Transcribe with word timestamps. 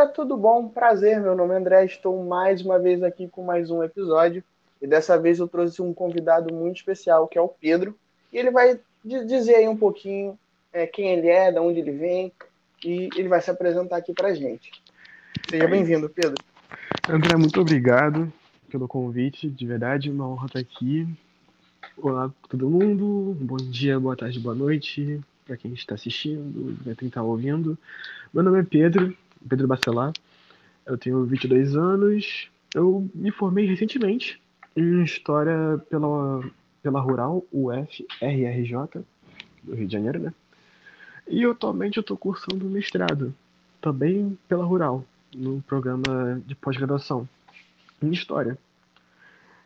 galera, 0.00 0.06
tudo 0.08 0.36
bom? 0.36 0.68
Prazer, 0.68 1.20
meu 1.20 1.34
nome 1.36 1.54
é 1.54 1.58
André, 1.58 1.84
estou 1.84 2.24
mais 2.24 2.62
uma 2.62 2.78
vez 2.78 3.02
aqui 3.02 3.28
com 3.28 3.44
mais 3.44 3.70
um 3.70 3.82
episódio 3.82 4.42
e 4.80 4.86
dessa 4.86 5.18
vez 5.18 5.38
eu 5.38 5.46
trouxe 5.46 5.82
um 5.82 5.92
convidado 5.92 6.54
muito 6.54 6.76
especial 6.76 7.28
que 7.28 7.36
é 7.36 7.40
o 7.40 7.48
Pedro 7.48 7.94
e 8.32 8.38
ele 8.38 8.50
vai 8.50 8.80
dizer 9.04 9.56
aí 9.56 9.68
um 9.68 9.76
pouquinho 9.76 10.38
é, 10.72 10.86
quem 10.86 11.12
ele 11.12 11.28
é, 11.28 11.52
de 11.52 11.58
onde 11.58 11.80
ele 11.80 11.92
vem 11.92 12.32
e 12.84 13.10
ele 13.16 13.28
vai 13.28 13.42
se 13.42 13.50
apresentar 13.50 13.96
aqui 13.96 14.14
pra 14.14 14.34
gente. 14.34 14.70
Seja 15.50 15.68
bem-vindo, 15.68 16.08
Pedro. 16.08 16.42
André, 17.08 17.36
muito 17.36 17.60
obrigado 17.60 18.32
pelo 18.70 18.88
convite, 18.88 19.50
de 19.50 19.66
verdade, 19.66 20.10
uma 20.10 20.28
honra 20.28 20.46
estar 20.46 20.60
aqui. 20.60 21.06
Olá 21.98 22.32
todo 22.48 22.70
mundo, 22.70 23.36
bom 23.40 23.56
dia, 23.56 24.00
boa 24.00 24.16
tarde, 24.16 24.40
boa 24.40 24.54
noite 24.54 25.20
para 25.44 25.56
quem 25.56 25.72
está 25.74 25.94
assistindo, 25.96 26.78
para 26.84 26.94
quem 26.94 27.08
está 27.08 27.22
ouvindo. 27.22 27.76
Meu 28.32 28.42
nome 28.44 28.60
é 28.60 28.62
Pedro, 28.62 29.14
Pedro 29.48 29.66
Bacelar, 29.66 30.12
eu 30.86 30.98
tenho 30.98 31.24
22 31.24 31.76
anos, 31.76 32.48
eu 32.74 33.08
me 33.14 33.30
formei 33.30 33.66
recentemente 33.66 34.40
em 34.76 35.02
História 35.02 35.78
pela, 35.88 36.42
pela 36.82 37.00
Rural 37.00 37.44
UFRRJ, 37.52 39.04
do 39.62 39.74
Rio 39.74 39.86
de 39.86 39.92
Janeiro, 39.92 40.18
né? 40.18 40.34
E 41.28 41.44
atualmente 41.44 41.96
eu 41.96 42.00
estou 42.00 42.16
cursando 42.16 42.64
mestrado, 42.64 43.34
também 43.80 44.36
pela 44.48 44.64
Rural, 44.64 45.04
no 45.34 45.62
programa 45.62 46.42
de 46.46 46.54
pós-graduação 46.54 47.28
em 48.02 48.10
História. 48.10 48.58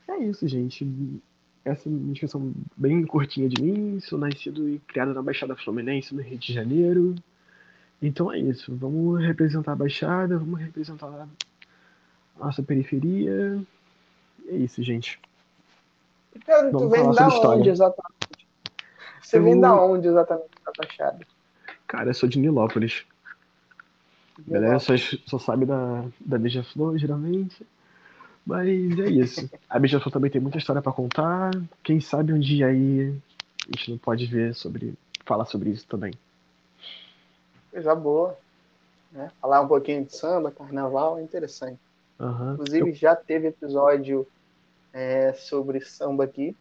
É 0.08 0.18
isso, 0.18 0.46
gente. 0.46 0.86
Essa 1.64 1.88
é 1.88 1.92
uma 1.92 2.12
descrição 2.12 2.52
bem 2.76 3.04
curtinha 3.06 3.48
de 3.48 3.62
mim. 3.62 3.98
Sou 4.00 4.18
nascido 4.18 4.68
e 4.68 4.78
criado 4.80 5.14
na 5.14 5.22
Baixada 5.22 5.56
Fluminense, 5.56 6.14
no 6.14 6.20
Rio 6.20 6.38
de 6.38 6.52
Janeiro. 6.52 7.14
Então 8.06 8.30
é 8.30 8.38
isso. 8.38 8.76
Vamos 8.76 9.24
representar 9.24 9.72
a 9.72 9.76
Baixada, 9.76 10.36
vamos 10.36 10.60
representar 10.60 11.06
a 11.06 12.44
nossa 12.44 12.62
periferia. 12.62 13.58
É 14.46 14.56
isso, 14.56 14.82
gente. 14.82 15.18
Pedro, 16.44 16.78
tu 16.78 16.88
vem 16.90 17.10
da 17.12 17.28
onde 17.28 17.70
exatamente? 17.70 18.46
Você 19.22 19.38
eu... 19.38 19.44
vem 19.44 19.58
da 19.58 19.74
onde 19.82 20.06
exatamente 20.06 20.50
da 20.64 20.72
Baixada? 20.76 21.26
Cara, 21.86 22.10
eu 22.10 22.14
sou 22.14 22.28
de 22.28 22.38
Nilópolis. 22.38 23.06
Beleza? 24.38 24.78
Só, 24.80 24.92
só 25.26 25.38
sabe 25.38 25.64
da, 25.64 26.04
da 26.20 26.36
Beija-Flor, 26.36 26.98
geralmente. 26.98 27.66
Mas 28.44 28.68
é 28.68 29.08
isso. 29.08 29.48
A 29.70 29.78
Beija-Flor 29.78 30.12
também 30.12 30.30
tem 30.30 30.42
muita 30.42 30.58
história 30.58 30.82
para 30.82 30.92
contar. 30.92 31.52
Quem 31.82 32.00
sabe 32.00 32.34
um 32.34 32.38
dia 32.38 32.66
aí 32.66 33.16
a 33.72 33.78
gente 33.78 33.92
não 33.92 33.98
pode 33.98 34.26
ver 34.26 34.54
sobre. 34.54 34.92
falar 35.24 35.46
sobre 35.46 35.70
isso 35.70 35.86
também. 35.86 36.12
Coisa 37.74 37.92
boa. 37.92 38.38
Né? 39.10 39.28
Falar 39.40 39.60
um 39.62 39.66
pouquinho 39.66 40.04
de 40.04 40.16
samba, 40.16 40.52
carnaval, 40.52 41.18
é 41.18 41.22
interessante. 41.22 41.80
Uhum. 42.20 42.52
Inclusive, 42.52 42.90
Eu... 42.90 42.94
já 42.94 43.16
teve 43.16 43.48
episódio 43.48 44.24
é, 44.92 45.32
sobre 45.32 45.80
samba 45.80 46.22
aqui. 46.22 46.56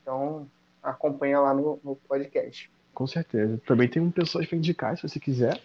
Então, 0.00 0.46
acompanha 0.80 1.40
lá 1.40 1.52
no, 1.52 1.80
no 1.82 1.96
podcast. 1.96 2.70
Com 2.94 3.08
certeza. 3.08 3.60
Também 3.66 3.88
tem 3.88 4.00
um 4.00 4.12
pessoal 4.12 4.46
para 4.46 4.56
indicar, 4.56 4.96
se 4.96 5.02
você 5.02 5.18
quiser. 5.18 5.60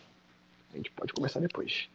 A 0.74 0.78
gente 0.78 0.90
pode 0.90 1.14
conversar 1.14 1.42
depois. 1.42 1.88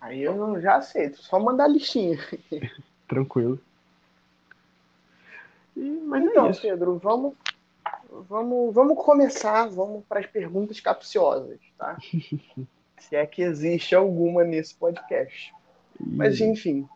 Aí 0.00 0.22
eu 0.22 0.60
já 0.60 0.74
aceito, 0.74 1.22
só 1.22 1.38
mandar 1.38 1.66
a 1.66 1.68
listinha. 1.68 2.18
Tranquilo. 3.06 3.60
E, 5.76 5.88
mas 6.04 6.24
é 6.24 6.26
então, 6.26 6.46
é 6.46 6.52
Pedro, 6.52 6.98
vamos, 6.98 7.34
vamos, 8.10 8.74
vamos 8.74 9.02
começar, 9.02 9.68
vamos 9.68 10.04
para 10.06 10.20
as 10.20 10.26
perguntas 10.26 10.80
capciosas, 10.80 11.60
tá? 11.78 11.96
Se 12.98 13.16
é 13.16 13.24
que 13.24 13.42
existe 13.42 13.94
alguma 13.94 14.44
nesse 14.44 14.74
podcast. 14.74 15.54
Mas 15.98 16.40
enfim, 16.40 16.88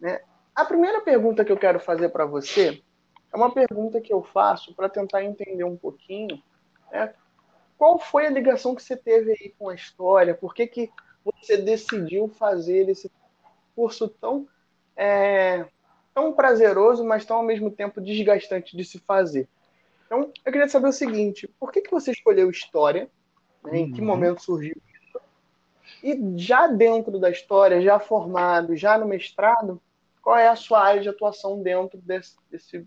né? 0.00 0.20
A 0.54 0.64
primeira 0.64 1.00
pergunta 1.02 1.44
que 1.44 1.52
eu 1.52 1.56
quero 1.56 1.78
fazer 1.78 2.08
para 2.08 2.24
você 2.24 2.82
é 3.32 3.36
uma 3.36 3.52
pergunta 3.52 4.00
que 4.00 4.12
eu 4.12 4.22
faço 4.22 4.74
para 4.74 4.88
tentar 4.88 5.22
entender 5.22 5.64
um 5.64 5.76
pouquinho, 5.76 6.42
né? 6.90 7.12
Qual 7.76 7.98
foi 7.98 8.26
a 8.26 8.30
ligação 8.30 8.74
que 8.74 8.82
você 8.82 8.96
teve 8.96 9.32
aí 9.32 9.54
com 9.58 9.68
a 9.68 9.74
história? 9.74 10.34
Por 10.34 10.54
que, 10.54 10.66
que 10.66 10.90
você 11.22 11.58
decidiu 11.58 12.28
fazer 12.28 12.88
esse 12.88 13.12
curso 13.74 14.08
tão, 14.08 14.48
é, 14.96 15.66
tão 16.14 16.32
prazeroso, 16.32 17.04
mas 17.04 17.26
tão 17.26 17.36
ao 17.36 17.42
mesmo 17.42 17.70
tempo 17.70 18.00
desgastante 18.00 18.74
de 18.74 18.84
se 18.84 18.98
fazer? 18.98 19.46
Então, 20.06 20.32
eu 20.44 20.52
queria 20.52 20.68
saber 20.68 20.88
o 20.88 20.92
seguinte: 20.92 21.48
por 21.58 21.72
que, 21.72 21.82
que 21.82 21.90
você 21.90 22.12
escolheu 22.12 22.48
história? 22.48 23.10
Né, 23.64 23.78
em 23.80 23.92
que 23.92 24.00
uhum. 24.00 24.06
momento 24.06 24.42
surgiu 24.42 24.74
isso? 24.94 25.20
E 26.02 26.38
já 26.38 26.68
dentro 26.68 27.18
da 27.18 27.30
história, 27.30 27.80
já 27.82 27.98
formado, 27.98 28.76
já 28.76 28.96
no 28.96 29.06
mestrado, 29.06 29.82
qual 30.22 30.36
é 30.36 30.48
a 30.48 30.56
sua 30.56 30.80
área 30.80 31.02
de 31.02 31.08
atuação 31.08 31.62
dentro 31.62 31.98
desse, 31.98 32.36
desse, 32.50 32.86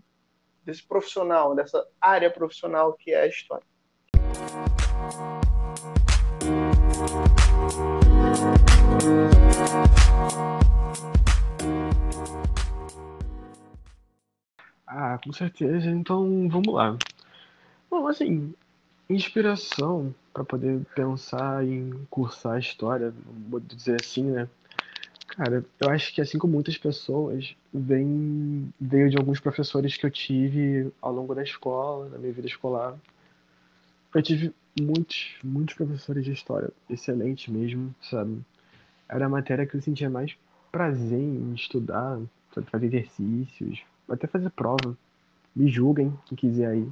desse 0.64 0.82
profissional, 0.82 1.54
dessa 1.54 1.86
área 2.00 2.30
profissional 2.30 2.94
que 2.94 3.12
é 3.12 3.22
a 3.22 3.26
história? 3.26 3.64
Ah, 14.86 15.18
com 15.22 15.32
certeza. 15.32 15.88
Então, 15.88 16.48
vamos 16.48 16.74
lá. 16.74 16.98
Bom, 17.90 18.06
assim, 18.06 18.54
inspiração 19.08 20.14
para 20.32 20.44
poder 20.44 20.80
pensar 20.94 21.66
em 21.66 22.06
cursar 22.08 22.60
história, 22.60 23.12
vou 23.48 23.58
dizer 23.58 24.00
assim, 24.00 24.22
né? 24.30 24.48
Cara, 25.26 25.64
eu 25.80 25.90
acho 25.90 26.14
que 26.14 26.20
assim 26.20 26.38
como 26.38 26.52
muitas 26.52 26.78
pessoas, 26.78 27.56
vem, 27.74 28.72
veio 28.80 29.10
de 29.10 29.16
alguns 29.16 29.40
professores 29.40 29.96
que 29.96 30.06
eu 30.06 30.10
tive 30.10 30.92
ao 31.02 31.12
longo 31.12 31.34
da 31.34 31.42
escola, 31.42 32.08
da 32.08 32.16
minha 32.16 32.32
vida 32.32 32.46
escolar. 32.46 32.96
Eu 34.14 34.22
tive 34.22 34.54
muitos, 34.80 35.36
muitos 35.42 35.74
professores 35.74 36.24
de 36.24 36.30
história, 36.30 36.70
excelente 36.88 37.50
mesmo, 37.50 37.92
sabe? 38.00 38.40
Era 39.08 39.26
a 39.26 39.28
matéria 39.28 39.66
que 39.66 39.74
eu 39.74 39.82
sentia 39.82 40.08
mais 40.08 40.36
prazer 40.70 41.18
em 41.18 41.54
estudar, 41.54 42.20
fazer 42.70 42.86
exercícios, 42.86 43.82
até 44.08 44.28
fazer 44.28 44.50
prova. 44.50 44.96
Me 45.56 45.68
julguem, 45.68 46.16
quem 46.26 46.38
quiser 46.38 46.68
aí. 46.68 46.88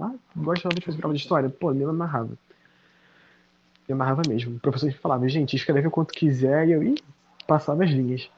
Ah, 0.00 0.14
gosta 0.36 0.68
de 0.68 0.80
fazer 0.80 0.98
prova 0.98 1.14
de 1.14 1.20
história? 1.20 1.48
Pô, 1.48 1.72
me 1.72 1.84
amarrava. 1.84 2.36
Me 3.88 3.92
amarrava 3.92 4.22
mesmo. 4.28 4.56
O 4.56 4.60
professor 4.60 4.92
falava, 4.94 5.28
gente, 5.28 5.56
escreve 5.56 5.86
o 5.86 5.90
quanto 5.90 6.14
quiser, 6.14 6.68
e 6.68 6.72
eu 6.72 6.82
ia, 6.82 6.94
passava 7.46 7.84
as 7.84 7.90
linhas. 7.90 8.30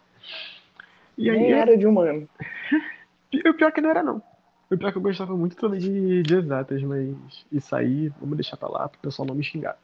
E 1.16 1.30
aí, 1.30 1.38
Nem 1.38 1.52
era 1.52 1.76
de 1.76 1.86
humano. 1.86 2.28
o 3.46 3.54
pior 3.54 3.68
é 3.68 3.72
que 3.72 3.80
não 3.80 3.90
era, 3.90 4.02
não. 4.02 4.22
O 4.70 4.76
pior 4.76 4.88
é 4.88 4.92
que 4.92 4.98
eu 4.98 5.02
gostava 5.02 5.36
muito 5.36 5.56
também 5.56 5.78
de, 5.78 6.22
de 6.22 6.34
exatas, 6.34 6.82
mas 6.82 7.14
isso 7.52 7.76
aí, 7.76 8.08
vamos 8.20 8.36
deixar 8.36 8.56
pra 8.56 8.68
lá, 8.68 8.88
pro 8.88 9.00
pessoal 9.00 9.26
não 9.26 9.34
me 9.34 9.44
xingar. 9.44 9.76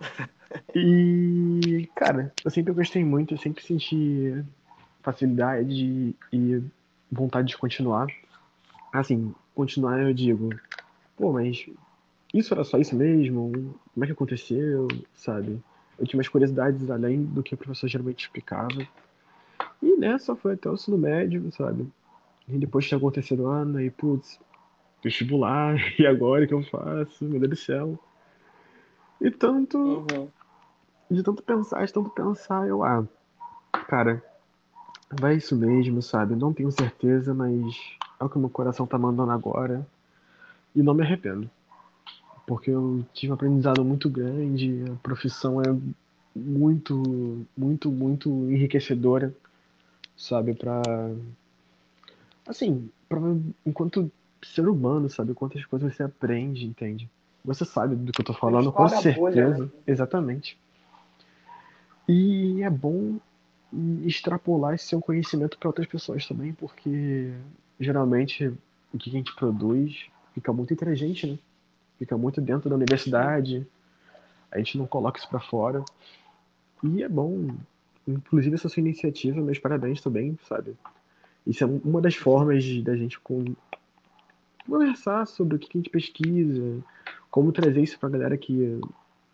E, 0.74 1.86
cara, 1.94 2.32
eu 2.42 2.50
sempre 2.50 2.72
gostei 2.72 3.04
muito, 3.04 3.34
eu 3.34 3.38
sempre 3.38 3.62
senti 3.62 4.42
facilidade 5.02 6.14
e 6.32 6.62
vontade 7.12 7.48
de 7.48 7.58
continuar. 7.58 8.06
Assim, 8.92 9.34
continuar 9.58 10.00
eu 10.00 10.14
digo, 10.14 10.50
pô, 11.16 11.32
mas 11.32 11.68
isso 12.32 12.54
era 12.54 12.62
só 12.62 12.78
isso 12.78 12.94
mesmo? 12.94 13.74
Como 13.92 14.04
é 14.04 14.06
que 14.06 14.12
aconteceu, 14.12 14.86
sabe? 15.12 15.60
Eu 15.98 16.06
tinha 16.06 16.16
umas 16.16 16.28
curiosidades 16.28 16.88
além 16.88 17.24
do 17.24 17.42
que 17.42 17.54
o 17.54 17.56
professor 17.56 17.88
geralmente 17.88 18.20
explicava. 18.20 18.86
E 19.82 19.96
nessa 19.96 20.36
foi 20.36 20.52
até 20.54 20.70
o 20.70 20.74
ensino 20.74 20.96
médio, 20.96 21.50
sabe? 21.50 21.88
E 22.46 22.56
depois 22.56 22.86
tinha 22.86 22.98
acontecido 22.98 23.42
o 23.42 23.46
ano, 23.48 23.78
aí, 23.78 23.90
putz, 23.90 24.38
vestibular, 25.02 25.74
e 25.98 26.06
agora 26.06 26.44
o 26.44 26.46
que 26.46 26.54
eu 26.54 26.62
faço? 26.62 27.24
Meu 27.24 27.40
Deus 27.40 27.50
do 27.50 27.56
céu. 27.56 27.98
E 29.20 29.28
tanto. 29.28 29.76
Uhum. 29.76 30.28
De 31.10 31.20
tanto 31.24 31.42
pensar, 31.42 31.84
de 31.84 31.92
tanto 31.92 32.10
pensar, 32.10 32.68
eu, 32.68 32.84
ah, 32.84 33.04
cara, 33.88 34.22
vai 35.10 35.36
isso 35.36 35.56
mesmo, 35.56 36.00
sabe? 36.00 36.36
Não 36.36 36.52
tenho 36.52 36.70
certeza, 36.70 37.34
mas 37.34 37.98
é 38.20 38.24
o 38.24 38.28
que 38.28 38.38
meu 38.38 38.50
coração 38.50 38.86
tá 38.86 38.98
mandando 38.98 39.32
agora. 39.32 39.86
E 40.74 40.82
não 40.82 40.94
me 40.94 41.02
arrependo. 41.02 41.50
Porque 42.46 42.70
eu 42.70 43.04
tive 43.12 43.32
um 43.32 43.34
aprendizado 43.34 43.84
muito 43.84 44.08
grande, 44.08 44.84
a 44.90 44.94
profissão 45.02 45.60
é 45.60 45.76
muito, 46.34 47.46
muito, 47.56 47.90
muito 47.90 48.30
enriquecedora, 48.50 49.34
sabe? 50.16 50.54
Pra. 50.54 50.80
Assim, 52.46 52.88
pra, 53.08 53.20
enquanto 53.66 54.10
ser 54.42 54.68
humano, 54.68 55.10
sabe? 55.10 55.34
Quantas 55.34 55.64
coisas 55.66 55.94
você 55.94 56.02
aprende, 56.02 56.64
entende? 56.64 57.08
Você 57.44 57.64
sabe 57.64 57.96
do 57.96 58.12
que 58.12 58.20
eu 58.20 58.24
tô 58.24 58.34
falando, 58.34 58.72
com 58.72 58.88
certeza. 58.88 59.18
Bolha, 59.18 59.48
né? 59.58 59.68
Exatamente. 59.86 60.58
E 62.08 62.62
é 62.62 62.70
bom 62.70 63.18
extrapolar 64.04 64.74
esse 64.74 64.86
seu 64.86 65.00
conhecimento 65.00 65.58
para 65.58 65.68
outras 65.68 65.86
pessoas 65.86 66.26
também, 66.26 66.52
porque 66.54 67.32
geralmente 67.78 68.52
o 68.92 68.98
que 68.98 69.10
a 69.10 69.12
gente 69.12 69.34
produz 69.34 70.06
fica 70.34 70.52
muito 70.52 70.72
entre 70.72 70.90
a 70.90 70.94
gente, 70.94 71.26
né? 71.26 71.38
Fica 71.98 72.16
muito 72.16 72.40
dentro 72.40 72.70
da 72.70 72.76
universidade, 72.76 73.66
a 74.50 74.58
gente 74.58 74.78
não 74.78 74.86
coloca 74.86 75.18
isso 75.18 75.28
para 75.28 75.40
fora. 75.40 75.84
E 76.82 77.02
é 77.02 77.08
bom, 77.08 77.48
inclusive 78.06 78.54
essa 78.54 78.68
sua 78.68 78.80
iniciativa, 78.80 79.40
meus 79.40 79.58
parabéns 79.58 80.00
também, 80.00 80.38
sabe? 80.48 80.76
Isso 81.46 81.64
é 81.64 81.66
uma 81.66 82.00
das 82.00 82.14
formas 82.14 82.62
de, 82.62 82.82
da 82.82 82.96
gente 82.96 83.18
com, 83.18 83.44
conversar 84.66 85.26
sobre 85.26 85.56
o 85.56 85.58
que 85.58 85.66
a 85.72 85.78
gente 85.78 85.90
pesquisa, 85.90 86.78
como 87.30 87.52
trazer 87.52 87.82
isso 87.82 87.98
pra 87.98 88.08
galera 88.08 88.36
que 88.36 88.80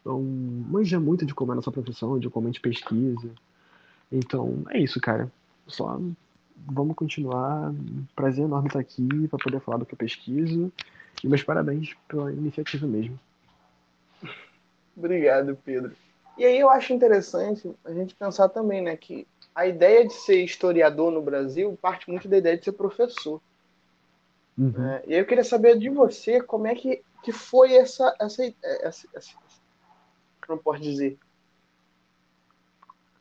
não 0.04 0.22
manja 0.22 0.98
muito 1.00 1.26
de 1.26 1.34
como 1.34 1.52
é 1.52 1.54
a 1.54 1.56
nossa 1.56 1.72
profissão, 1.72 2.18
de 2.18 2.30
como 2.30 2.46
a 2.46 2.50
gente 2.50 2.60
pesquisa. 2.60 3.30
Então, 4.10 4.62
é 4.70 4.80
isso, 4.80 5.00
cara. 5.00 5.30
Só 5.66 5.98
vamos 6.56 6.96
continuar. 6.96 7.72
Prazer 8.14 8.44
enorme 8.44 8.68
estar 8.68 8.80
aqui 8.80 9.28
para 9.28 9.38
poder 9.38 9.60
falar 9.60 9.78
do 9.78 9.86
que 9.86 9.94
eu 9.94 9.98
pesquiso. 9.98 10.72
E 11.22 11.28
meus 11.28 11.42
parabéns 11.42 11.94
pela 12.08 12.32
iniciativa 12.32 12.86
mesmo. 12.86 13.18
Obrigado, 14.96 15.56
Pedro. 15.64 15.92
E 16.36 16.44
aí 16.44 16.58
eu 16.58 16.68
acho 16.68 16.92
interessante 16.92 17.74
a 17.84 17.92
gente 17.92 18.14
pensar 18.14 18.48
também, 18.48 18.82
né, 18.82 18.96
que 18.96 19.26
a 19.54 19.66
ideia 19.66 20.06
de 20.06 20.12
ser 20.12 20.42
historiador 20.42 21.12
no 21.12 21.22
Brasil 21.22 21.78
parte 21.80 22.10
muito 22.10 22.28
da 22.28 22.38
ideia 22.38 22.58
de 22.58 22.64
ser 22.64 22.72
professor. 22.72 23.40
Uhum. 24.58 24.88
É, 24.88 25.04
e 25.06 25.14
aí 25.14 25.20
eu 25.20 25.26
queria 25.26 25.44
saber 25.44 25.78
de 25.78 25.88
você 25.88 26.40
como 26.40 26.66
é 26.66 26.74
que, 26.74 27.02
que 27.22 27.32
foi 27.32 27.74
essa, 27.74 28.14
essa, 28.20 28.42
essa, 28.62 29.08
essa, 29.14 29.32
não 30.48 30.58
posso 30.58 30.80
dizer, 30.80 31.18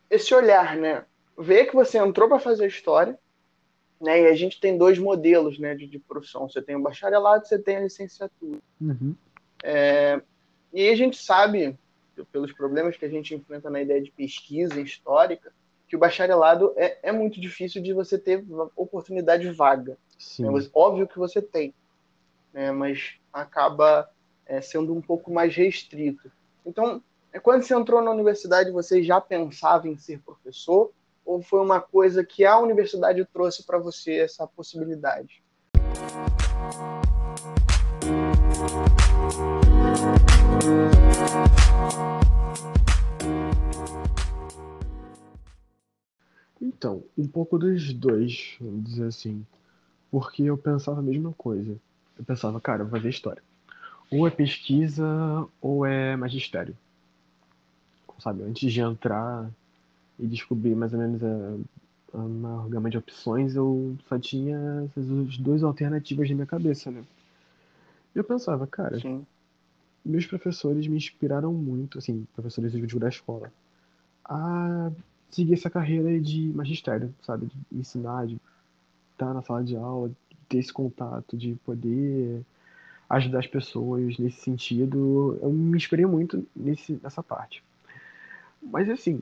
esse 0.09 0.33
olhar, 0.33 0.75
né? 0.75 1.05
Ver 1.37 1.65
que 1.65 1.75
você 1.75 1.97
entrou 1.97 2.27
para 2.27 2.39
fazer 2.39 2.67
história, 2.67 3.17
né? 3.99 4.21
E 4.21 4.27
a 4.27 4.35
gente 4.35 4.59
tem 4.59 4.77
dois 4.77 4.99
modelos, 4.99 5.57
né, 5.57 5.73
de, 5.73 5.87
de 5.87 5.97
profissão. 5.97 6.47
Você 6.47 6.61
tem 6.61 6.75
o 6.75 6.81
bacharelado, 6.81 7.47
você 7.47 7.57
tem 7.57 7.77
a 7.77 7.81
licenciatura. 7.81 8.59
Uhum. 8.79 9.15
É, 9.63 10.21
e 10.73 10.89
a 10.89 10.95
gente 10.95 11.17
sabe, 11.17 11.77
pelos 12.31 12.51
problemas 12.51 12.97
que 12.97 13.05
a 13.05 13.09
gente 13.09 13.33
enfrenta 13.33 13.69
na 13.69 13.81
ideia 13.81 14.01
de 14.01 14.11
pesquisa 14.11 14.79
histórica, 14.81 15.53
que 15.87 15.95
o 15.95 15.99
bacharelado 15.99 16.73
é, 16.75 16.97
é 17.03 17.11
muito 17.11 17.39
difícil 17.39 17.81
de 17.81 17.93
você 17.93 18.17
ter 18.17 18.43
oportunidade 18.75 19.49
vaga. 19.51 19.97
Né? 20.39 20.69
Óbvio 20.73 21.07
que 21.07 21.17
você 21.17 21.41
tem, 21.41 21.73
né? 22.51 22.71
mas 22.71 23.15
acaba 23.31 24.09
é, 24.45 24.59
sendo 24.59 24.93
um 24.93 25.01
pouco 25.01 25.31
mais 25.31 25.55
restrito. 25.55 26.31
Então, 26.65 27.01
é, 27.31 27.39
quando 27.39 27.63
você 27.63 27.73
entrou 27.73 28.01
na 28.01 28.11
universidade, 28.11 28.71
você 28.71 29.03
já 29.03 29.21
pensava 29.21 29.87
em 29.87 29.97
ser 29.97 30.19
professor? 30.19 30.91
Ou 31.25 31.41
foi 31.41 31.61
uma 31.61 31.79
coisa 31.79 32.23
que 32.23 32.45
a 32.45 32.57
universidade 32.59 33.23
trouxe 33.25 33.63
para 33.63 33.77
você 33.77 34.19
essa 34.19 34.45
possibilidade? 34.47 35.43
Então, 46.61 47.03
um 47.17 47.27
pouco 47.27 47.57
dos 47.57 47.93
dois, 47.93 48.55
vamos 48.59 48.83
dizer 48.83 49.07
assim. 49.07 49.45
Porque 50.11 50.43
eu 50.43 50.57
pensava 50.57 50.99
a 50.99 51.03
mesma 51.03 51.33
coisa. 51.33 51.75
Eu 52.17 52.23
pensava, 52.23 52.59
cara, 52.59 52.81
eu 52.81 52.87
vou 52.87 52.97
fazer 52.97 53.09
história. 53.09 53.41
Ou 54.11 54.27
é 54.27 54.29
pesquisa 54.29 55.05
ou 55.61 55.85
é 55.85 56.15
magistério 56.15 56.77
sabe? 58.23 58.43
Antes 58.43 58.71
de 58.71 58.79
entrar 58.79 59.49
e 60.19 60.27
descobrir 60.27 60.75
mais 60.75 60.93
ou 60.93 60.99
menos 60.99 61.21
a, 61.23 61.55
a 62.13 62.67
gama 62.67 62.89
de 62.89 62.97
opções, 62.97 63.55
eu 63.55 63.95
só 64.07 64.17
tinha 64.19 64.83
essas 64.85 65.37
duas 65.37 65.63
alternativas 65.63 66.29
na 66.29 66.35
minha 66.35 66.47
cabeça, 66.47 66.91
né? 66.91 67.03
E 68.15 68.17
eu 68.19 68.23
pensava, 68.23 68.67
cara, 68.67 68.99
Sim. 68.99 69.25
meus 70.05 70.25
professores 70.25 70.87
me 70.87 70.97
inspiraram 70.97 71.51
muito, 71.51 71.97
assim, 71.97 72.27
professores 72.35 72.71
de 72.71 72.99
da 72.99 73.09
escola, 73.09 73.51
a 74.25 74.91
seguir 75.31 75.53
essa 75.53 75.69
carreira 75.69 76.19
de 76.21 76.53
magistério, 76.53 77.13
sabe? 77.23 77.47
De 77.47 77.79
ensinar, 77.79 78.27
de 78.27 78.37
estar 79.11 79.33
na 79.33 79.41
sala 79.41 79.63
de 79.63 79.75
aula, 79.75 80.11
ter 80.47 80.59
esse 80.59 80.71
contato, 80.71 81.35
de 81.35 81.55
poder 81.65 82.41
ajudar 83.09 83.39
as 83.39 83.47
pessoas 83.47 84.17
nesse 84.19 84.41
sentido. 84.41 85.39
Eu 85.41 85.51
me 85.51 85.75
inspirei 85.75 86.05
muito 86.05 86.45
nesse, 86.55 86.99
nessa 87.01 87.23
parte. 87.23 87.63
Mas 88.61 88.89
assim, 88.89 89.19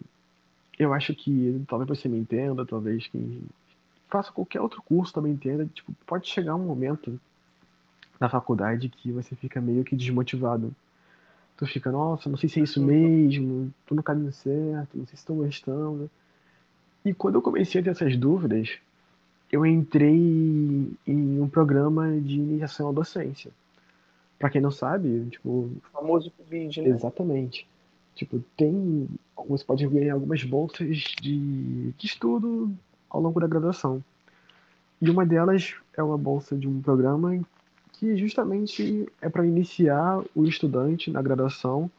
eu 0.77 0.93
acho 0.93 1.13
que 1.13 1.63
talvez 1.67 1.87
você 1.87 2.07
me 2.07 2.17
entenda, 2.17 2.65
talvez 2.65 3.07
quem 3.07 3.41
faça 4.09 4.31
qualquer 4.31 4.59
outro 4.61 4.81
curso 4.81 5.13
também 5.13 5.31
entenda, 5.31 5.65
tipo, 5.73 5.93
pode 6.05 6.27
chegar 6.27 6.55
um 6.55 6.65
momento 6.65 7.19
na 8.19 8.29
faculdade 8.29 8.89
que 8.89 9.11
você 9.11 9.35
fica 9.35 9.61
meio 9.61 9.83
que 9.83 9.95
desmotivado. 9.95 10.75
Tu 11.57 11.65
fica, 11.65 11.91
nossa, 11.91 12.29
não 12.29 12.37
sei 12.37 12.49
se 12.49 12.59
é 12.59 12.63
isso 12.63 12.83
mesmo, 12.83 13.73
tô 13.85 13.95
no 13.95 14.03
caminho 14.03 14.33
certo, 14.33 14.97
não 14.97 15.05
sei 15.05 15.15
se 15.15 15.21
estou 15.21 15.37
gostando. 15.37 16.09
E 17.05 17.13
quando 17.13 17.35
eu 17.35 17.41
comecei 17.41 17.81
a 17.81 17.83
ter 17.83 17.91
essas 17.91 18.17
dúvidas, 18.17 18.77
eu 19.51 19.65
entrei 19.65 20.15
em 21.07 21.41
um 21.41 21.47
programa 21.47 22.19
de 22.19 22.35
iniciação 22.35 22.89
à 22.89 22.91
docência. 22.91 23.51
Para 24.37 24.49
quem 24.49 24.61
não 24.61 24.71
sabe, 24.71 25.27
tipo, 25.29 25.49
o 25.49 25.81
famoso 25.91 26.31
PIBID, 26.31 26.81
né? 26.81 26.89
Exatamente. 26.89 27.67
Tipo, 28.15 28.43
tem. 28.57 29.07
Você 29.47 29.63
pode 29.63 29.87
ganhar 29.87 30.13
algumas 30.13 30.43
bolsas 30.43 30.97
de, 31.21 31.91
de 31.91 32.05
estudo 32.05 32.71
ao 33.09 33.21
longo 33.21 33.39
da 33.39 33.47
graduação. 33.47 34.03
E 35.01 35.09
uma 35.09 35.25
delas 35.25 35.75
é 35.97 36.03
uma 36.03 36.17
bolsa 36.17 36.55
de 36.55 36.67
um 36.67 36.81
programa 36.81 37.39
que 37.93 38.15
justamente 38.17 39.07
é 39.21 39.29
para 39.29 39.45
iniciar 39.45 40.23
o 40.35 40.45
estudante 40.45 41.09
na 41.09 41.21
graduação 41.21 41.89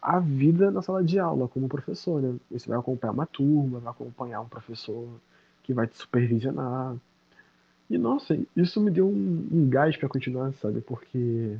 a 0.00 0.20
vida 0.20 0.70
na 0.70 0.80
sala 0.80 1.02
de 1.02 1.18
aula 1.18 1.48
como 1.48 1.68
professor. 1.68 2.22
Né? 2.22 2.36
Você 2.50 2.68
vai 2.68 2.78
acompanhar 2.78 3.12
uma 3.12 3.26
turma, 3.26 3.80
vai 3.80 3.90
acompanhar 3.90 4.40
um 4.40 4.48
professor 4.48 5.08
que 5.62 5.74
vai 5.74 5.86
te 5.86 5.98
supervisionar. 5.98 6.96
E 7.90 7.98
nossa, 7.98 8.38
isso 8.56 8.80
me 8.80 8.90
deu 8.90 9.08
um, 9.08 9.48
um 9.50 9.68
gás 9.68 9.96
para 9.96 10.08
continuar, 10.08 10.52
sabe? 10.54 10.80
Porque 10.80 11.56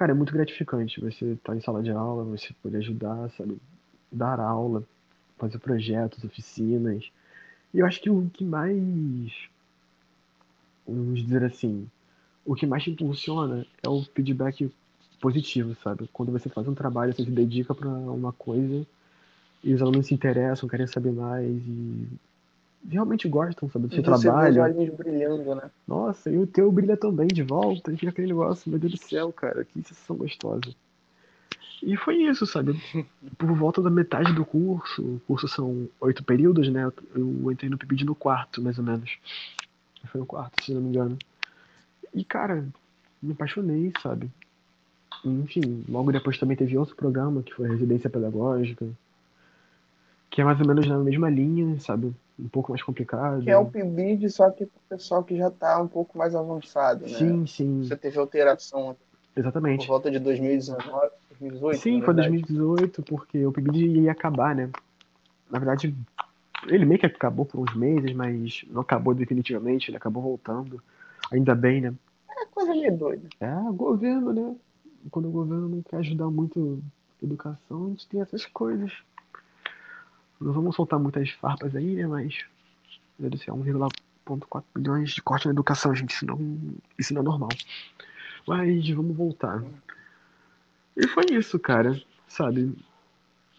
Cara, 0.00 0.12
é 0.12 0.14
muito 0.14 0.32
gratificante 0.32 0.98
você 0.98 1.32
estar 1.32 1.52
tá 1.52 1.54
em 1.58 1.60
sala 1.60 1.82
de 1.82 1.90
aula, 1.90 2.24
você 2.24 2.54
poder 2.62 2.78
ajudar, 2.78 3.28
sabe? 3.36 3.58
Dar 4.10 4.40
aula, 4.40 4.82
fazer 5.36 5.58
projetos, 5.58 6.24
oficinas. 6.24 7.12
E 7.74 7.80
eu 7.80 7.84
acho 7.86 8.00
que 8.00 8.08
o 8.08 8.30
que 8.30 8.42
mais. 8.42 9.30
Vamos 10.88 11.22
dizer 11.22 11.44
assim. 11.44 11.86
O 12.46 12.54
que 12.54 12.66
mais 12.66 12.82
te 12.82 12.90
impulsiona 12.90 13.66
é 13.82 13.90
o 13.90 14.02
feedback 14.02 14.72
positivo, 15.20 15.76
sabe? 15.84 16.08
Quando 16.14 16.32
você 16.32 16.48
faz 16.48 16.66
um 16.66 16.74
trabalho, 16.74 17.12
você 17.12 17.22
se 17.22 17.30
dedica 17.30 17.74
para 17.74 17.86
uma 17.90 18.32
coisa 18.32 18.86
e 19.62 19.74
os 19.74 19.82
alunos 19.82 20.06
se 20.06 20.14
interessam, 20.14 20.66
querem 20.66 20.86
saber 20.86 21.12
mais 21.12 21.46
e 21.46 22.08
realmente 22.88 23.28
gostam, 23.28 23.68
sabe, 23.70 23.88
do 23.88 23.94
seu 23.94 24.02
trabalho. 24.02 24.62
Os 24.62 24.70
olhinhos 24.70 24.94
brilhando, 24.94 25.54
né? 25.54 25.70
Nossa, 25.86 26.30
e 26.30 26.38
o 26.38 26.46
teu 26.46 26.70
brilha 26.70 26.96
também 26.96 27.28
de 27.28 27.42
volta, 27.42 27.92
e 27.92 27.96
fica 27.96 28.10
aquele 28.10 28.28
negócio, 28.28 28.70
meu 28.70 28.78
Deus 28.78 28.92
do 28.92 28.98
céu, 28.98 29.32
cara, 29.32 29.64
que 29.64 29.72
sensação 29.74 30.16
gostosa. 30.16 30.74
E 31.82 31.96
foi 31.96 32.16
isso, 32.16 32.46
sabe? 32.46 32.80
Por 33.38 33.52
volta 33.52 33.80
da 33.82 33.90
metade 33.90 34.32
do 34.34 34.44
curso, 34.44 35.02
o 35.02 35.20
curso 35.26 35.48
são 35.48 35.88
oito 36.00 36.22
períodos, 36.22 36.68
né? 36.68 36.90
Eu 37.14 37.50
entrei 37.50 37.70
no 37.70 37.78
PIBID 37.78 38.04
no 38.04 38.14
quarto, 38.14 38.62
mais 38.62 38.78
ou 38.78 38.84
menos. 38.84 39.18
Foi 40.06 40.20
no 40.20 40.26
quarto, 40.26 40.62
se 40.62 40.74
não 40.74 40.80
me 40.80 40.88
engano. 40.88 41.18
E, 42.14 42.24
cara, 42.24 42.66
me 43.22 43.32
apaixonei, 43.32 43.92
sabe? 44.02 44.30
Enfim, 45.24 45.84
logo 45.88 46.12
depois 46.12 46.38
também 46.38 46.56
teve 46.56 46.76
outro 46.76 46.96
programa, 46.96 47.42
que 47.42 47.54
foi 47.54 47.68
Residência 47.68 48.08
Pedagógica, 48.08 48.86
que 50.30 50.40
é 50.40 50.44
mais 50.44 50.60
ou 50.60 50.66
menos 50.66 50.86
na 50.86 50.98
mesma 50.98 51.28
linha, 51.28 51.78
sabe? 51.80 52.14
Um 52.44 52.48
pouco 52.48 52.72
mais 52.72 52.82
complicado. 52.82 53.42
Que 53.42 53.50
é 53.50 53.56
o 53.56 53.66
PIBID, 53.66 54.30
só 54.30 54.50
que 54.50 54.64
o 54.64 54.70
pessoal 54.88 55.22
que 55.22 55.36
já 55.36 55.48
está 55.48 55.80
um 55.80 55.88
pouco 55.88 56.16
mais 56.16 56.34
avançado, 56.34 57.02
né? 57.02 57.18
Sim, 57.18 57.46
sim. 57.46 57.82
Você 57.82 57.96
teve 57.96 58.18
alteração 58.18 58.96
Exatamente. 59.36 59.86
por 59.86 59.92
volta 59.92 60.10
de 60.10 60.18
2019, 60.18 61.08
2018? 61.38 61.80
Sim, 61.80 62.02
foi 62.02 62.14
2018, 62.14 63.02
porque 63.02 63.44
o 63.46 63.52
PIBID 63.52 64.00
ia 64.00 64.12
acabar, 64.12 64.54
né? 64.54 64.70
Na 65.50 65.58
verdade, 65.58 65.94
ele 66.66 66.84
meio 66.84 67.00
que 67.00 67.06
acabou 67.06 67.44
por 67.44 67.60
uns 67.60 67.74
meses, 67.74 68.12
mas 68.14 68.64
não 68.70 68.80
acabou 68.80 69.14
definitivamente, 69.14 69.90
ele 69.90 69.96
acabou 69.96 70.22
voltando. 70.22 70.82
Ainda 71.32 71.54
bem, 71.54 71.80
né? 71.80 71.94
É 72.28 72.46
coisa 72.46 72.72
meio 72.72 72.96
doida. 72.96 73.28
É, 73.40 73.54
o 73.54 73.72
governo, 73.72 74.32
né? 74.32 74.56
Quando 75.10 75.28
o 75.28 75.32
governo 75.32 75.68
não 75.68 75.82
quer 75.82 75.96
ajudar 75.96 76.28
muito 76.28 76.82
a 77.20 77.24
educação, 77.24 77.86
a 77.86 77.88
gente 77.90 78.08
tem 78.08 78.20
essas 78.20 78.44
coisas. 78.46 78.92
Não 80.40 80.52
vamos 80.52 80.74
soltar 80.74 80.98
muitas 80.98 81.30
farpas 81.30 81.76
aí, 81.76 81.96
né? 81.96 82.06
Mas. 82.06 82.44
Meu 83.18 83.28
Deus 83.28 83.42
do 83.42 83.44
céu, 83.44 83.54
1,4 83.56 84.64
bilhões 84.74 85.10
de 85.10 85.20
corte 85.20 85.46
na 85.46 85.52
educação, 85.52 85.94
gente. 85.94 86.14
Isso 86.14 86.26
não, 86.26 86.38
isso 86.98 87.12
não 87.12 87.20
é 87.20 87.24
normal. 87.24 87.50
Mas 88.46 88.88
vamos 88.90 89.14
voltar. 89.14 89.62
E 90.96 91.06
foi 91.08 91.26
isso, 91.32 91.58
cara. 91.58 92.00
Sabe? 92.26 92.74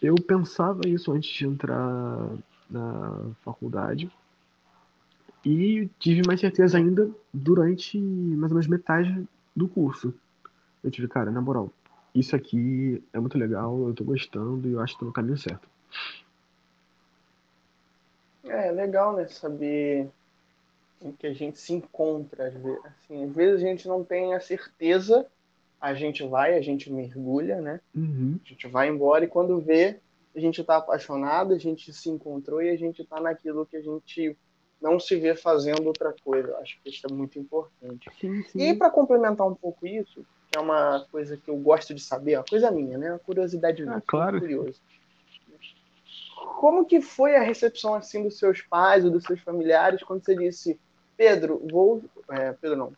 Eu 0.00 0.16
pensava 0.16 0.80
isso 0.86 1.12
antes 1.12 1.30
de 1.30 1.46
entrar 1.46 2.28
na 2.68 3.30
faculdade. 3.44 4.10
E 5.44 5.88
tive 5.98 6.22
mais 6.26 6.40
certeza 6.40 6.78
ainda 6.78 7.10
durante 7.32 7.98
mais 7.98 8.50
ou 8.50 8.56
menos 8.56 8.66
metade 8.66 9.28
do 9.54 9.68
curso. 9.68 10.14
Eu 10.82 10.90
tive, 10.90 11.06
cara, 11.06 11.30
na 11.30 11.40
moral, 11.40 11.72
isso 12.14 12.34
aqui 12.34 13.02
é 13.12 13.20
muito 13.20 13.38
legal, 13.38 13.88
eu 13.88 13.94
tô 13.94 14.04
gostando 14.04 14.68
e 14.68 14.72
eu 14.72 14.80
acho 14.80 14.94
que 14.94 15.00
tô 15.00 15.06
no 15.06 15.12
caminho 15.12 15.36
certo. 15.36 15.68
É 18.44 18.70
legal, 18.70 19.14
né? 19.14 19.26
Saber 19.28 20.08
em 21.00 21.12
que 21.12 21.26
a 21.26 21.32
gente 21.32 21.58
se 21.58 21.72
encontra. 21.72 22.48
Às 22.48 22.54
vezes, 22.54 22.80
assim, 22.84 23.24
às 23.24 23.34
vezes 23.34 23.62
a 23.62 23.66
gente 23.66 23.88
não 23.88 24.04
tem 24.04 24.34
a 24.34 24.40
certeza, 24.40 25.26
a 25.80 25.94
gente 25.94 26.26
vai, 26.26 26.56
a 26.56 26.60
gente 26.60 26.92
mergulha, 26.92 27.60
né? 27.60 27.80
Uhum. 27.94 28.38
A 28.44 28.48
gente 28.48 28.68
vai 28.68 28.88
embora 28.88 29.24
e 29.24 29.28
quando 29.28 29.60
vê, 29.60 29.98
a 30.34 30.40
gente 30.40 30.60
está 30.60 30.76
apaixonado, 30.76 31.52
a 31.52 31.58
gente 31.58 31.92
se 31.92 32.08
encontrou 32.08 32.62
e 32.62 32.70
a 32.70 32.76
gente 32.76 33.02
está 33.02 33.20
naquilo 33.20 33.66
que 33.66 33.76
a 33.76 33.82
gente 33.82 34.36
não 34.80 34.98
se 34.98 35.16
vê 35.16 35.34
fazendo 35.34 35.86
outra 35.86 36.14
coisa. 36.24 36.56
Acho 36.58 36.78
que 36.82 36.90
isso 36.90 37.06
é 37.08 37.12
muito 37.12 37.38
importante. 37.38 38.10
Sim, 38.20 38.42
sim. 38.44 38.58
E 38.58 38.74
para 38.74 38.90
complementar 38.90 39.46
um 39.46 39.54
pouco 39.54 39.86
isso, 39.86 40.24
que 40.50 40.58
é 40.58 40.60
uma 40.60 41.06
coisa 41.10 41.36
que 41.36 41.48
eu 41.48 41.56
gosto 41.56 41.94
de 41.94 42.00
saber, 42.00 42.36
uma 42.36 42.44
coisa 42.44 42.70
minha, 42.70 42.98
né? 42.98 43.10
Uma 43.10 43.18
curiosidade 43.18 43.82
minha. 43.82 43.96
Ah, 43.96 44.02
claro. 44.04 44.40
Curioso. 44.40 44.80
Como 46.62 46.84
que 46.84 47.00
foi 47.00 47.34
a 47.34 47.42
recepção 47.42 47.92
assim 47.92 48.22
dos 48.22 48.38
seus 48.38 48.62
pais 48.62 49.04
ou 49.04 49.10
dos 49.10 49.24
seus 49.24 49.40
familiares 49.40 50.00
quando 50.04 50.24
você 50.24 50.36
disse, 50.36 50.78
Pedro, 51.16 51.60
vou, 51.68 52.00
é, 52.30 52.52
Pedro 52.52 52.76
não, 52.76 52.92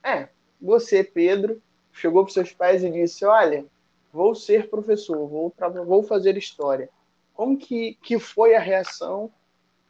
é, 0.00 0.28
você, 0.62 1.02
Pedro, 1.02 1.60
chegou 1.92 2.22
para 2.22 2.32
seus 2.32 2.52
pais 2.52 2.84
e 2.84 2.90
disse, 2.92 3.24
olha, 3.24 3.66
vou 4.12 4.32
ser 4.36 4.70
professor, 4.70 5.26
vou, 5.26 5.52
vou 5.84 6.04
fazer 6.04 6.36
história. 6.36 6.88
Como 7.34 7.58
que, 7.58 7.98
que 8.00 8.16
foi 8.20 8.54
a 8.54 8.60
reação? 8.60 9.28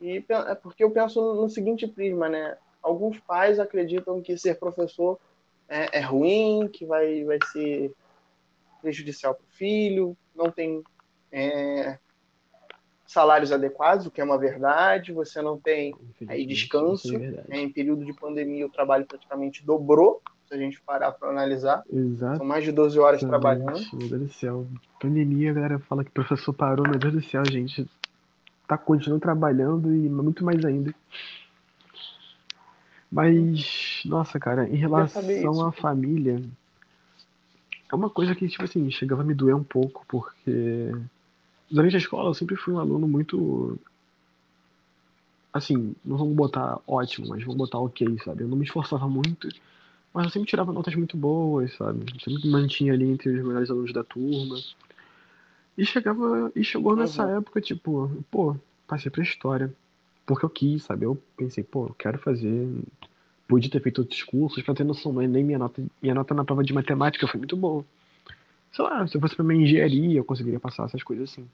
E 0.01 0.25
é 0.27 0.55
porque 0.55 0.83
eu 0.83 0.91
penso 0.91 1.21
no, 1.21 1.43
no 1.43 1.49
seguinte 1.51 1.87
prisma, 1.87 2.27
né? 2.27 2.57
Alguns 2.83 3.21
pais 3.21 3.61
acreditam 3.61 4.23
que 4.23 4.39
ser 4.39 4.59
professor 4.59 5.21
é, 5.69 5.99
é 5.99 6.01
ruim, 6.01 6.71
que 6.73 6.87
vai, 6.87 7.23
vai 7.25 7.39
ser 7.53 7.93
prejudicial 8.81 9.35
para 9.35 9.45
o 9.45 9.57
filho, 9.59 10.17
não 10.35 10.51
tem 10.51 10.83
é, 11.31 11.99
salários 13.11 13.51
adequados, 13.51 14.07
o 14.07 14.11
que 14.11 14.21
é 14.21 14.25
uma 14.25 14.39
verdade, 14.39 15.13
você 15.13 15.43
não 15.43 15.59
tem 15.59 15.93
aí 16.29 16.47
descanso. 16.47 17.13
É 17.49 17.59
em 17.59 17.69
período 17.69 18.05
de 18.05 18.13
pandemia 18.13 18.65
o 18.65 18.71
trabalho 18.71 19.05
praticamente 19.05 19.67
dobrou, 19.67 20.23
se 20.47 20.55
a 20.55 20.57
gente 20.57 20.81
parar 20.81 21.11
para 21.11 21.29
analisar. 21.29 21.83
Exato. 21.93 22.37
São 22.37 22.47
mais 22.47 22.63
de 22.63 22.71
12 22.71 22.99
horas 23.01 23.21
trabalhando. 23.21 23.81
Meu 23.93 24.09
Deus 24.09 24.23
do 24.23 24.29
céu. 24.29 24.67
Pandemia, 25.01 25.51
a 25.51 25.55
galera 25.55 25.79
fala 25.81 26.05
que 26.05 26.11
o 26.11 26.15
professor 26.15 26.53
parou, 26.53 26.89
meu 26.89 27.01
Deus 27.01 27.15
do 27.15 27.23
céu, 27.23 27.45
gente. 27.45 27.85
Tá 28.69 28.79
continuando 28.79 29.21
trabalhando 29.21 29.93
e 29.93 30.09
muito 30.09 30.45
mais 30.45 30.65
ainda. 30.65 30.95
Mas, 33.11 34.03
nossa, 34.05 34.39
cara, 34.39 34.69
em 34.69 34.77
relação 34.77 35.67
à 35.67 35.73
família, 35.73 36.41
é 37.91 37.95
uma 37.97 38.09
coisa 38.09 38.37
que, 38.37 38.47
tipo 38.47 38.63
assim, 38.63 38.89
chegava 38.89 39.23
a 39.23 39.25
me 39.25 39.35
doer 39.35 39.57
um 39.57 39.65
pouco, 39.65 40.05
porque 40.07 40.93
durante 41.71 41.97
a 41.97 41.99
escola 41.99 42.31
eu 42.31 42.35
sempre 42.35 42.57
fui 42.57 42.75
um 42.75 42.79
aluno 42.79 43.07
muito. 43.07 43.79
Assim, 45.53 45.95
não 46.05 46.17
vamos 46.17 46.35
botar 46.35 46.79
ótimo, 46.87 47.29
mas 47.29 47.43
vamos 47.43 47.57
botar 47.57 47.79
ok, 47.79 48.19
sabe? 48.25 48.43
Eu 48.43 48.49
não 48.49 48.57
me 48.57 48.65
esforçava 48.65 49.09
muito, 49.09 49.49
mas 50.13 50.25
eu 50.25 50.31
sempre 50.31 50.49
tirava 50.49 50.73
notas 50.73 50.95
muito 50.95 51.17
boas, 51.17 51.75
sabe? 51.75 52.05
Eu 52.13 52.21
sempre 52.21 52.47
me 52.47 52.51
mantinha 52.51 52.93
ali 52.93 53.11
entre 53.11 53.31
os 53.31 53.45
melhores 53.45 53.71
alunos 53.71 53.93
da 53.93 54.05
turma. 54.05 54.57
E 55.77 55.85
chegava. 55.85 56.53
E 56.55 56.63
chegou 56.63 56.95
nessa 56.95 57.27
uhum. 57.27 57.39
época, 57.39 57.61
tipo, 57.61 58.11
pô, 58.31 58.57
passei 58.87 59.11
pra 59.11 59.23
história. 59.23 59.73
Porque 60.27 60.45
eu 60.45 60.51
quis, 60.51 60.85
sabe? 60.85 61.07
Eu 61.07 61.21
pensei, 61.37 61.65
pô, 61.65 61.87
eu 61.87 61.95
quero 61.95 62.19
fazer. 62.19 62.69
Pude 63.49 63.69
ter 63.69 63.83
feito 63.83 64.03
outros 64.03 64.23
cursos 64.23 64.63
pra 64.63 64.75
ter 64.75 64.85
noção, 64.85 65.13
mas 65.13 65.29
nem 65.29 65.43
minha 65.43 65.59
nota, 65.59 65.83
minha 66.01 66.15
nota 66.15 66.33
na 66.35 66.45
prova 66.45 66.63
de 66.63 66.73
matemática 66.73 67.27
foi 67.27 67.39
muito 67.39 67.57
boa 67.57 67.85
sei 68.73 68.85
lá, 68.85 69.07
se 69.07 69.17
eu 69.17 69.21
fosse 69.21 69.35
pra 69.35 69.45
minha 69.45 69.63
engenharia, 69.63 70.19
eu 70.19 70.25
conseguiria 70.25 70.61
passar 70.61 70.85
essas 70.85 71.03
coisas 71.03 71.31
assim. 71.31 71.47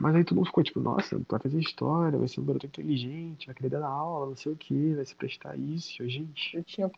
Mas 0.00 0.16
aí 0.16 0.24
todo 0.24 0.36
mundo 0.36 0.46
ficou 0.46 0.64
tipo, 0.64 0.80
nossa, 0.80 1.20
vai 1.28 1.38
fazer 1.38 1.60
história, 1.60 2.18
vai 2.18 2.26
ser 2.26 2.40
um 2.40 2.44
garoto 2.44 2.66
inteligente, 2.66 3.46
vai 3.46 3.54
querer 3.54 3.70
dar 3.70 3.86
aula, 3.86 4.26
não 4.26 4.36
sei 4.36 4.52
o 4.52 4.56
que, 4.56 4.94
vai 4.94 5.04
se 5.04 5.14
prestar 5.14 5.56
isso, 5.56 6.08
gente. 6.08 6.56
Você 6.56 6.62
tinha, 6.62 6.90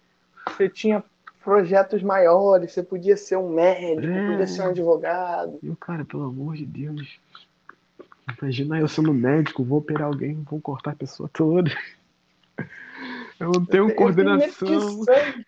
você 0.46 0.68
tinha 0.68 1.04
projetos 1.42 2.02
maiores, 2.02 2.72
você 2.72 2.82
podia 2.82 3.16
ser 3.16 3.36
um 3.36 3.52
médico, 3.52 4.06
é. 4.06 4.30
podia 4.30 4.46
ser 4.46 4.62
um 4.62 4.70
advogado. 4.70 5.58
E 5.62 5.68
o 5.68 5.76
cara, 5.76 6.04
pelo 6.04 6.24
amor 6.24 6.56
de 6.56 6.64
Deus. 6.64 7.20
Imagina 8.40 8.80
eu 8.80 8.88
sendo 8.88 9.12
médico, 9.12 9.62
vou 9.62 9.78
operar 9.78 10.06
alguém, 10.06 10.42
vou 10.48 10.58
cortar 10.58 10.92
a 10.92 10.96
pessoa 10.96 11.28
toda. 11.30 11.70
Eu 13.40 13.50
não 13.50 13.66
tenho 13.66 13.90
eu 13.90 13.96
coordenação. 13.96 15.04
Tenho 15.04 15.44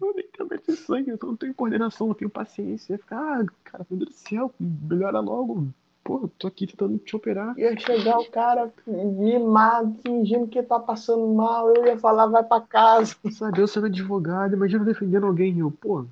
eu 0.00 0.14
nem 0.14 0.26
tenho 0.28 0.48
medo 0.48 0.62
de 0.66 0.76
sangue, 0.76 1.10
eu 1.10 1.18
não 1.22 1.36
tenho 1.36 1.54
coordenação, 1.54 2.08
não 2.08 2.14
tenho 2.14 2.30
paciência. 2.30 2.92
Ia 2.92 2.98
ficar, 2.98 3.18
ah, 3.18 3.46
cara, 3.64 3.86
meu 3.90 3.98
Deus 4.00 4.10
do 4.10 4.16
céu, 4.16 4.52
melhora 4.60 5.20
logo. 5.20 5.68
Pô, 6.04 6.30
tô 6.38 6.46
aqui 6.46 6.66
tentando 6.66 6.98
te 6.98 7.16
operar. 7.16 7.58
Ia 7.58 7.76
chegar 7.78 8.18
o 8.18 8.30
cara 8.30 8.72
mimado, 8.86 9.96
fingindo 10.02 10.46
que 10.46 10.62
tá 10.62 10.78
passando 10.78 11.26
mal, 11.34 11.74
eu 11.74 11.84
ia 11.84 11.98
falar, 11.98 12.26
vai 12.26 12.44
pra 12.44 12.60
casa. 12.60 13.16
Sabe, 13.32 13.60
eu 13.60 13.66
sendo 13.66 13.86
advogado, 13.86 14.54
imagina 14.54 14.84
defendendo 14.84 15.26
alguém, 15.26 15.58
eu, 15.58 15.70
pô, 15.70 16.06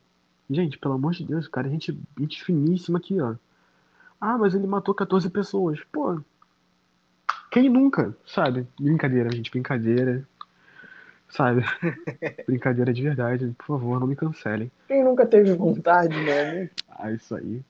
gente, 0.51 0.79
pelo 0.79 0.95
amor 0.95 1.13
de 1.13 1.25
Deus, 1.25 1.47
cara, 1.47 1.69
a 1.69 1.71
gente, 1.71 1.97
gente 2.19 2.43
finíssima 2.43 2.99
aqui, 2.99 3.21
ó. 3.21 3.35
Ah, 4.21 4.37
mas 4.37 4.55
ele 4.55 4.67
matou 4.67 4.95
14 4.95 5.29
pessoas. 5.31 5.79
Pô, 5.93 6.19
quem 7.53 7.69
nunca, 7.69 8.17
sabe? 8.27 8.67
Brincadeira, 8.81 9.31
gente, 9.31 9.49
brincadeira. 9.49 10.27
Sabe? 11.35 11.65
Brincadeira 12.47 12.93
de 12.93 13.03
verdade, 13.03 13.53
por 13.59 13.67
favor, 13.67 13.99
não 13.99 14.07
me 14.07 14.15
cancelem. 14.15 14.71
Quem 14.87 15.03
nunca 15.03 15.27
teve 15.27 15.53
vontade, 15.55 16.15
né? 16.25 16.71
Ah, 16.89 17.11
isso 17.11 17.35
aí. 17.35 17.61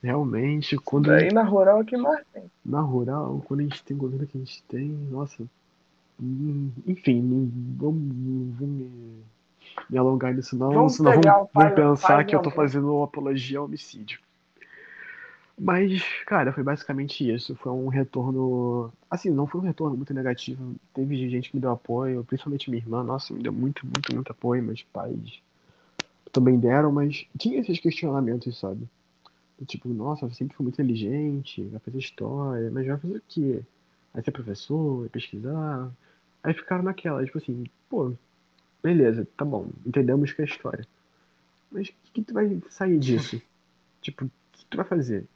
Realmente, 0.00 0.76
quando. 0.76 1.08
Daí 1.08 1.22
gente... 1.22 1.34
na 1.34 1.42
rural 1.42 1.80
é 1.80 1.84
que 1.84 1.96
mais 1.96 2.24
tem. 2.32 2.44
Na 2.64 2.80
rural, 2.80 3.42
quando 3.46 3.60
a 3.60 3.62
gente 3.64 3.82
tem 3.82 3.96
o 3.96 4.00
governo 4.00 4.28
que 4.28 4.38
a 4.38 4.40
gente 4.40 4.62
tem, 4.64 4.88
nossa. 5.10 5.42
Hum, 6.22 6.70
enfim, 6.86 7.20
não 7.20 7.50
vou, 7.76 7.92
me, 7.92 9.12
me 9.90 9.98
alongar 9.98 10.32
nisso, 10.32 10.56
não, 10.56 10.70
vamos 10.70 10.94
senão 10.94 11.20
vão, 11.20 11.50
vão 11.52 11.74
pensar 11.74 12.24
que 12.24 12.36
eu 12.36 12.42
tô 12.42 12.50
fazendo 12.50 13.02
apologia 13.02 13.58
ao 13.58 13.64
homicídio. 13.64 14.20
Mas, 15.58 16.02
cara, 16.26 16.52
foi 16.52 16.62
basicamente 16.62 17.30
isso. 17.30 17.54
Foi 17.56 17.72
um 17.72 17.88
retorno. 17.88 18.92
Assim, 19.10 19.30
não 19.30 19.46
foi 19.46 19.60
um 19.60 19.64
retorno 19.64 19.96
muito 19.96 20.14
negativo. 20.14 20.74
Teve 20.94 21.28
gente 21.28 21.50
que 21.50 21.56
me 21.56 21.60
deu 21.60 21.70
apoio, 21.70 22.24
principalmente 22.24 22.70
minha 22.70 22.82
irmã. 22.82 23.02
Nossa, 23.02 23.32
me 23.32 23.42
deu 23.42 23.52
muito, 23.52 23.86
muito, 23.86 24.14
muito 24.14 24.30
apoio. 24.32 24.62
Meus 24.62 24.82
pais 24.82 25.40
também 26.32 26.58
deram, 26.58 26.90
mas 26.90 27.26
tinha 27.38 27.60
esses 27.60 27.78
questionamentos, 27.78 28.58
sabe? 28.58 28.88
Tipo, 29.66 29.88
nossa, 29.90 30.26
você 30.28 30.36
sempre 30.36 30.56
foi 30.56 30.64
muito 30.64 30.74
inteligente, 30.80 31.62
vai 31.64 31.78
fazer 31.78 31.98
história, 31.98 32.70
mas 32.70 32.86
vai 32.86 32.96
fazer 32.96 33.16
o 33.16 33.22
quê? 33.28 33.62
Vai 34.12 34.22
ser 34.24 34.32
professor, 34.32 35.00
vai 35.00 35.08
pesquisar. 35.10 35.92
Aí 36.42 36.54
ficaram 36.54 36.82
naquela, 36.82 37.24
tipo 37.24 37.38
assim, 37.38 37.64
pô, 37.88 38.12
beleza, 38.82 39.28
tá 39.36 39.44
bom, 39.44 39.68
entendemos 39.86 40.32
que 40.32 40.42
é 40.42 40.44
história. 40.46 40.86
Mas 41.70 41.88
o 41.88 41.92
que, 41.92 42.12
que 42.12 42.22
tu 42.22 42.34
vai 42.34 42.60
sair 42.70 42.98
disso? 42.98 43.40
tipo, 44.00 44.24
o 44.24 44.30
que 44.52 44.64
tu 44.66 44.76
vai 44.76 44.86
fazer? 44.86 45.26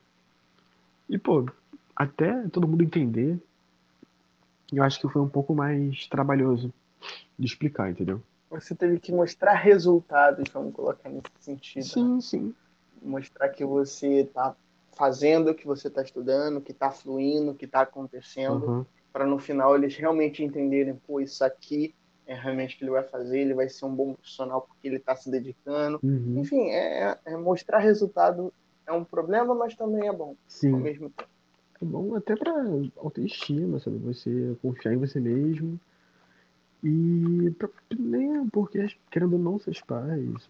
E, 1.08 1.18
pô, 1.18 1.46
até 1.94 2.48
todo 2.48 2.66
mundo 2.66 2.82
entender, 2.82 3.40
eu 4.72 4.82
acho 4.82 5.00
que 5.00 5.08
foi 5.08 5.22
um 5.22 5.28
pouco 5.28 5.54
mais 5.54 6.06
trabalhoso 6.08 6.72
de 7.38 7.46
explicar, 7.46 7.90
entendeu? 7.90 8.22
Você 8.50 8.75
teve 8.75 8.98
que 8.98 9.12
mostrar 9.12 9.54
resultados, 9.54 10.48
vamos 10.50 10.75
colocar 10.75 11.08
nesse 11.08 11.25
sentido. 11.40 11.84
Sim, 11.84 12.14
né? 12.14 12.20
sim. 12.20 12.54
Mostrar 13.02 13.48
que 13.48 13.64
você 13.64 14.20
está 14.20 14.56
fazendo, 14.96 15.54
que 15.54 15.66
você 15.66 15.88
está 15.88 16.02
estudando, 16.02 16.60
que 16.60 16.72
está 16.72 16.90
fluindo, 16.90 17.54
que 17.54 17.66
está 17.66 17.82
acontecendo, 17.82 18.66
uhum. 18.66 18.86
para 19.12 19.26
no 19.26 19.38
final 19.38 19.76
eles 19.76 19.94
realmente 19.96 20.42
entenderem, 20.42 20.94
pô, 21.06 21.20
isso 21.20 21.44
aqui 21.44 21.94
é 22.26 22.34
realmente 22.34 22.75
o 22.75 22.78
que 22.78 22.84
ele 22.84 22.90
vai 22.90 23.04
fazer, 23.04 23.40
ele 23.40 23.54
vai 23.54 23.68
ser 23.68 23.84
um 23.84 23.94
bom 23.94 24.14
profissional 24.14 24.62
porque 24.62 24.88
ele 24.88 24.96
está 24.96 25.14
se 25.14 25.30
dedicando. 25.30 26.00
Uhum. 26.02 26.38
Enfim, 26.38 26.70
é, 26.70 27.16
é, 27.25 27.36
mostrar 27.36 27.78
resultado 27.78 28.52
é 28.87 28.93
um 28.93 29.05
problema, 29.05 29.55
mas 29.55 29.75
também 29.75 30.09
é 30.09 30.12
bom 30.12 30.37
Sim. 30.47 30.73
ao 30.73 30.81
mesmo 30.81 31.11
tempo. 31.11 31.31
É 31.81 31.85
bom 31.85 32.14
até 32.14 32.35
para 32.35 32.52
autoestima, 32.97 33.78
sabe? 33.81 33.99
Você 33.99 34.57
confiar 34.62 34.95
em 34.95 34.99
você 34.99 35.21
mesmo. 35.21 35.78
E 36.83 37.50
pra, 37.59 37.69
nem 37.99 38.49
porque, 38.49 38.87
querendo 39.11 39.35
ou 39.35 39.38
não, 39.38 39.59
seus 39.59 39.81
pais 39.81 40.49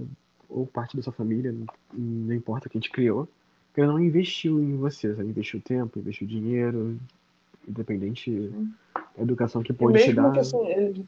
ou 0.49 0.67
parte 0.67 0.97
da 0.97 1.03
sua 1.03 1.13
família, 1.13 1.55
não 1.93 2.35
importa 2.35 2.69
quem 2.69 2.81
te 2.81 2.91
criou, 2.91 3.29
querendo 3.75 3.95
não 3.95 4.01
investiu 4.01 4.61
em 4.61 4.77
você, 4.77 5.15
sabe? 5.15 5.29
Investiu 5.29 5.61
tempo, 5.61 5.99
investiu 5.99 6.27
dinheiro, 6.27 6.99
independente 7.67 8.53
da 9.17 9.23
educação 9.23 9.63
que 9.63 9.73
pode 9.73 9.99
te 9.99 10.13
dar. 10.13 10.33
Que, 10.33 10.39
assim, 10.41 10.67
eles 10.69 11.05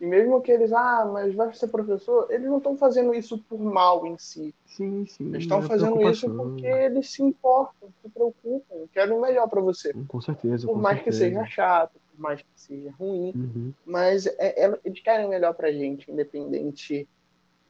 e 0.00 0.06
mesmo 0.06 0.40
que 0.40 0.50
eles, 0.50 0.72
ah, 0.72 1.04
mas 1.12 1.34
vai 1.34 1.52
ser 1.52 1.68
professor, 1.68 2.26
eles 2.30 2.48
não 2.48 2.56
estão 2.56 2.74
fazendo 2.74 3.12
isso 3.12 3.36
por 3.36 3.60
mal 3.60 4.06
em 4.06 4.16
si. 4.16 4.54
Sim, 4.64 5.04
sim. 5.04 5.26
Eles 5.26 5.42
estão 5.42 5.58
é 5.58 5.62
fazendo 5.62 6.00
isso 6.08 6.34
porque 6.34 6.66
eles 6.66 7.10
se 7.10 7.22
importam, 7.22 7.90
se 8.00 8.08
preocupam, 8.08 8.86
querem 8.94 9.14
o 9.14 9.20
melhor 9.20 9.46
para 9.46 9.60
você. 9.60 9.92
Com 10.08 10.20
certeza. 10.22 10.66
Por 10.66 10.72
com 10.72 10.80
mais 10.80 10.96
certeza. 10.96 11.18
que 11.18 11.30
seja 11.30 11.44
chato, 11.44 11.92
por 11.92 12.22
mais 12.22 12.40
que 12.40 12.48
seja 12.56 12.90
ruim, 12.98 13.32
uhum. 13.36 13.74
mas 13.84 14.26
é, 14.26 14.64
é, 14.64 14.80
eles 14.86 15.00
querem 15.00 15.26
o 15.26 15.28
melhor 15.28 15.52
pra 15.52 15.70
gente, 15.70 16.10
independente 16.10 17.06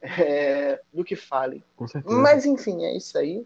é, 0.01 0.79
do 0.93 1.03
que 1.03 1.17
falem. 1.17 1.61
Com 1.75 1.85
certeza. 1.85 2.15
Mas 2.15 2.45
enfim, 2.45 2.85
é 2.85 2.95
isso 2.95 3.17
aí. 3.17 3.45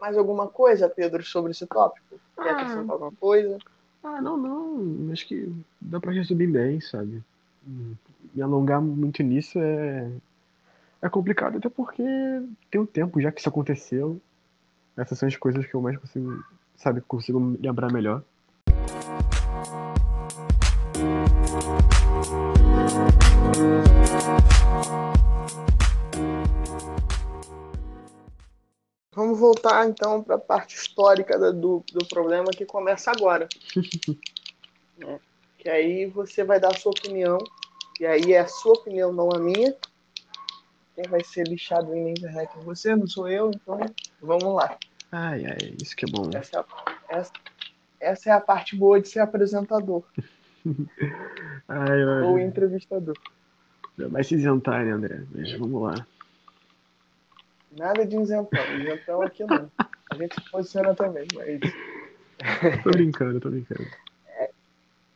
Mais 0.00 0.16
alguma 0.16 0.48
coisa, 0.48 0.88
Pedro, 0.88 1.22
sobre 1.22 1.50
esse 1.50 1.66
tópico? 1.66 2.18
Quer 2.34 2.50
acrescentar 2.50 2.92
alguma 2.92 3.12
coisa? 3.12 3.58
Ah, 4.02 4.22
não, 4.22 4.38
não. 4.38 5.12
Acho 5.12 5.28
que 5.28 5.52
dá 5.78 6.00
pra 6.00 6.12
resumir 6.12 6.46
bem, 6.46 6.80
sabe? 6.80 7.22
Me 7.66 8.42
alongar 8.42 8.80
muito 8.80 9.22
nisso 9.22 9.58
é. 9.58 10.10
É 11.00 11.08
complicado, 11.08 11.58
até 11.58 11.68
porque 11.68 12.04
tem 12.70 12.80
um 12.80 12.86
tempo 12.86 13.20
já 13.20 13.32
que 13.32 13.40
isso 13.40 13.48
aconteceu. 13.48 14.20
Essas 14.96 15.18
são 15.18 15.26
as 15.26 15.36
coisas 15.36 15.66
que 15.66 15.74
eu 15.74 15.80
mais 15.80 15.96
consigo, 15.96 16.44
sabe, 16.76 17.00
consigo 17.00 17.56
lembrar 17.60 17.92
melhor. 17.92 18.22
Vamos 29.14 29.38
voltar 29.38 29.88
então 29.88 30.22
para 30.22 30.36
a 30.36 30.38
parte 30.38 30.76
histórica 30.76 31.36
do, 31.52 31.84
do 31.92 32.06
problema 32.06 32.50
que 32.50 32.64
começa 32.64 33.10
agora. 33.10 33.48
é, 35.00 35.20
que 35.62 35.68
aí 35.68 36.06
você 36.06 36.42
vai 36.42 36.58
dar 36.58 36.72
a 36.72 36.76
sua 36.76 36.90
opinião, 36.90 37.38
e 38.00 38.04
aí 38.04 38.32
é 38.32 38.40
a 38.40 38.48
sua 38.48 38.72
opinião, 38.72 39.12
não 39.12 39.30
a 39.32 39.38
minha. 39.38 39.72
Quem 40.96 41.04
vai 41.08 41.22
ser 41.22 41.46
lixado 41.46 41.92
aí 41.92 42.02
na 42.02 42.10
internet 42.10 42.50
é 42.58 42.62
você, 42.62 42.96
não 42.96 43.06
sou 43.06 43.28
eu, 43.28 43.52
então 43.54 43.78
vamos 44.20 44.56
lá. 44.56 44.76
Ai, 45.12 45.46
ai, 45.46 45.74
isso 45.80 45.94
que 45.94 46.04
é 46.04 46.10
bom. 46.10 46.28
Essa 46.34 46.56
é 46.56 46.60
a, 46.60 47.16
essa, 47.16 47.32
essa 48.00 48.30
é 48.30 48.32
a 48.32 48.40
parte 48.40 48.74
boa 48.74 49.00
de 49.00 49.08
ser 49.08 49.20
apresentador. 49.20 50.02
ai, 51.68 52.02
ai, 52.02 52.22
ou 52.22 52.40
entrevistador. 52.40 53.16
Vai 53.96 54.24
se 54.24 54.34
isentar, 54.34 54.84
né, 54.84 54.90
André? 54.90 55.22
Mas 55.32 55.52
vamos 55.52 55.80
lá. 55.80 56.06
Nada 57.78 58.04
de 58.04 58.16
isentão. 58.16 58.80
Isentão 58.80 59.22
aqui 59.22 59.44
não. 59.44 59.70
A 60.10 60.14
gente 60.16 60.34
se 60.34 60.50
posiciona 60.50 60.92
também, 60.92 61.28
mas. 61.36 61.60
tô 62.82 62.90
brincando, 62.90 63.38
tô 63.38 63.48
brincando. 63.48 63.86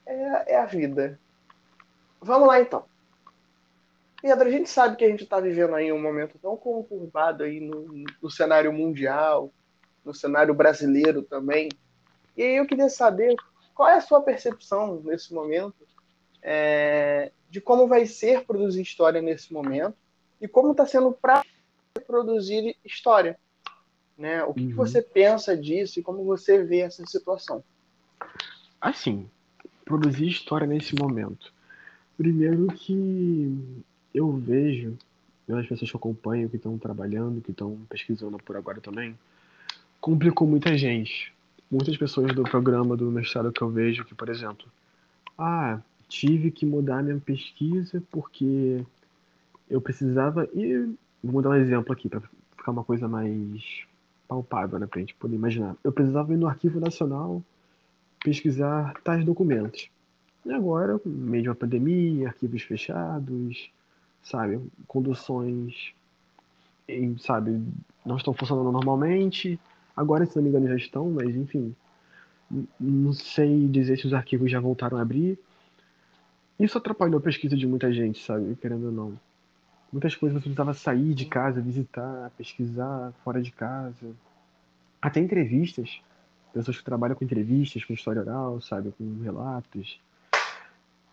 É, 0.07 0.55
é, 0.55 0.57
a 0.57 0.65
vida. 0.65 1.19
Vamos 2.21 2.47
lá 2.47 2.61
então. 2.61 2.85
Pedro, 4.23 4.49
a 4.49 4.51
gente 4.51 4.71
sabe 4.71 4.97
que 4.97 5.05
a 5.05 5.09
gente 5.09 5.25
está 5.25 5.41
vivendo 5.41 5.75
aí 5.75 5.93
um 5.93 6.01
momento 6.01 6.39
tão 6.39 6.57
conturbado 6.57 7.43
aí 7.43 7.61
no, 7.61 8.05
no 8.23 8.31
cenário 8.31 8.73
mundial, 8.73 9.53
no 10.05 10.15
cenário 10.15 10.55
brasileiro 10.55 11.23
também. 11.23 11.69
E 12.37 12.43
aí 12.43 12.57
eu 12.57 12.67
queria 12.67 12.89
saber 12.89 13.35
qual 13.75 13.89
é 13.89 13.97
a 13.97 14.01
sua 14.01 14.23
percepção 14.23 15.01
nesse 15.05 15.35
momento 15.35 15.87
é, 16.43 17.33
de 17.51 17.61
como 17.61 17.87
vai 17.87 18.07
ser 18.07 18.45
produzir 18.45 18.83
história 18.83 19.21
nesse 19.21 19.53
momento 19.53 19.97
e 20.41 20.47
como 20.47 20.71
está 20.71 20.87
sendo 20.87 21.13
para 21.13 21.45
produzir 22.07 22.77
história. 22.85 23.39
Né? 24.17 24.43
O 24.45 24.55
que, 24.55 24.63
uhum. 24.63 24.69
que, 24.69 24.75
você 24.75 25.03
pensa 25.03 25.57
disso 25.57 25.99
e 25.99 26.03
como 26.03 26.25
você 26.25 26.63
vê 26.63 26.81
essa 26.81 27.05
situação? 27.07 27.63
Assim, 28.81 29.29
produzir 29.87 30.27
história 30.27 30.67
nesse 30.67 30.95
momento. 30.95 31.51
Primeiro 32.19 32.67
que 32.67 33.57
eu 34.15 34.31
vejo, 34.33 34.99
as 35.49 35.67
pessoas 35.67 35.91
que 35.91 35.97
eu 35.97 35.99
acompanho, 35.99 36.51
que 36.51 36.57
estão 36.57 36.77
trabalhando, 36.77 37.41
que 37.41 37.53
estão 37.53 37.79
pesquisando 37.89 38.37
por 38.37 38.55
agora 38.57 38.79
também, 38.79 39.19
complicou 39.99 40.47
muita 40.47 40.77
gente. 40.77 41.33
Muitas 41.71 41.97
pessoas 41.97 42.35
do 42.35 42.43
programa 42.43 42.95
do 42.95 43.11
mestrado 43.11 43.51
que 43.51 43.63
eu 43.63 43.71
vejo 43.71 44.05
que, 44.05 44.15
por 44.15 44.29
exemplo, 44.29 44.67
ah, 45.39 45.81
tive 46.07 46.51
que 46.51 46.67
mudar 46.67 47.03
minha 47.03 47.19
pesquisa 47.19 48.03
porque 48.11 48.85
eu 49.71 49.81
precisava 49.81 50.47
e 50.55 50.95
Vou 51.27 51.43
dar 51.43 51.51
um 51.51 51.55
exemplo 51.55 51.93
aqui 51.93 52.09
para 52.09 52.21
ficar 52.57 52.71
uma 52.71 52.85
coisa 52.85 53.09
mais 53.09 53.85
palpável, 54.29 54.79
né, 54.79 54.87
pra 54.87 55.01
gente 55.01 55.15
poder 55.15 55.35
imaginar. 55.35 55.77
Eu 55.83 55.93
precisava 55.93 56.33
ir 56.33 56.37
no 56.37 56.47
Arquivo 56.47 56.81
Nacional 56.81 57.43
pesquisar 58.27 58.93
tais 59.05 59.25
documentos. 59.25 59.89
E 60.45 60.53
agora, 60.53 61.01
meio 61.05 61.45
de 61.45 61.49
uma 61.49 61.55
pandemia, 61.55 62.27
arquivos 62.27 62.63
fechados, 62.63 63.71
sabe, 64.21 64.61
conduções, 64.89 65.95
em, 66.89 67.17
sabe, 67.19 67.63
não 68.05 68.17
estão 68.17 68.35
funcionando 68.35 68.73
normalmente. 68.73 69.61
Agora, 69.97 70.27
se 70.27 70.35
não 70.35 70.43
me 70.43 70.49
engano, 70.49 70.67
já 70.67 70.75
estão, 70.75 71.09
mas 71.09 71.37
enfim, 71.37 71.73
não 72.81 73.13
sei 73.13 73.69
dizer 73.69 73.97
se 73.97 74.09
os 74.09 74.13
arquivos 74.13 74.51
já 74.51 74.59
voltaram 74.59 74.99
a 74.99 75.03
abrir. 75.03 75.39
Isso 76.59 76.79
atrapalhou 76.79 77.19
a 77.19 77.23
pesquisa 77.23 77.57
de 77.57 77.67
muita 77.67 77.93
gente, 77.93 78.25
sabe, 78.25 78.57
querendo 78.57 78.87
ou 78.87 78.93
não. 78.93 79.21
Muitas 79.93 80.17
coisas 80.17 80.37
você 80.37 80.49
precisava 80.49 80.75
sair 80.75 81.15
de 81.15 81.27
casa, 81.27 81.61
visitar, 81.61 82.33
pesquisar 82.37 83.13
fora 83.23 83.41
de 83.41 83.53
casa. 83.53 84.11
Até 85.01 85.21
entrevistas. 85.21 86.01
Pessoas 86.57 86.79
que 86.79 86.85
trabalham 86.85 87.15
com 87.15 87.23
entrevistas, 87.23 87.85
com 87.85 87.93
história 87.93 88.23
oral, 88.23 88.63
sabe? 88.63 88.91
Com 88.93 89.21
relatos. 89.23 90.01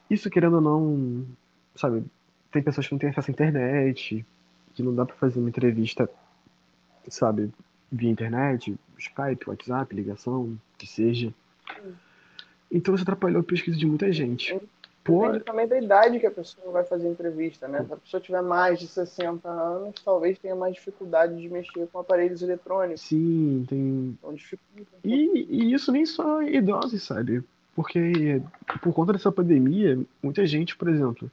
Isso, 0.10 0.30
querendo 0.30 0.56
ou 0.56 0.62
não, 0.62 1.28
sabe? 1.76 2.02
Tem 2.50 2.64
pessoas 2.64 2.88
que 2.88 2.94
não 2.94 2.98
têm 2.98 3.10
acesso 3.10 3.30
à 3.30 3.34
internet, 3.34 4.26
que 4.74 4.82
não 4.82 4.96
dá 4.96 5.06
para 5.06 5.18
fazer 5.18 5.40
uma 5.40 5.50
entrevista, 5.50 6.10
sabe? 7.10 7.52
Via 7.92 8.10
internet, 8.10 8.74
Skype, 8.98 9.50
WhatsApp, 9.50 9.94
ligação, 9.94 10.58
que 10.78 10.88
seja. 10.88 11.34
Então 12.72 12.96
isso 12.96 13.04
atrapalhou 13.04 13.42
a 13.42 13.44
pesquisa 13.44 13.76
de 13.76 13.86
muita 13.86 14.14
gente. 14.14 14.58
Depende 15.04 15.44
também 15.44 15.68
da 15.68 15.78
idade 15.78 16.20
que 16.20 16.26
a 16.26 16.32
pessoa 16.32 16.72
vai 16.72 16.86
fazer 16.86 17.10
entrevista, 17.10 17.68
né? 17.68 17.84
Se 17.84 17.94
a 17.94 17.98
pessoa 17.98 18.22
tiver 18.22 18.42
mais 18.42 18.80
de 18.80 18.88
60 18.88 19.50
anos, 19.50 19.96
talvez 20.04 20.40
tenha 20.40 20.56
mais 20.56 20.76
dificuldade 20.76 21.36
de 21.36 21.50
mexer 21.50 21.88
com 21.92 22.00
aparelhos 22.00 22.42
eletrônicos. 22.42 23.02
Sim, 23.02 23.66
tem. 23.68 24.18
Então 24.18 24.34
dificulta. 24.34 24.92
E, 25.04 25.46
e, 25.50 25.74
isso 25.74 25.92
nem 25.92 26.06
só 26.06 26.42
idosos, 26.42 27.04
sabe? 27.04 27.44
Porque 27.76 28.42
por 28.82 28.94
conta 28.94 29.12
dessa 29.12 29.32
pandemia, 29.32 30.00
muita 30.22 30.46
gente, 30.46 30.76
por 30.76 30.88
exemplo, 30.88 31.30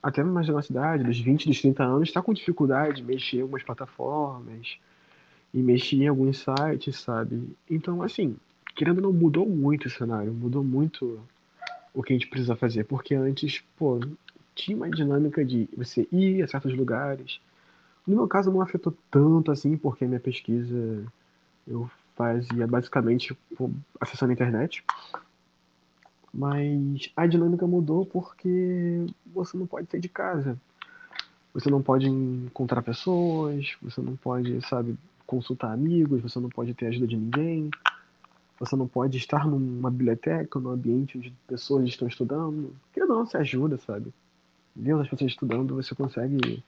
até 0.00 0.22
mais 0.22 0.46
da 0.46 0.52
nossa 0.52 0.70
idade, 0.70 1.02
dos 1.02 1.18
20, 1.18 1.48
dos 1.48 1.60
30 1.60 1.82
anos, 1.82 2.08
está 2.08 2.22
com 2.22 2.32
dificuldade 2.32 2.98
de 2.98 3.04
mexer 3.04 3.38
em 3.38 3.42
algumas 3.42 3.64
plataformas 3.64 4.78
e 5.52 5.58
mexer 5.58 5.96
em 5.96 6.08
alguns 6.08 6.38
sites, 6.38 7.00
sabe? 7.00 7.48
Então, 7.68 8.00
assim, 8.02 8.36
querendo 8.76 8.98
ou 8.98 9.04
não, 9.04 9.12
mudou 9.12 9.44
muito 9.44 9.86
o 9.86 9.90
cenário, 9.90 10.32
mudou 10.32 10.62
muito 10.62 11.18
o 11.96 12.02
que 12.02 12.12
a 12.12 12.16
gente 12.16 12.28
precisa 12.28 12.54
fazer. 12.54 12.84
Porque 12.84 13.14
antes, 13.14 13.64
pô, 13.76 13.98
tinha 14.54 14.76
uma 14.76 14.90
dinâmica 14.90 15.42
de 15.44 15.68
você 15.74 16.06
ir 16.12 16.42
a 16.42 16.46
certos 16.46 16.76
lugares. 16.76 17.40
No 18.06 18.14
meu 18.14 18.28
caso, 18.28 18.52
não 18.52 18.60
afetou 18.60 18.94
tanto 19.10 19.50
assim, 19.50 19.76
porque 19.76 20.04
a 20.04 20.08
minha 20.08 20.20
pesquisa 20.20 21.04
eu 21.66 21.90
fazia 22.14 22.66
basicamente 22.66 23.36
acessando 23.98 24.30
a 24.30 24.34
internet. 24.34 24.84
Mas 26.32 27.10
a 27.16 27.26
dinâmica 27.26 27.66
mudou 27.66 28.04
porque 28.04 29.06
você 29.34 29.56
não 29.56 29.66
pode 29.66 29.90
sair 29.90 30.00
de 30.00 30.08
casa. 30.08 30.58
Você 31.54 31.70
não 31.70 31.80
pode 31.80 32.06
encontrar 32.06 32.82
pessoas, 32.82 33.74
você 33.80 34.02
não 34.02 34.14
pode, 34.14 34.60
sabe, 34.68 34.94
consultar 35.26 35.72
amigos, 35.72 36.20
você 36.20 36.38
não 36.38 36.50
pode 36.50 36.74
ter 36.74 36.88
ajuda 36.88 37.06
de 37.06 37.16
ninguém. 37.16 37.70
Você 38.58 38.74
não 38.74 38.88
pode 38.88 39.18
estar 39.18 39.46
numa 39.46 39.90
biblioteca, 39.90 40.58
num 40.58 40.70
ambiente 40.70 41.18
onde 41.18 41.32
pessoas 41.46 41.86
estão 41.88 42.08
estudando. 42.08 42.74
Que 42.92 43.00
não, 43.04 43.26
se 43.26 43.36
ajuda, 43.36 43.76
sabe? 43.78 44.12
Vendo 44.74 45.00
as 45.00 45.08
pessoas 45.08 45.30
estudando, 45.30 45.74
você 45.74 45.94
consegue 45.94 46.62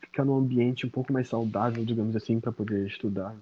ficar 0.00 0.24
num 0.24 0.36
ambiente 0.36 0.86
um 0.86 0.90
pouco 0.90 1.12
mais 1.12 1.28
saudável, 1.28 1.84
digamos 1.84 2.16
assim, 2.16 2.40
para 2.40 2.52
poder 2.52 2.86
estudar. 2.86 3.34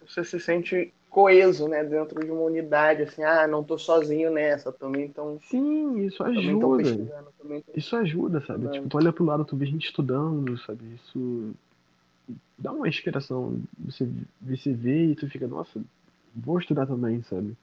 Você 0.00 0.24
se 0.24 0.40
sente 0.40 0.92
coeso, 1.10 1.68
né, 1.68 1.82
dentro 1.84 2.24
de 2.24 2.30
uma 2.30 2.42
unidade, 2.42 3.02
assim, 3.02 3.22
ah, 3.22 3.46
não 3.46 3.64
tô 3.64 3.78
sozinho 3.78 4.30
nessa, 4.30 4.70
também 4.70 5.06
então 5.06 5.38
Sim, 5.42 6.00
isso 6.06 6.22
ajuda. 6.22 7.22
Isso 7.74 7.96
ajuda, 7.96 8.40
sabe? 8.42 8.68
Tipo, 8.68 8.88
tu 8.88 8.96
olha 8.96 9.12
pro 9.12 9.24
lado, 9.24 9.44
tu 9.44 9.56
vê 9.56 9.66
gente 9.66 9.86
estudando, 9.86 10.56
sabe? 10.58 10.84
Isso 10.94 11.54
dá 12.58 12.72
uma 12.72 12.88
inspiração. 12.88 13.60
Você, 13.86 14.08
você 14.40 14.72
vê 14.72 15.06
e 15.06 15.14
tu 15.14 15.28
fica, 15.28 15.46
nossa, 15.46 15.80
vou 16.34 16.58
estudar 16.58 16.86
também, 16.86 17.22
sabe? 17.22 17.56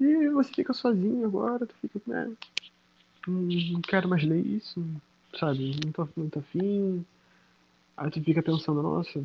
E 0.00 0.28
você 0.30 0.52
fica 0.52 0.72
sozinho 0.72 1.24
agora, 1.24 1.66
tu 1.66 1.74
fica, 1.80 2.00
né? 2.06 2.32
Não 3.26 3.80
quero 3.80 4.08
mais 4.08 4.22
ler 4.22 4.44
isso, 4.44 4.84
sabe? 5.38 5.78
Não 5.84 5.92
tô 5.92 6.08
muito 6.16 6.38
afim. 6.38 7.04
Aí 7.96 8.10
tu 8.10 8.22
fica 8.22 8.42
pensando, 8.42 8.82
nossa, 8.82 9.24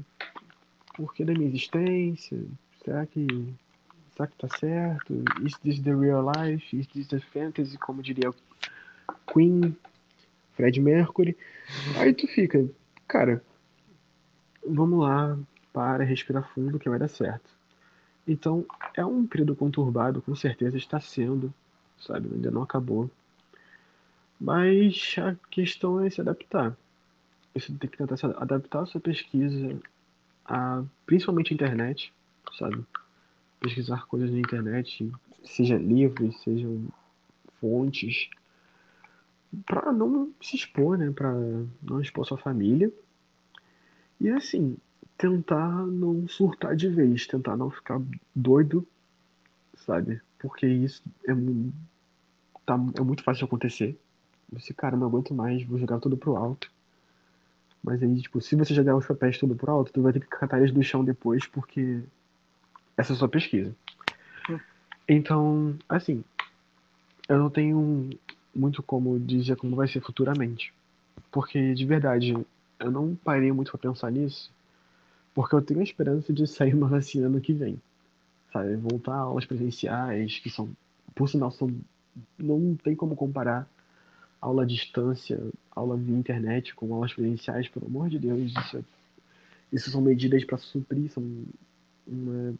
por 0.96 1.13
que 1.13 1.26
da 1.26 1.34
minha 1.34 1.48
existência? 1.48 2.42
Será 2.84 3.06
que. 3.06 3.26
Será 4.15 4.28
que 4.28 4.38
tá 4.38 4.48
certo? 4.58 5.24
Is 5.46 5.58
this 5.60 5.80
the 5.82 5.96
real 5.96 6.24
life? 6.24 6.78
Is 6.78 6.88
this 6.88 7.08
the 7.08 7.20
fantasy? 7.20 7.78
Como 7.78 8.02
diria 8.02 8.34
Queen, 9.34 9.76
Fred 10.56 10.80
Mercury. 10.80 11.38
Aí 11.98 12.13
tu 12.13 12.28
fica, 12.28 12.70
cara, 13.08 13.44
vamos 14.68 15.00
lá, 15.00 15.38
para, 15.72 16.04
respira 16.04 16.42
fundo 16.42 16.80
que 16.80 16.89
vai 16.89 17.00
dar 17.00 17.08
certo. 17.08 17.59
Então, 18.30 18.63
é 18.96 19.04
um 19.04 19.26
período 19.26 19.56
conturbado, 19.56 20.22
com 20.22 20.36
certeza 20.36 20.78
está 20.78 21.00
sendo, 21.00 21.52
sabe? 21.98 22.30
Ainda 22.32 22.52
não 22.52 22.62
acabou. 22.62 23.10
Mas 24.39 25.15
a 25.18 25.36
questão 25.50 26.00
é 26.00 26.10
se 26.12 26.22
adaptar. 26.22 26.78
Você 27.56 27.74
tem 27.74 27.89
que 27.89 27.98
tentar 27.98 28.18
se 28.18 28.26
adaptar 28.28 28.84
a 28.84 28.86
sua 28.86 29.02
pesquisa, 29.02 29.76
a, 30.46 30.84
principalmente 31.08 31.52
a 31.52 31.56
internet, 31.56 32.13
sabe? 32.58 32.86
pesquisar 33.60 34.06
coisas 34.06 34.32
na 34.32 34.39
internet, 34.39 35.12
seja 35.44 35.76
livros, 35.78 36.39
sejam 36.42 36.88
fontes, 37.60 38.30
para 39.65 39.92
não 39.92 40.32
se 40.39 40.56
expor, 40.56 40.98
né? 40.98 41.12
Para 41.12 41.34
não 41.82 42.00
expor 42.00 42.26
sua 42.26 42.38
família. 42.38 42.92
E 44.22 44.30
assim, 44.30 44.78
tentar 45.19 45.86
não 45.86 46.25
surtar 46.29 46.77
de 46.77 46.88
vez, 46.88 47.27
tentar 47.27 47.58
não 47.58 47.69
ficar 47.69 48.01
doido, 48.34 48.88
sabe? 49.86 50.21
Porque 50.39 50.65
isso 50.65 51.03
é, 51.27 51.34
tá, 52.65 52.79
é 52.97 53.01
muito 53.01 53.21
fácil 53.21 53.39
de 53.39 53.45
acontecer. 53.45 53.99
Você, 54.53 54.73
cara, 54.73 54.95
não 54.95 55.08
aguento 55.08 55.34
mais, 55.34 55.62
vou 55.65 55.77
jogar 55.77 55.99
tudo 55.99 56.15
pro 56.15 56.38
alto. 56.38 56.71
Mas 57.84 58.01
aí, 58.01 58.21
tipo, 58.21 58.39
se 58.39 58.55
você 58.55 58.73
jogar 58.73 58.95
os 58.95 59.05
papéis 59.05 59.38
tudo 59.38 59.55
pro 59.55 59.71
alto, 59.71 59.91
tu 59.91 60.01
vai 60.01 60.13
ter 60.13 60.21
que 60.21 60.27
catar 60.27 60.60
eles 60.60 60.71
do 60.71 60.82
chão 60.82 61.03
depois, 61.03 61.45
porque 61.45 62.01
essa 62.95 63.12
é 63.12 63.15
a 63.15 63.17
sua 63.17 63.27
pesquisa. 63.27 63.75
Hum. 64.49 64.60
Então, 65.05 65.77
assim, 65.89 66.23
eu 67.27 67.38
não 67.38 67.49
tenho 67.49 68.10
muito 68.55 68.82
como 68.82 69.19
dizer 69.19 69.58
como 69.58 69.75
vai 69.75 69.88
ser 69.88 69.99
futuramente. 69.99 70.73
Porque, 71.29 71.73
de 71.73 71.86
verdade, 71.86 72.34
eu 72.79 72.89
não 72.89 73.15
parei 73.15 73.51
muito 73.51 73.71
para 73.71 73.89
pensar 73.91 74.10
nisso, 74.12 74.49
porque 75.39 75.56
eu 75.56 75.62
tenho 75.62 75.80
a 75.80 75.84
esperança 75.84 76.34
de 76.34 76.45
sair 76.45 76.73
uma 76.73 76.89
vacina 76.89 77.30
no 77.30 77.39
que 77.39 77.54
vem. 77.54 77.82
Sabe? 78.52 78.75
Voltar 78.75 79.13
a 79.13 79.19
aulas 79.19 79.45
presenciais, 79.45 80.38
que 80.39 80.49
são, 80.49 80.69
por 81.15 81.30
sinal, 81.30 81.49
são, 81.49 81.73
não 82.38 82.75
tem 82.75 82.93
como 82.93 83.15
comparar 83.15 83.65
aula 84.41 84.63
à 84.63 84.65
distância, 84.65 85.39
aula 85.71 85.95
via 85.95 86.13
internet 86.13 86.75
com 86.75 86.93
aulas 86.93 87.13
presenciais, 87.13 87.69
pelo 87.69 87.86
amor 87.86 88.10
de 88.10 88.19
Deus. 88.19 88.52
Isso, 88.52 88.78
é, 88.80 88.82
isso 89.71 89.89
são 89.89 90.02
medidas 90.02 90.43
para 90.43 90.58
suprir, 90.58 91.10
são 91.10 91.23
uma 92.06 92.54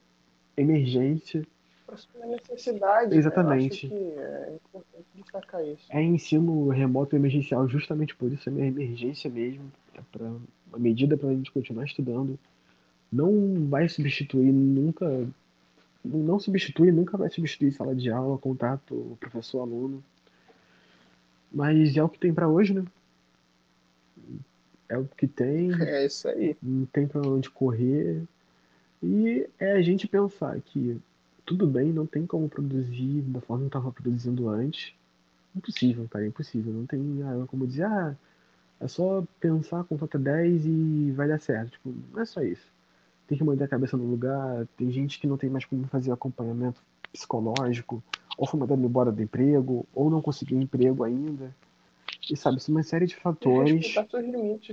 emergência 0.56 1.46
próxima 1.86 2.26
necessidade. 2.28 3.18
Exatamente. 3.18 3.88
Né? 3.88 3.96
é 3.96 4.56
importante 4.56 5.06
destacar 5.16 5.66
isso. 5.66 5.86
É 5.90 6.02
ensino 6.02 6.70
remoto 6.70 7.14
emergencial 7.14 7.68
justamente 7.68 8.16
por 8.16 8.32
isso, 8.32 8.48
é 8.48 8.52
uma 8.54 8.66
emergência 8.66 9.30
mesmo, 9.30 9.70
é 9.96 10.02
para 10.14 10.28
uma 10.68 10.78
medida 10.78 11.18
para 11.18 11.28
a 11.28 11.34
gente 11.34 11.52
continuar 11.52 11.84
estudando. 11.84 12.40
Não 13.12 13.68
vai 13.68 13.90
substituir 13.90 14.52
nunca, 14.52 15.28
não 16.04 16.40
substitui, 16.40 16.92
nunca 16.92 17.18
vai 17.18 17.30
substituir 17.30 17.72
sala 17.72 17.96
de 17.96 18.10
aula, 18.12 18.38
contato 18.38 19.18
professor-aluno. 19.20 20.04
Mas 21.52 21.96
é 21.98 22.04
o 22.04 22.10
que 22.10 22.20
tem 22.20 22.34
para 22.34 22.48
hoje, 22.48 22.74
né? 22.74 22.86
É 24.88 24.98
o 24.98 25.06
que 25.06 25.28
tem. 25.28 25.70
É 25.82 26.06
isso 26.06 26.28
aí. 26.28 26.56
Não 26.62 26.86
tem 26.86 27.08
para 27.08 27.22
onde 27.28 27.50
correr. 27.50 28.24
E 29.02 29.48
é 29.58 29.74
a 29.74 29.82
gente 29.82 30.08
pensar 30.08 30.60
que 30.62 31.00
tudo 31.50 31.66
bem, 31.66 31.92
não 31.92 32.06
tem 32.06 32.28
como 32.28 32.48
produzir 32.48 33.22
da 33.24 33.42
forma 33.42 33.62
que 33.62 33.76
eu 33.76 33.80
estava 33.80 33.92
produzindo 33.92 34.50
antes. 34.50 34.94
Impossível, 35.56 36.08
cara, 36.08 36.28
impossível. 36.28 36.72
Não 36.72 36.86
tem 36.86 37.02
ah, 37.24 37.46
como 37.48 37.66
dizer, 37.66 37.86
ah, 37.86 38.16
é 38.80 38.88
só 38.88 39.26
pensar 39.40 39.84
com 39.86 39.98
falta 39.98 40.20
10 40.20 40.66
e 40.66 41.12
vai 41.16 41.28
dar 41.28 41.40
certo. 41.40 41.72
Tipo, 41.72 41.94
não 42.14 42.22
é 42.22 42.26
só 42.26 42.44
isso. 42.44 42.68
Tem 43.30 43.38
que 43.38 43.44
manter 43.44 43.66
a 43.66 43.68
cabeça 43.68 43.96
no 43.96 44.06
lugar, 44.06 44.68
tem 44.76 44.92
gente 44.92 45.20
que 45.20 45.28
não 45.28 45.38
tem 45.38 45.52
mais 45.52 45.64
como 45.64 45.88
fazer 45.88 46.12
acompanhamento 46.12 46.82
psicológico, 47.14 48.04
ou 48.36 48.48
foi 48.48 48.60
mandado 48.60 48.84
embora 48.84 49.12
do 49.12 49.22
emprego, 49.22 49.86
ou 49.94 50.10
não 50.10 50.20
conseguiu 50.20 50.60
emprego 50.60 51.04
ainda. 51.04 51.56
E 52.28 52.36
sabe, 52.36 52.60
são 52.60 52.74
uma 52.74 52.82
série 52.82 53.06
de 53.06 53.16
fatores. 53.16 53.94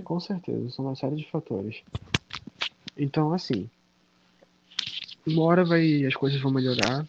Com 0.03 0.19
certeza, 0.19 0.71
são 0.71 0.87
uma 0.87 0.97
série 0.97 1.17
de 1.17 1.31
fatores. 1.31 1.83
Então, 2.97 3.35
assim, 3.35 3.69
uma 5.27 5.43
hora 5.43 5.63
vai, 5.63 6.07
as 6.07 6.15
coisas 6.15 6.41
vão 6.41 6.51
melhorar. 6.51 7.07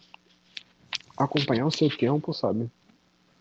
Acompanhar 1.16 1.64
o 1.64 1.70
seu 1.70 1.88
tempo, 1.88 2.34
sabe? 2.34 2.70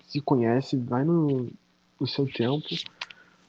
Se 0.08 0.22
conhece, 0.22 0.78
vai 0.78 1.04
no, 1.04 1.52
no 2.00 2.08
seu 2.08 2.26
tempo. 2.26 2.68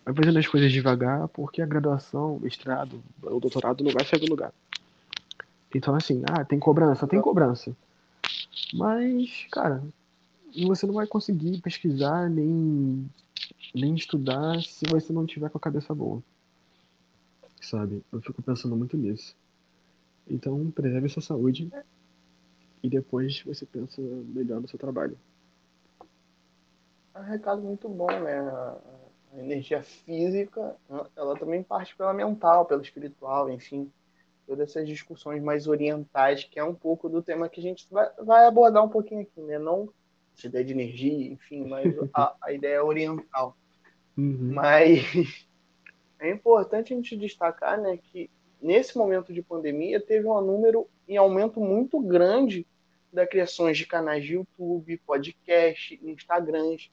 Vai 0.08 0.14
fazendo 0.14 0.38
as 0.38 0.46
coisas 0.46 0.72
devagar, 0.72 1.28
porque 1.28 1.60
a 1.60 1.66
graduação, 1.66 2.38
mestrado, 2.38 3.02
o 3.22 3.38
doutorado 3.38 3.84
não 3.84 3.92
vai 3.92 4.06
sair 4.06 4.20
do 4.20 4.30
lugar. 4.30 4.54
Então, 5.74 5.94
assim, 5.94 6.22
ah, 6.26 6.42
tem 6.46 6.58
cobrança, 6.58 7.06
tem 7.06 7.20
cobrança. 7.20 7.76
Mas, 8.72 9.46
cara, 9.52 9.84
você 10.66 10.86
não 10.86 10.94
vai 10.94 11.06
conseguir 11.06 11.60
pesquisar 11.60 12.30
nem, 12.30 13.06
nem 13.74 13.94
estudar 13.94 14.62
se 14.62 14.86
você 14.88 15.12
não 15.12 15.26
tiver 15.26 15.50
com 15.50 15.58
a 15.58 15.60
cabeça 15.60 15.94
boa. 15.94 16.22
Sabe? 17.60 18.02
Eu 18.10 18.22
fico 18.22 18.40
pensando 18.40 18.74
muito 18.74 18.96
nisso. 18.96 19.36
Então, 20.26 20.70
preserve 20.70 21.10
sua 21.10 21.20
saúde 21.20 21.70
e 22.82 22.88
depois 22.88 23.42
você 23.42 23.66
pensa 23.66 24.00
melhor 24.00 24.58
no 24.58 24.68
seu 24.68 24.78
trabalho. 24.78 25.18
É 27.14 27.20
um 27.20 27.24
recado 27.24 27.60
muito 27.60 27.86
bom, 27.90 28.06
né? 28.06 28.40
A 29.32 29.38
energia 29.38 29.82
física, 29.82 30.76
ela 31.16 31.38
também 31.38 31.62
parte 31.62 31.94
pela 31.96 32.14
mental, 32.14 32.64
pela 32.64 32.82
espiritual, 32.82 33.50
enfim. 33.50 33.90
Todas 34.46 34.70
essas 34.70 34.88
discussões 34.88 35.42
mais 35.42 35.66
orientais, 35.66 36.44
que 36.44 36.58
é 36.58 36.64
um 36.64 36.74
pouco 36.74 37.08
do 37.08 37.22
tema 37.22 37.48
que 37.48 37.60
a 37.60 37.62
gente 37.62 37.86
vai, 37.90 38.08
vai 38.22 38.46
abordar 38.46 38.84
um 38.84 38.88
pouquinho 38.88 39.20
aqui, 39.20 39.40
né? 39.42 39.58
Não 39.58 39.88
essa 40.38 40.46
ideia 40.46 40.64
de 40.64 40.72
energia, 40.72 41.32
enfim, 41.32 41.66
mas 41.66 41.92
a, 42.14 42.36
a 42.40 42.52
ideia 42.52 42.84
oriental. 42.84 43.56
Uhum. 44.16 44.52
Mas 44.54 45.02
é 46.20 46.30
importante 46.30 46.92
a 46.92 46.96
gente 46.96 47.16
destacar, 47.16 47.80
né, 47.80 47.96
que 47.96 48.30
nesse 48.60 48.96
momento 48.96 49.32
de 49.32 49.42
pandemia, 49.42 50.00
teve 50.00 50.26
um 50.26 50.40
número 50.40 50.88
em 51.08 51.16
aumento 51.16 51.60
muito 51.60 52.00
grande 52.00 52.66
da 53.12 53.26
criações 53.26 53.78
de 53.78 53.86
canais 53.86 54.24
de 54.24 54.34
YouTube, 54.34 55.00
podcast, 55.06 55.98
Instagrams. 56.02 56.90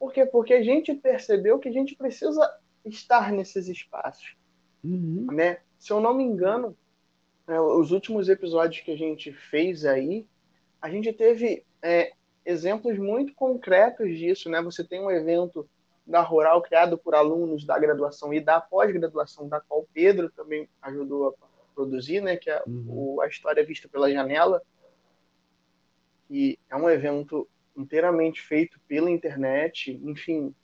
Por 0.00 0.14
quê? 0.14 0.24
Porque 0.24 0.54
a 0.54 0.62
gente 0.62 0.94
percebeu 0.94 1.58
que 1.58 1.68
a 1.68 1.72
gente 1.72 1.94
precisa 1.94 2.40
estar 2.86 3.30
nesses 3.30 3.68
espaços. 3.68 4.34
Uhum. 4.82 5.26
Né? 5.30 5.58
Se 5.78 5.92
eu 5.92 6.00
não 6.00 6.14
me 6.14 6.24
engano, 6.24 6.74
é, 7.46 7.60
os 7.60 7.92
últimos 7.92 8.30
episódios 8.30 8.82
que 8.82 8.90
a 8.90 8.96
gente 8.96 9.30
fez 9.30 9.84
aí, 9.84 10.26
a 10.80 10.88
gente 10.88 11.12
teve 11.12 11.66
é, 11.82 12.14
exemplos 12.46 12.98
muito 12.98 13.34
concretos 13.34 14.08
disso. 14.08 14.48
Né? 14.48 14.62
Você 14.62 14.82
tem 14.82 15.02
um 15.02 15.10
evento 15.10 15.68
da 16.06 16.22
Rural, 16.22 16.62
criado 16.62 16.96
por 16.96 17.14
alunos 17.14 17.66
da 17.66 17.78
graduação 17.78 18.32
e 18.32 18.40
da 18.40 18.58
pós-graduação, 18.58 19.46
da 19.46 19.60
qual 19.60 19.86
Pedro 19.92 20.30
também 20.30 20.66
ajudou 20.80 21.28
a 21.28 21.46
produzir, 21.74 22.20
né, 22.20 22.36
que 22.36 22.50
é 22.50 22.62
uhum. 22.66 22.86
o, 22.88 23.20
a 23.20 23.28
história 23.28 23.64
vista 23.64 23.88
pela 23.88 24.10
janela, 24.10 24.60
e 26.28 26.58
é 26.68 26.74
um 26.74 26.90
evento 26.90 27.46
inteiramente 27.80 28.40
feito 28.42 28.78
pela 28.86 29.10
internet, 29.10 29.98
enfim, 30.04 30.54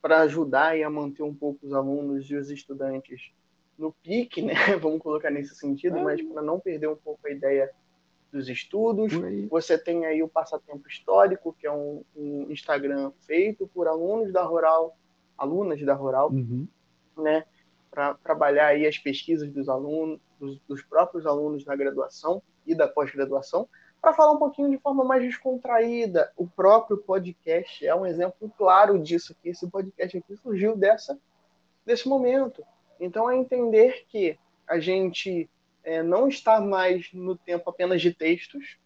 para 0.00 0.20
ajudar 0.20 0.76
e 0.76 0.82
a 0.82 0.90
manter 0.90 1.22
um 1.22 1.34
pouco 1.34 1.66
os 1.66 1.72
alunos 1.72 2.28
e 2.30 2.34
os 2.34 2.50
estudantes 2.50 3.32
no 3.78 3.92
pique, 3.92 4.42
né? 4.42 4.54
Vamos 4.80 5.00
colocar 5.00 5.30
nesse 5.30 5.54
sentido, 5.54 6.00
mas 6.00 6.20
para 6.22 6.42
não 6.42 6.58
perder 6.58 6.88
um 6.88 6.96
pouco 6.96 7.26
a 7.26 7.30
ideia 7.30 7.70
dos 8.32 8.48
estudos. 8.48 9.12
Você 9.50 9.76
tem 9.76 10.06
aí 10.06 10.22
o 10.22 10.28
Passatempo 10.28 10.88
Histórico, 10.88 11.54
que 11.58 11.66
é 11.66 11.72
um, 11.72 12.02
um 12.16 12.50
Instagram 12.50 13.12
feito 13.26 13.68
por 13.68 13.86
alunos 13.86 14.32
da 14.32 14.42
Rural, 14.42 14.96
alunas 15.36 15.82
da 15.82 15.94
Rural, 15.94 16.30
uhum. 16.30 16.66
né? 17.18 17.44
Para 17.90 18.14
trabalhar 18.14 18.68
aí 18.68 18.86
as 18.86 18.96
pesquisas 18.96 19.52
dos 19.52 19.68
alunos, 19.68 20.18
dos, 20.40 20.58
dos 20.66 20.82
próprios 20.82 21.26
alunos 21.26 21.62
da 21.62 21.76
graduação 21.76 22.42
e 22.66 22.74
da 22.74 22.88
pós-graduação, 22.88 23.68
para 24.02 24.12
falar 24.12 24.32
um 24.32 24.38
pouquinho 24.38 24.68
de 24.68 24.78
forma 24.78 25.04
mais 25.04 25.22
descontraída. 25.22 26.32
O 26.36 26.44
próprio 26.44 26.98
podcast 26.98 27.86
é 27.86 27.94
um 27.94 28.04
exemplo 28.04 28.52
claro 28.58 28.98
disso, 28.98 29.32
que 29.40 29.50
esse 29.50 29.70
podcast 29.70 30.18
aqui 30.18 30.36
surgiu 30.36 30.76
dessa, 30.76 31.16
desse 31.86 32.08
momento. 32.08 32.64
Então, 32.98 33.30
é 33.30 33.36
entender 33.36 34.04
que 34.08 34.36
a 34.66 34.80
gente 34.80 35.48
é, 35.84 36.02
não 36.02 36.26
está 36.26 36.60
mais 36.60 37.12
no 37.12 37.36
tempo 37.36 37.70
apenas 37.70 38.02
de 38.02 38.12
textos. 38.12 38.76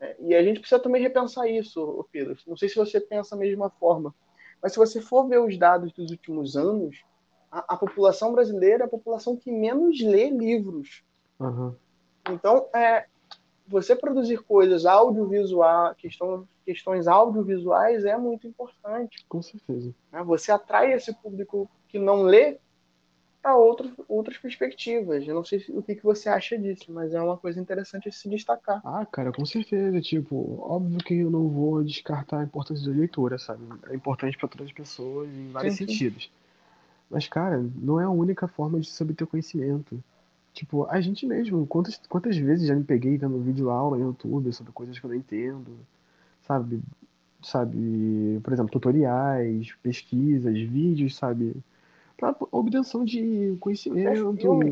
É, 0.00 0.16
e 0.18 0.34
a 0.34 0.42
gente 0.42 0.58
precisa 0.58 0.82
também 0.82 1.00
repensar 1.00 1.48
isso, 1.48 2.04
Pedro. 2.10 2.36
Não 2.44 2.56
sei 2.56 2.68
se 2.68 2.74
você 2.74 3.00
pensa 3.00 3.36
da 3.36 3.40
mesma 3.40 3.70
forma, 3.70 4.12
mas 4.60 4.72
se 4.72 4.78
você 4.78 5.00
for 5.00 5.28
ver 5.28 5.38
os 5.38 5.56
dados 5.56 5.92
dos 5.92 6.10
últimos 6.10 6.56
anos, 6.56 7.04
a, 7.52 7.74
a 7.74 7.76
população 7.76 8.32
brasileira 8.32 8.82
é 8.82 8.86
a 8.86 8.90
população 8.90 9.36
que 9.36 9.52
menos 9.52 10.00
lê 10.00 10.28
livros. 10.28 11.04
Uhum. 11.38 11.74
Então, 12.28 12.68
é, 12.74 13.06
você 13.70 13.94
produzir 13.94 14.38
coisas 14.38 14.84
audiovisuais, 14.84 15.96
questão, 15.96 16.46
questões 16.66 17.06
audiovisuais 17.06 18.04
é 18.04 18.16
muito 18.18 18.46
importante. 18.46 19.24
Com 19.28 19.40
certeza. 19.40 19.94
Né? 20.12 20.22
Você 20.24 20.50
atrai 20.50 20.92
esse 20.92 21.14
público 21.14 21.70
que 21.88 21.98
não 21.98 22.22
lê 22.22 22.58
para 23.40 23.56
outras, 23.56 23.92
outras 24.08 24.36
perspectivas. 24.36 25.26
Eu 25.26 25.36
não 25.36 25.44
sei 25.44 25.64
o 25.70 25.82
que, 25.82 25.94
que 25.94 26.02
você 26.02 26.28
acha 26.28 26.58
disso, 26.58 26.92
mas 26.92 27.14
é 27.14 27.22
uma 27.22 27.36
coisa 27.36 27.60
interessante 27.60 28.10
se 28.10 28.28
destacar. 28.28 28.82
Ah, 28.84 29.06
cara, 29.06 29.32
com 29.32 29.46
certeza. 29.46 30.00
Tipo, 30.00 30.58
óbvio 30.60 30.98
que 30.98 31.14
eu 31.14 31.30
não 31.30 31.48
vou 31.48 31.82
descartar 31.84 32.40
a 32.40 32.44
importância 32.44 32.90
da 32.90 32.98
leitura, 32.98 33.38
sabe? 33.38 33.62
É 33.88 33.94
importante 33.94 34.36
para 34.36 34.48
todas 34.48 34.66
as 34.66 34.72
pessoas 34.72 35.28
em 35.30 35.50
vários 35.52 35.74
sim, 35.74 35.86
sim. 35.86 35.92
sentidos. 35.92 36.30
Mas, 37.08 37.28
cara, 37.28 37.64
não 37.76 38.00
é 38.00 38.04
a 38.04 38.10
única 38.10 38.48
forma 38.48 38.80
de 38.80 38.88
se 38.88 39.02
obter 39.02 39.26
conhecimento. 39.26 40.02
Tipo, 40.60 40.84
a 40.90 41.00
gente 41.00 41.24
mesmo, 41.24 41.66
quantas, 41.66 41.98
quantas 42.06 42.36
vezes 42.36 42.68
já 42.68 42.74
me 42.74 42.84
peguei 42.84 43.16
dando 43.16 43.40
vídeo 43.40 43.70
aula 43.70 43.96
no 43.96 44.08
YouTube 44.08 44.52
sobre 44.52 44.70
coisas 44.72 44.98
que 44.98 45.06
eu 45.06 45.08
não 45.08 45.16
entendo, 45.16 45.70
sabe? 46.42 46.82
Sabe, 47.42 48.38
por 48.42 48.52
exemplo, 48.52 48.70
tutoriais, 48.70 49.74
pesquisas, 49.82 50.52
vídeos, 50.52 51.16
sabe? 51.16 51.56
Pra 52.14 52.36
obtenção 52.52 53.06
de 53.06 53.56
conhecimento, 53.58 54.04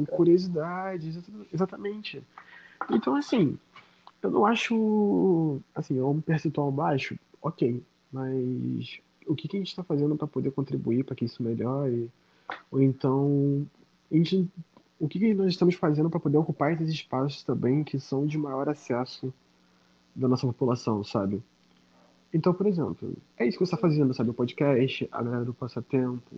curiosidade, 0.09 1.23
exatamente. 1.51 2.23
Então, 2.91 3.17
assim, 3.17 3.59
eu 4.23 4.31
não 4.31 4.45
acho, 4.45 5.59
assim, 5.75 5.99
é 5.99 6.05
um 6.05 6.21
percentual 6.21 6.71
baixo, 6.71 7.19
ok, 7.41 7.83
mas 8.13 9.01
o 9.27 9.35
que, 9.35 9.49
que 9.49 9.57
a 9.57 9.61
gente 9.61 9.71
está 9.71 9.83
fazendo 9.83 10.17
para 10.17 10.27
poder 10.27 10.51
contribuir 10.51 11.03
para 11.03 11.17
que 11.17 11.25
isso 11.25 11.43
melhore? 11.43 12.11
Ou 12.71 12.83
então, 12.83 13.67
a 14.13 14.15
gente 14.15 14.47
o 14.99 15.09
que, 15.09 15.33
nós 15.35 15.49
estamos 15.49 15.75
fazendo 15.75 16.11
para 16.11 16.21
poder 16.21 16.39
ocupar 16.39 16.73
esses 16.73 16.89
espaços 16.89 17.43
também 17.45 17.85
que 17.85 18.01
são 18.01 18.27
de 18.27 18.37
maior 18.37 18.69
acesso 18.69 19.33
da 20.15 20.27
nossa 20.27 20.47
população, 20.47 21.05
sabe? 21.05 21.43
Então, 22.33 22.53
por 22.53 22.67
exemplo, 22.67 23.13
é 23.37 23.47
isso 23.47 23.57
que 23.57 23.65
você 23.65 23.75
está 23.75 23.77
fazendo, 23.77 24.13
sabe? 24.13 24.31
O 24.31 24.35
podcast, 24.35 25.09
a 25.11 25.23
galera 25.23 25.45
do 25.45 25.55
passatempo, 25.55 26.37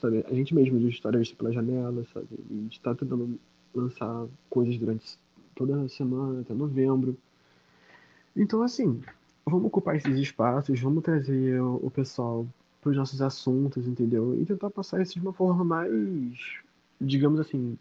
sabe? 0.00 0.24
A 0.30 0.34
gente 0.34 0.54
mesmo 0.54 0.78
de 0.78 0.88
História 0.88 1.18
Vista 1.18 1.36
pela 1.36 1.52
Janela, 1.52 2.04
sabe? 2.12 2.28
A 2.50 2.54
gente 2.54 2.78
está 2.78 2.94
tentando 2.94 3.38
lançar 3.74 4.26
coisas 4.48 4.78
durante 4.78 5.18
toda 5.54 5.82
a 5.82 5.88
semana, 5.88 6.40
até 6.40 6.54
novembro. 6.54 7.16
Então, 8.34 8.62
assim, 8.62 9.02
vamos 9.44 9.66
ocupar 9.66 9.96
esses 9.96 10.18
espaços, 10.18 10.80
vamos 10.80 11.02
trazer 11.02 11.60
o 11.60 11.90
pessoal 11.90 12.46
para 12.80 12.90
os 12.90 12.96
nossos 12.96 13.20
assuntos, 13.20 13.86
entendeu? 13.86 14.40
E 14.40 14.44
tentar 14.44 14.70
passar 14.70 15.02
isso 15.02 15.14
de 15.14 15.20
uma 15.20 15.32
forma 15.32 15.64
mais, 15.64 16.60
digamos 17.00 17.40
assim, 17.40 17.76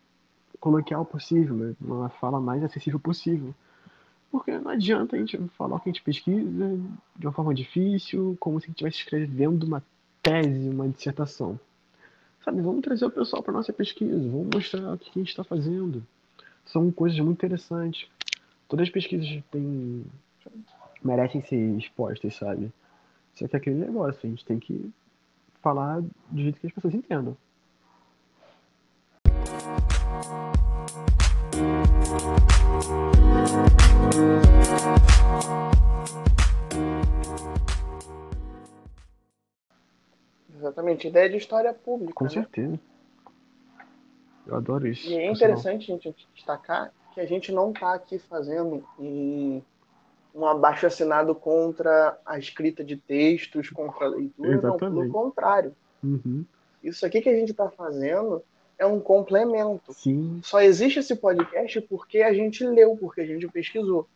coloquial 0.59 1.05
possível, 1.05 1.55
né? 1.55 1.75
uma 1.81 2.09
fala 2.09 2.39
mais 2.39 2.63
acessível 2.63 2.99
possível. 2.99 3.53
Porque 4.31 4.51
não 4.57 4.71
adianta 4.71 5.15
a 5.15 5.19
gente 5.19 5.37
falar 5.57 5.77
o 5.77 5.79
que 5.79 5.89
a 5.89 5.93
gente 5.93 6.03
pesquisa 6.03 6.77
de 7.15 7.25
uma 7.25 7.31
forma 7.31 7.53
difícil, 7.53 8.35
como 8.39 8.59
se 8.59 8.65
a 8.65 8.67
gente 8.67 8.75
estivesse 8.75 8.97
escrevendo 8.97 9.63
uma 9.65 9.83
tese, 10.21 10.69
uma 10.69 10.89
dissertação. 10.89 11.59
Sabe, 12.43 12.61
vamos 12.61 12.81
trazer 12.81 13.05
o 13.05 13.11
pessoal 13.11 13.41
para 13.41 13.53
nossa 13.53 13.71
pesquisa, 13.71 14.29
vamos 14.29 14.49
mostrar 14.53 14.93
o 14.93 14.97
que 14.97 15.09
a 15.09 15.19
gente 15.19 15.29
está 15.29 15.43
fazendo. 15.43 16.05
São 16.65 16.91
coisas 16.91 17.19
muito 17.19 17.37
interessantes. 17.37 18.07
Todas 18.67 18.87
as 18.87 18.93
pesquisas 18.93 19.43
têm, 19.51 20.05
merecem 21.03 21.41
ser 21.41 21.77
expostas, 21.77 22.35
sabe? 22.35 22.71
Só 23.35 23.47
que 23.47 23.55
é 23.55 23.57
aquele 23.57 23.77
negócio, 23.77 24.19
a 24.23 24.27
gente 24.27 24.45
tem 24.45 24.59
que 24.59 24.91
falar 25.61 26.01
do 26.01 26.41
jeito 26.41 26.59
que 26.59 26.67
as 26.67 26.73
pessoas 26.73 26.93
entendam. 26.93 27.37
Exatamente, 40.55 41.07
ideia 41.07 41.29
de 41.29 41.37
história 41.37 41.73
pública. 41.73 42.13
Com 42.13 42.25
né? 42.25 42.29
certeza. 42.29 42.79
Eu 44.47 44.55
adoro 44.55 44.87
isso. 44.87 45.07
E 45.09 45.15
é 45.15 45.31
interessante 45.31 45.91
a 45.91 45.95
gente 45.95 46.27
destacar 46.33 46.91
que 47.13 47.21
a 47.21 47.25
gente 47.25 47.51
não 47.51 47.71
está 47.71 47.93
aqui 47.93 48.19
fazendo 48.19 48.83
um, 48.99 49.61
um 50.33 50.45
abaixo 50.45 50.85
assinado 50.85 51.33
contra 51.33 52.19
a 52.25 52.37
escrita 52.37 52.83
de 52.83 52.97
textos, 52.97 53.69
contra 53.69 54.05
a 54.05 54.09
leitura, 54.09 54.53
Exatamente. 54.53 54.81
não, 54.81 55.01
pelo 55.01 55.11
contrário. 55.11 55.75
Uhum. 56.03 56.45
Isso 56.83 57.05
aqui 57.05 57.21
que 57.21 57.29
a 57.29 57.35
gente 57.35 57.51
está 57.51 57.69
fazendo 57.69 58.43
é 58.77 58.85
um 58.85 58.99
complemento. 58.99 59.93
Sim. 59.93 60.39
Só 60.43 60.61
existe 60.61 60.99
esse 60.99 61.15
podcast 61.15 61.79
porque 61.81 62.21
a 62.21 62.33
gente 62.33 62.65
leu, 62.65 62.97
porque 62.97 63.21
a 63.21 63.25
gente 63.25 63.47
pesquisou. 63.47 64.07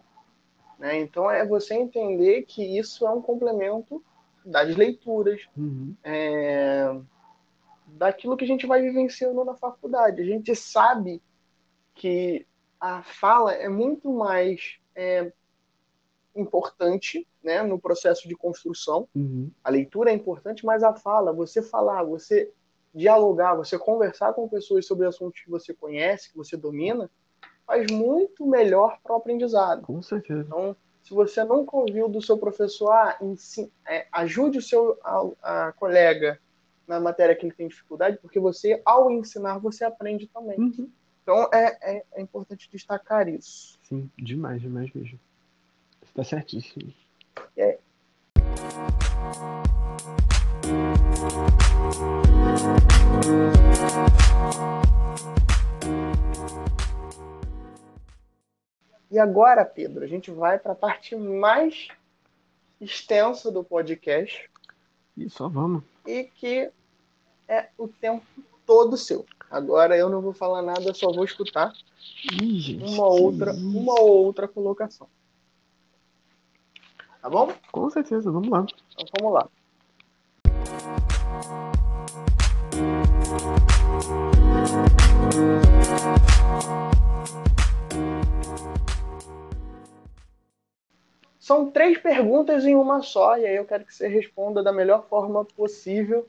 Né? 0.77 0.99
Então 0.99 1.29
é 1.29 1.45
você 1.45 1.73
entender 1.73 2.43
que 2.43 2.77
isso 2.77 3.05
é 3.05 3.11
um 3.11 3.21
complemento 3.21 4.03
das 4.45 4.75
leituras, 4.75 5.41
uhum. 5.55 5.93
é, 6.03 6.95
daquilo 7.87 8.37
que 8.37 8.45
a 8.45 8.47
gente 8.47 8.65
vai 8.65 8.81
vivenciando 8.81 9.43
na 9.43 9.53
faculdade. 9.53 10.21
A 10.21 10.25
gente 10.25 10.55
sabe 10.55 11.21
que 11.93 12.45
a 12.79 13.03
fala 13.03 13.53
é 13.53 13.67
muito 13.67 14.11
mais 14.11 14.79
é, 14.95 15.31
importante 16.35 17.27
né, 17.43 17.61
no 17.61 17.77
processo 17.79 18.27
de 18.27 18.35
construção. 18.35 19.07
Uhum. 19.13 19.51
A 19.63 19.69
leitura 19.69 20.11
é 20.11 20.13
importante, 20.13 20.65
mas 20.65 20.83
a 20.83 20.93
fala, 20.93 21.33
você 21.33 21.61
falar, 21.61 22.03
você 22.03 22.51
dialogar, 22.93 23.55
você 23.55 23.77
conversar 23.77 24.33
com 24.33 24.47
pessoas 24.47 24.85
sobre 24.85 25.05
assuntos 25.05 25.41
que 25.41 25.49
você 25.49 25.73
conhece, 25.73 26.31
que 26.31 26.37
você 26.37 26.57
domina, 26.57 27.09
faz 27.65 27.89
muito 27.91 28.47
melhor 28.47 28.99
para 29.03 29.13
o 29.13 29.17
aprendizado. 29.17 29.83
Com 29.83 30.01
certeza. 30.01 30.41
Então, 30.41 30.75
se 31.03 31.13
você 31.13 31.43
nunca 31.43 31.75
ouviu 31.77 32.09
do 32.09 32.21
seu 32.21 32.37
professor, 32.37 32.91
ah, 32.91 33.17
ensine, 33.21 33.71
é, 33.87 34.07
ajude 34.11 34.57
o 34.57 34.61
seu 34.61 34.97
a, 35.03 35.67
a, 35.67 35.71
colega 35.73 36.39
na 36.87 36.99
matéria 36.99 37.35
que 37.35 37.45
ele 37.45 37.53
tem 37.53 37.67
dificuldade, 37.67 38.17
porque 38.17 38.39
você, 38.39 38.81
ao 38.83 39.11
ensinar, 39.11 39.59
você 39.59 39.85
aprende 39.85 40.27
também. 40.27 40.59
Uhum. 40.59 40.89
Então, 41.21 41.47
é, 41.53 41.77
é, 41.81 42.05
é, 42.13 42.21
importante 42.21 42.67
destacar 42.71 43.27
isso. 43.27 43.79
Sim, 43.83 44.09
demais, 44.17 44.61
demais 44.61 44.91
mesmo. 44.93 45.19
Está 46.01 46.23
certíssimo. 46.23 46.91
É. 47.55 47.77
E 59.11 59.17
agora, 59.17 59.65
Pedro, 59.65 60.03
a 60.03 60.07
gente 60.07 60.31
vai 60.31 60.59
para 60.59 60.73
a 60.73 60.75
parte 60.75 61.15
mais 61.15 61.87
extensa 62.79 63.51
do 63.51 63.63
podcast. 63.63 64.49
E 65.17 65.29
só 65.29 65.49
vamos. 65.49 65.83
E 66.05 66.23
que 66.23 66.71
é 67.47 67.69
o 67.77 67.87
tempo 67.87 68.23
todo 68.65 68.95
seu. 68.95 69.25
Agora 69.49 69.97
eu 69.97 70.09
não 70.09 70.21
vou 70.21 70.31
falar 70.31 70.61
nada, 70.61 70.93
só 70.93 71.11
vou 71.11 71.25
escutar 71.25 71.73
Ih, 72.41 72.59
gente, 72.59 72.83
uma 72.83 73.07
outra, 73.07 73.51
uma 73.53 73.99
outra 73.99 74.47
colocação. 74.47 75.07
Tá 77.21 77.29
bom? 77.29 77.51
Com 77.71 77.89
certeza, 77.89 78.31
vamos 78.31 78.49
lá. 78.49 78.65
Então 78.93 79.05
vamos 79.19 79.33
lá. 79.33 79.49
São 91.39 91.71
três 91.71 91.97
perguntas 91.97 92.63
em 92.65 92.75
uma 92.75 93.01
só, 93.01 93.35
e 93.37 93.45
aí 93.45 93.55
eu 93.55 93.65
quero 93.65 93.83
que 93.83 93.91
você 93.91 94.07
responda 94.07 94.61
da 94.61 94.71
melhor 94.71 95.07
forma 95.09 95.43
possível 95.43 96.27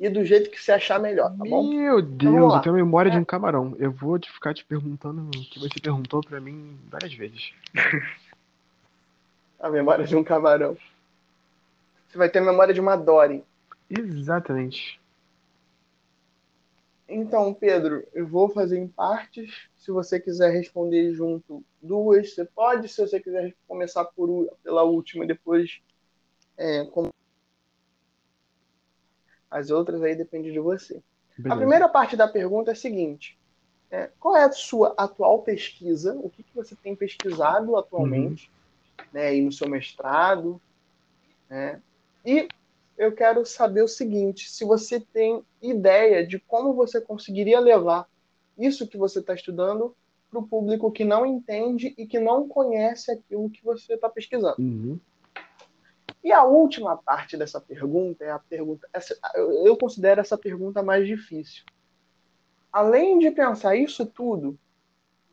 e 0.00 0.08
do 0.08 0.24
jeito 0.24 0.50
que 0.50 0.58
você 0.58 0.72
achar 0.72 0.98
melhor, 0.98 1.28
tá 1.30 1.44
bom? 1.44 1.68
Meu 1.68 1.98
então, 1.98 2.16
Deus, 2.16 2.34
então, 2.34 2.56
eu 2.56 2.62
tenho 2.62 2.74
a 2.74 2.78
memória 2.78 3.10
é. 3.10 3.12
de 3.12 3.18
um 3.18 3.24
camarão. 3.24 3.76
Eu 3.78 3.92
vou 3.92 4.18
te 4.18 4.32
ficar 4.32 4.54
te 4.54 4.64
perguntando 4.64 5.28
o 5.28 5.30
que 5.30 5.58
você 5.60 5.78
perguntou 5.78 6.22
para 6.22 6.40
mim 6.40 6.78
várias 6.90 7.12
vezes. 7.12 7.52
a 9.60 9.68
memória 9.68 10.06
de 10.06 10.16
um 10.16 10.24
camarão. 10.24 10.74
Você 12.08 12.16
vai 12.16 12.30
ter 12.30 12.38
a 12.38 12.42
memória 12.42 12.72
de 12.72 12.80
uma 12.80 12.96
Dory. 12.96 13.44
Exatamente. 13.90 15.01
Então, 17.14 17.52
Pedro, 17.52 18.06
eu 18.14 18.26
vou 18.26 18.48
fazer 18.48 18.78
em 18.78 18.88
partes. 18.88 19.68
Se 19.76 19.90
você 19.90 20.18
quiser 20.18 20.50
responder 20.50 21.12
junto 21.12 21.62
duas, 21.80 22.34
você 22.34 22.44
pode. 22.44 22.88
Se 22.88 23.06
você 23.06 23.20
quiser 23.20 23.54
começar 23.68 24.04
por, 24.06 24.50
pela 24.62 24.82
última 24.82 25.24
e 25.24 25.28
depois 25.28 25.80
é, 26.56 26.84
com... 26.86 27.10
as 29.50 29.70
outras, 29.70 30.02
aí 30.02 30.16
depende 30.16 30.50
de 30.50 30.58
você. 30.58 31.02
Beleza. 31.36 31.54
A 31.54 31.56
primeira 31.56 31.88
parte 31.88 32.16
da 32.16 32.26
pergunta 32.26 32.70
é 32.70 32.72
a 32.72 32.76
seguinte: 32.76 33.38
é, 33.90 34.10
qual 34.18 34.34
é 34.34 34.44
a 34.44 34.52
sua 34.52 34.94
atual 34.96 35.42
pesquisa? 35.42 36.14
O 36.14 36.30
que, 36.30 36.42
que 36.42 36.54
você 36.54 36.74
tem 36.74 36.96
pesquisado 36.96 37.76
atualmente, 37.76 38.50
uhum. 38.98 39.04
né, 39.12 39.26
aí 39.28 39.42
no 39.42 39.52
seu 39.52 39.68
mestrado? 39.68 40.58
Né? 41.50 41.78
E 42.24 42.48
eu 42.96 43.12
quero 43.12 43.44
saber 43.44 43.82
o 43.82 43.88
seguinte: 43.88 44.50
se 44.50 44.64
você 44.64 45.00
tem 45.00 45.44
ideia 45.60 46.26
de 46.26 46.38
como 46.38 46.74
você 46.74 47.00
conseguiria 47.00 47.60
levar 47.60 48.06
isso 48.58 48.86
que 48.86 48.96
você 48.96 49.20
está 49.20 49.34
estudando 49.34 49.94
para 50.30 50.40
o 50.40 50.46
público 50.46 50.90
que 50.90 51.04
não 51.04 51.26
entende 51.26 51.94
e 51.98 52.06
que 52.06 52.18
não 52.18 52.48
conhece 52.48 53.10
aquilo 53.10 53.50
que 53.50 53.62
você 53.62 53.94
está 53.94 54.08
pesquisando. 54.08 54.56
Uhum. 54.58 54.98
E 56.24 56.32
a 56.32 56.44
última 56.44 56.96
parte 56.96 57.36
dessa 57.36 57.60
pergunta 57.60 58.24
é 58.24 58.30
a 58.30 58.38
pergunta. 58.38 58.88
Essa, 58.92 59.18
eu 59.64 59.76
considero 59.76 60.20
essa 60.20 60.38
pergunta 60.38 60.82
mais 60.82 61.06
difícil. 61.06 61.64
Além 62.72 63.18
de 63.18 63.30
pensar 63.30 63.76
isso 63.76 64.06
tudo, 64.06 64.58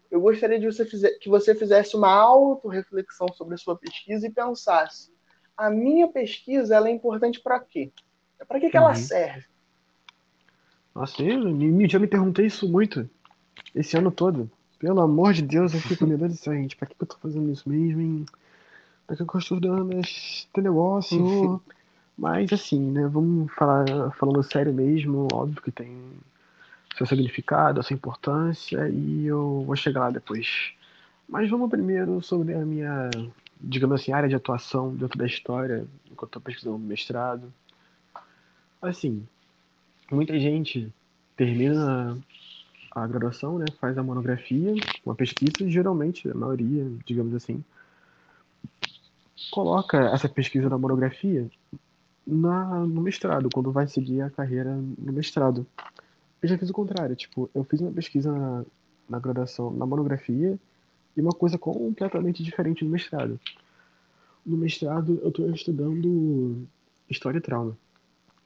eu 0.10 0.20
gostaria 0.20 0.60
de 0.60 0.66
você 0.66 0.84
fizer, 0.84 1.12
que 1.20 1.30
você 1.30 1.54
fizesse 1.54 1.96
uma 1.96 2.12
auto-reflexão 2.12 3.28
sobre 3.34 3.54
a 3.54 3.58
sua 3.58 3.78
pesquisa 3.78 4.28
e 4.28 4.32
pensasse 4.32 5.12
a 5.60 5.70
minha 5.70 6.08
pesquisa 6.08 6.76
ela 6.76 6.88
é 6.88 6.92
importante 6.92 7.42
para 7.42 7.60
quê? 7.60 7.92
Para 8.48 8.60
que, 8.62 8.70
que 8.70 8.78
uhum. 8.78 8.86
ela 8.86 8.96
serve? 8.96 9.46
Nossa, 10.96 11.22
eu 11.22 11.88
já 11.90 12.00
me 12.00 12.08
perguntei 12.08 12.46
isso 12.46 12.68
muito 12.68 13.08
esse 13.76 13.98
ano 13.98 14.10
todo. 14.10 14.50
Pelo 14.80 15.02
amor 15.02 15.34
de 15.34 15.42
Deus, 15.42 15.74
eu 15.74 15.82
fico, 15.82 16.08
meu 16.08 16.18
Deus 16.18 16.32
do 16.32 16.38
céu, 16.38 16.54
gente, 16.54 16.78
pra 16.78 16.88
que, 16.88 16.96
que 16.96 17.04
eu 17.04 17.08
tô 17.08 17.18
fazendo 17.18 17.52
isso 17.52 17.68
mesmo, 17.68 18.00
hein? 18.00 18.26
Pra 19.06 19.18
que 19.18 19.22
eu 19.22 19.28
tô 19.28 19.38
estudando 19.38 20.00
este 20.00 20.48
negócio? 20.58 21.62
Mas 22.18 22.52
assim, 22.54 22.80
né, 22.80 23.08
vamos 23.08 23.52
falar 23.54 24.12
falando 24.12 24.42
sério 24.44 24.74
mesmo, 24.74 25.28
óbvio 25.32 25.62
que 25.62 25.72
tem 25.72 25.98
seu 26.98 27.06
significado, 27.06 27.80
a 27.80 27.84
sua 27.84 27.94
importância, 27.94 28.90
e 28.90 29.26
eu 29.26 29.64
vou 29.66 29.76
chegar 29.76 30.02
lá 30.02 30.10
depois. 30.10 30.74
Mas 31.28 31.50
vamos 31.50 31.70
primeiro 31.70 32.22
sobre 32.22 32.54
a 32.54 32.66
minha, 32.66 33.10
digamos 33.60 34.02
assim, 34.02 34.12
área 34.12 34.30
de 34.30 34.36
atuação 34.36 34.96
dentro 34.96 35.18
da 35.18 35.26
história, 35.26 35.86
enquanto 36.10 36.30
estou 36.30 36.42
pesquisando 36.42 36.78
no 36.78 36.86
mestrado. 36.86 37.52
Assim, 38.82 39.28
muita 40.12 40.40
gente 40.40 40.92
termina 41.36 42.18
a 42.92 43.08
graduação, 43.08 43.60
né, 43.60 43.66
faz 43.80 43.98
a 43.98 44.04
monografia, 44.04 44.74
uma 45.06 45.16
pesquisa, 45.16 45.52
e 45.62 45.70
geralmente, 45.70 46.30
a 46.30 46.34
maioria, 46.34 46.90
digamos 47.06 47.36
assim, 47.36 47.64
coloca 49.52 49.98
essa 50.10 50.28
pesquisa 50.28 50.70
da 50.70 50.78
monografia 50.78 51.50
na, 52.26 52.80
no 52.80 53.02
mestrado, 53.02 53.50
quando 53.54 53.72
vai 53.72 53.88
seguir 53.88 54.22
a 54.22 54.30
carreira 54.30 54.74
no 54.74 55.14
mestrado. 55.14 55.66
Eu 56.42 56.48
já 56.48 56.58
fiz 56.58 56.70
o 56.70 56.74
contrário, 56.74 57.16
tipo, 57.16 57.50
eu 57.54 57.64
fiz 57.64 57.82
uma 57.82 57.92
pesquisa 57.92 58.32
na, 58.32 58.66
na 59.10 59.20
graduação, 59.20 59.72
na 59.72 59.86
monografia, 59.86 60.58
e 61.20 61.22
uma 61.22 61.34
coisa 61.34 61.58
completamente 61.58 62.42
diferente 62.42 62.86
no 62.86 62.90
mestrado. 62.90 63.40
No 64.46 64.56
mestrado, 64.56 65.20
eu 65.22 65.30
estou 65.30 65.50
estudando 65.52 66.66
História 67.10 67.38
e 67.38 67.42
Trauma. 67.42 67.78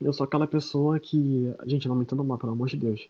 Eu 0.02 0.12
sou 0.12 0.26
aquela 0.26 0.48
pessoa 0.48 1.00
que. 1.00 1.54
Gente, 1.66 1.88
não 1.88 1.96
me 1.96 2.02
entendo 2.02 2.24
mal, 2.24 2.38
pelo 2.38 2.52
amor 2.52 2.68
de 2.68 2.78
Deus. 2.78 3.08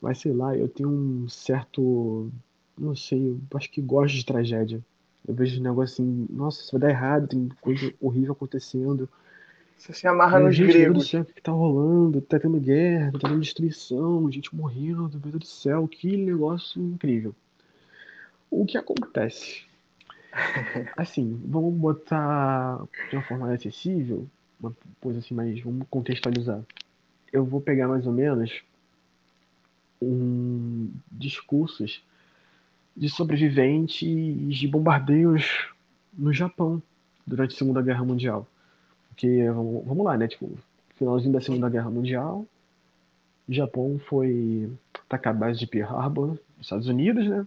Mas 0.00 0.18
sei 0.18 0.32
lá, 0.32 0.56
eu 0.56 0.68
tenho 0.68 0.88
um 0.88 1.28
certo. 1.28 2.30
Não 2.78 2.94
sei, 2.94 3.30
eu 3.30 3.40
acho 3.54 3.70
que 3.70 3.80
gosto 3.80 4.14
de 4.14 4.24
tragédia. 4.24 4.80
Eu 5.26 5.34
vejo 5.34 5.58
um 5.58 5.64
negócio 5.64 5.94
assim, 5.94 6.26
nossa, 6.30 6.60
isso 6.60 6.72
vai 6.72 6.82
dar 6.82 6.90
errado, 6.90 7.28
tem 7.28 7.48
coisa 7.60 7.92
horrível 8.00 8.32
acontecendo. 8.32 9.08
Você 9.76 9.92
se 9.92 10.06
amarra 10.06 10.38
nos 10.38 10.54
gente, 10.54 10.66
meu 10.66 10.74
Deus 10.74 10.86
do 10.86 10.92
gregos. 10.92 11.10
céu, 11.10 11.22
o 11.22 11.24
que 11.24 11.42
tá 11.42 11.52
rolando? 11.52 12.20
Tá 12.20 12.38
tendo 12.38 12.60
guerra, 12.60 13.12
tá 13.12 13.28
tendo 13.28 13.40
destruição, 13.40 14.30
gente 14.30 14.54
morrendo, 14.54 15.10
meu 15.10 15.20
Deus 15.20 15.38
do 15.38 15.46
céu, 15.46 15.88
que 15.88 16.16
negócio 16.16 16.80
incrível. 16.80 17.34
O 18.56 18.64
que 18.64 18.78
acontece? 18.78 19.64
Assim, 20.96 21.40
vamos 21.44 21.74
botar 21.74 22.84
de 23.10 23.16
uma 23.16 23.22
forma 23.24 23.46
mais 23.46 23.58
acessível, 23.58 24.28
uma 24.60 24.72
coisa 25.00 25.18
assim 25.18 25.34
mais, 25.34 25.60
vamos 25.60 25.86
contextualizar. 25.90 26.62
Eu 27.32 27.44
vou 27.44 27.60
pegar 27.60 27.88
mais 27.88 28.06
ou 28.06 28.12
menos 28.12 28.62
um 30.00 30.88
discursos 31.10 32.04
de 32.96 33.08
sobreviventes 33.08 33.98
de 33.98 34.68
bombardeios 34.68 35.68
no 36.16 36.32
Japão 36.32 36.80
durante 37.26 37.56
a 37.56 37.58
Segunda 37.58 37.82
Guerra 37.82 38.04
Mundial. 38.04 38.46
Porque, 39.08 39.50
vamos 39.50 39.84
vamos 39.84 40.04
lá, 40.04 40.16
né? 40.16 40.28
Tipo, 40.28 40.56
finalzinho 40.94 41.32
da 41.32 41.40
Segunda 41.40 41.68
Guerra 41.68 41.90
Mundial, 41.90 42.46
o 43.48 43.52
Japão 43.52 44.00
foi 44.06 44.70
atacar 45.06 45.34
a 45.34 45.36
base 45.36 45.58
de 45.58 45.66
Pearl 45.66 45.96
Harbor, 45.96 46.28
nos 46.56 46.66
Estados 46.66 46.86
Unidos, 46.86 47.28
né? 47.28 47.44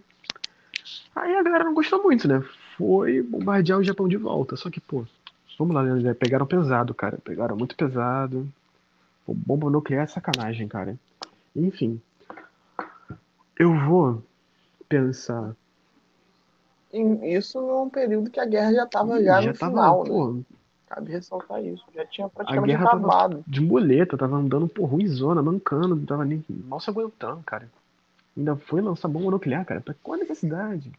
Aí 1.20 1.34
a 1.34 1.42
galera 1.42 1.64
não 1.64 1.74
gostou 1.74 2.02
muito, 2.02 2.28
né? 2.28 2.42
Foi 2.76 3.22
bombardear 3.22 3.78
o 3.78 3.84
Japão 3.84 4.08
de 4.08 4.16
volta. 4.16 4.56
Só 4.56 4.70
que, 4.70 4.80
pô, 4.80 5.04
vamos 5.58 5.74
lá, 5.74 5.82
né? 5.82 6.14
Pegaram 6.14 6.46
pesado, 6.46 6.94
cara. 6.94 7.18
Pegaram 7.24 7.56
muito 7.56 7.76
pesado. 7.76 8.46
Pô, 9.26 9.34
bomba 9.34 9.70
nuclear 9.70 10.04
é 10.04 10.06
sacanagem, 10.06 10.68
cara. 10.68 10.96
Enfim. 11.54 12.00
Eu 13.58 13.74
vou 13.86 14.22
pensar. 14.88 15.54
E 16.92 17.36
Isso 17.36 17.60
num 17.60 17.90
período 17.90 18.30
que 18.30 18.40
a 18.40 18.46
guerra 18.46 18.72
já 18.72 18.84
estava 18.84 19.22
já, 19.22 19.42
já 19.42 19.52
no 19.52 19.58
tava, 19.58 19.72
final, 19.72 20.04
né? 20.04 20.10
pô, 20.10 20.36
Cabe 20.88 21.12
ressaltar 21.12 21.62
isso. 21.62 21.84
Já 21.94 22.06
tinha 22.06 22.26
a 22.26 22.30
praticamente 22.30 22.68
guerra 22.68 22.84
tava 22.84 22.96
acabado. 22.98 23.44
de 23.46 23.60
muleta, 23.60 24.16
tava 24.16 24.36
andando 24.36 24.66
por 24.66 24.86
ruizona, 24.86 25.42
mancando, 25.42 25.94
não 25.94 26.06
tava 26.06 26.24
nem 26.24 26.42
mal 26.48 26.80
se 26.80 26.88
aguentando, 26.88 27.42
cara. 27.44 27.68
Ainda 28.34 28.56
foi 28.56 28.80
lançar 28.80 29.08
bomba 29.08 29.30
nuclear, 29.30 29.66
cara. 29.66 29.82
Pra 29.82 29.94
qual 30.02 30.14
a 30.16 30.20
necessidade? 30.20 30.90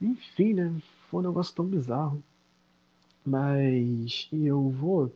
Enfim, 0.00 0.54
né? 0.54 0.74
Foi 1.10 1.20
um 1.20 1.26
negócio 1.28 1.54
tão 1.54 1.64
bizarro. 1.66 2.22
Mas 3.24 4.28
eu 4.32 4.70
vou 4.70 5.12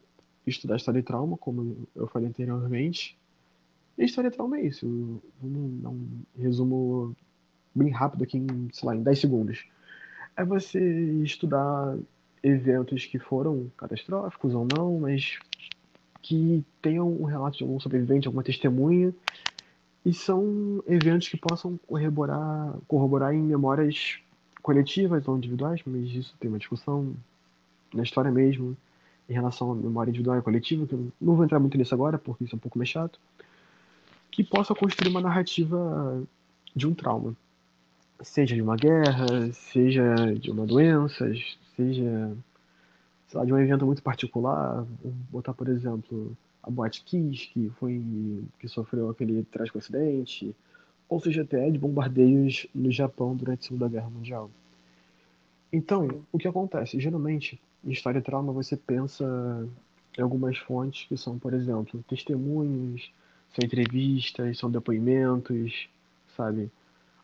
estudar 0.46 0.76
história 0.76 0.98
e 0.98 1.02
trauma, 1.02 1.36
como 1.36 1.86
eu 1.96 2.06
falei 2.06 2.28
anteriormente. 2.28 3.16
E 3.96 4.04
história 4.04 4.28
e 4.28 4.30
trauma 4.30 4.58
é 4.58 4.66
isso. 4.66 5.22
Vamos 5.40 5.82
dar 5.82 5.90
um 5.90 6.08
resumo 6.36 7.16
bem 7.74 7.90
rápido 7.90 8.24
aqui, 8.24 8.38
em, 8.38 8.68
sei 8.72 8.86
lá, 8.86 8.94
em 8.94 9.02
10 9.02 9.18
segundos. 9.18 9.64
É 10.36 10.44
você 10.44 10.80
estudar 11.22 11.96
eventos 12.42 13.06
que 13.06 13.18
foram 13.18 13.70
catastróficos 13.76 14.54
ou 14.54 14.66
não, 14.76 15.00
mas 15.00 15.38
que 16.20 16.64
tenham 16.82 17.10
um 17.10 17.24
relato 17.24 17.56
de 17.56 17.64
algum 17.64 17.80
sobrevivente, 17.80 18.26
alguma 18.26 18.42
testemunha, 18.42 19.14
e 20.04 20.12
são 20.12 20.82
eventos 20.86 21.28
que 21.28 21.36
possam 21.36 21.78
corroborar, 21.86 22.76
corroborar 22.86 23.34
em 23.34 23.42
memórias 23.42 24.18
coletivas 24.64 25.28
ou 25.28 25.36
individuais, 25.36 25.82
mas 25.84 26.08
isso 26.08 26.34
tem 26.40 26.48
uma 26.48 26.58
discussão 26.58 27.14
na 27.92 28.02
história 28.02 28.30
mesmo, 28.30 28.74
em 29.28 29.34
relação 29.34 29.70
à 29.70 29.74
memória 29.74 30.08
individual 30.08 30.38
e 30.38 30.42
coletiva, 30.42 30.86
que 30.86 30.94
eu 30.94 31.12
não 31.20 31.36
vou 31.36 31.44
entrar 31.44 31.60
muito 31.60 31.76
nisso 31.76 31.94
agora, 31.94 32.16
porque 32.16 32.44
isso 32.44 32.54
é 32.54 32.56
um 32.56 32.60
pouco 32.60 32.78
mais 32.78 32.88
chato, 32.88 33.20
que 34.30 34.42
possa 34.42 34.74
construir 34.74 35.10
uma 35.10 35.20
narrativa 35.20 36.22
de 36.74 36.86
um 36.86 36.94
trauma. 36.94 37.36
Seja 38.22 38.54
de 38.54 38.62
uma 38.62 38.74
guerra, 38.74 39.52
seja 39.52 40.34
de 40.40 40.50
uma 40.50 40.64
doença, 40.64 41.30
seja 41.76 42.34
lá, 43.34 43.44
de 43.44 43.52
um 43.52 43.58
evento 43.58 43.84
muito 43.84 44.02
particular. 44.02 44.86
Vou 45.02 45.12
botar, 45.30 45.52
por 45.52 45.68
exemplo, 45.68 46.34
a 46.62 46.70
Boate 46.70 47.02
Kiss, 47.02 47.48
que 47.48 47.70
foi 47.78 48.02
que 48.58 48.66
sofreu 48.66 49.10
aquele 49.10 49.42
trágico 49.44 49.76
acidente, 49.76 50.56
ou 51.14 51.20
seja 51.20 51.42
até 51.42 51.70
de 51.70 51.78
bombardeios 51.78 52.66
no 52.74 52.90
Japão 52.90 53.36
durante 53.36 53.60
a 53.60 53.62
Segunda 53.68 53.88
Guerra 53.88 54.10
Mundial. 54.10 54.50
Então, 55.72 56.24
o 56.32 56.38
que 56.38 56.48
acontece? 56.48 56.98
Geralmente, 56.98 57.60
em 57.84 57.92
história 57.92 58.18
e 58.18 58.22
trauma, 58.22 58.52
você 58.52 58.76
pensa 58.76 59.24
em 60.18 60.22
algumas 60.22 60.58
fontes 60.58 61.06
que 61.06 61.16
são, 61.16 61.38
por 61.38 61.54
exemplo, 61.54 62.04
testemunhos, 62.08 63.12
são 63.54 63.64
entrevistas, 63.64 64.58
são 64.58 64.68
depoimentos, 64.68 65.88
sabe? 66.36 66.68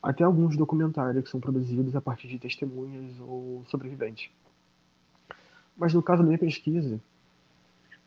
Até 0.01 0.23
alguns 0.23 0.55
documentários 0.55 1.25
que 1.25 1.29
são 1.29 1.41
produzidos 1.41 1.93
a 1.93 1.99
partir 1.99 2.29
de 2.29 2.39
testemunhas 2.39 3.19
ou 3.19 3.65
sobreviventes. 3.67 4.29
Mas 5.75 5.93
no 5.93 6.01
caso 6.01 6.21
da 6.21 6.27
minha 6.27 6.39
pesquisa, 6.39 6.97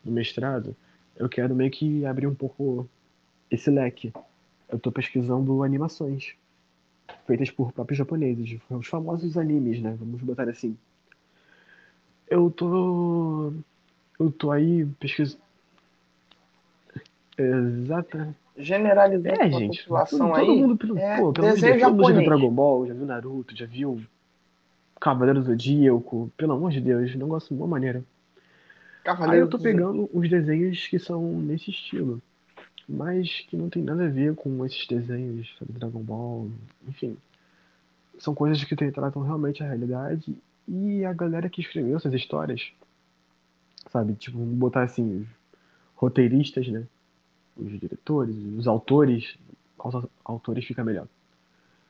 no 0.03 0.11
mestrado, 0.11 0.75
eu 1.15 1.29
quero 1.29 1.53
meio 1.53 1.69
que 1.69 2.03
abrir 2.07 2.25
um 2.25 2.33
pouco 2.33 2.89
esse 3.51 3.69
leque. 3.69 4.11
Eu 4.69 4.77
estou 4.77 4.91
pesquisando 4.91 5.63
animações 5.63 6.33
feitas 7.27 7.51
por 7.51 7.71
próprios 7.71 7.97
japoneses, 7.97 8.59
os 8.69 8.87
famosos 8.87 9.37
animes, 9.37 9.81
né? 9.81 9.95
Vamos 9.99 10.21
botar 10.21 10.49
assim. 10.49 10.77
Eu 12.27 12.49
tô 12.49 13.53
eu 14.19 14.31
tô 14.31 14.51
aí 14.51 14.85
pesquisando 14.99 15.45
Exata. 17.37 18.35
Generalizando 18.57 19.41
É, 19.41 19.51
gente. 19.51 19.81
população 19.83 20.29
todo, 20.29 20.35
aí. 20.35 20.45
todo 20.45 20.57
mundo, 20.57 20.77
pelo, 20.77 20.97
é 20.97 21.17
pô, 21.17 21.33
pelo 21.33 21.47
amor 21.47 21.55
de 21.55 21.61
desenho 21.61 21.79
Deus, 21.79 21.91
todo 21.91 21.97
mundo 21.97 22.13
já 22.13 22.19
viu. 22.19 22.29
Dragon 22.29 22.51
Ball, 22.51 22.87
já 22.87 22.93
viu 22.93 23.05
Naruto, 23.05 23.55
já 23.55 23.65
viu 23.65 24.01
Cavaleiro 24.99 25.41
do 25.41 25.45
Zodíaco, 25.45 26.31
pelo 26.37 26.53
amor 26.53 26.71
de 26.71 26.79
Deus, 26.79 27.13
negócio 27.15 27.53
de 27.53 27.61
uma 27.61 27.67
maneira. 27.67 27.99
Aí 27.99 29.03
Cavaleiro 29.03 29.45
eu 29.45 29.49
tô 29.49 29.57
do 29.57 29.63
pegando 29.63 30.09
os 30.13 30.29
desenhos 30.29 30.87
que 30.87 30.97
são 30.97 31.21
nesse 31.41 31.69
estilo, 31.69 32.21
mas 32.87 33.41
que 33.49 33.57
não 33.57 33.69
tem 33.69 33.83
nada 33.83 34.05
a 34.05 34.09
ver 34.09 34.35
com 34.35 34.65
esses 34.65 34.85
desenhos, 34.87 35.53
sabe, 35.57 35.73
Dragon 35.73 36.01
Ball, 36.01 36.49
enfim. 36.87 37.17
São 38.19 38.33
coisas 38.33 38.63
que 38.63 38.75
tratam 38.91 39.21
realmente 39.21 39.63
a 39.63 39.67
realidade 39.67 40.35
e 40.67 41.03
a 41.03 41.13
galera 41.13 41.49
que 41.49 41.61
escreveu 41.61 41.97
essas 41.97 42.13
histórias, 42.13 42.71
sabe, 43.91 44.13
tipo, 44.15 44.37
vamos 44.37 44.55
botar 44.55 44.83
assim, 44.83 45.21
os 45.21 45.27
roteiristas, 45.95 46.67
né, 46.67 46.85
os 47.57 47.79
diretores, 47.79 48.35
os 48.57 48.67
autores, 48.67 49.37
autores 50.23 50.65
fica 50.65 50.83
melhor. 50.83 51.07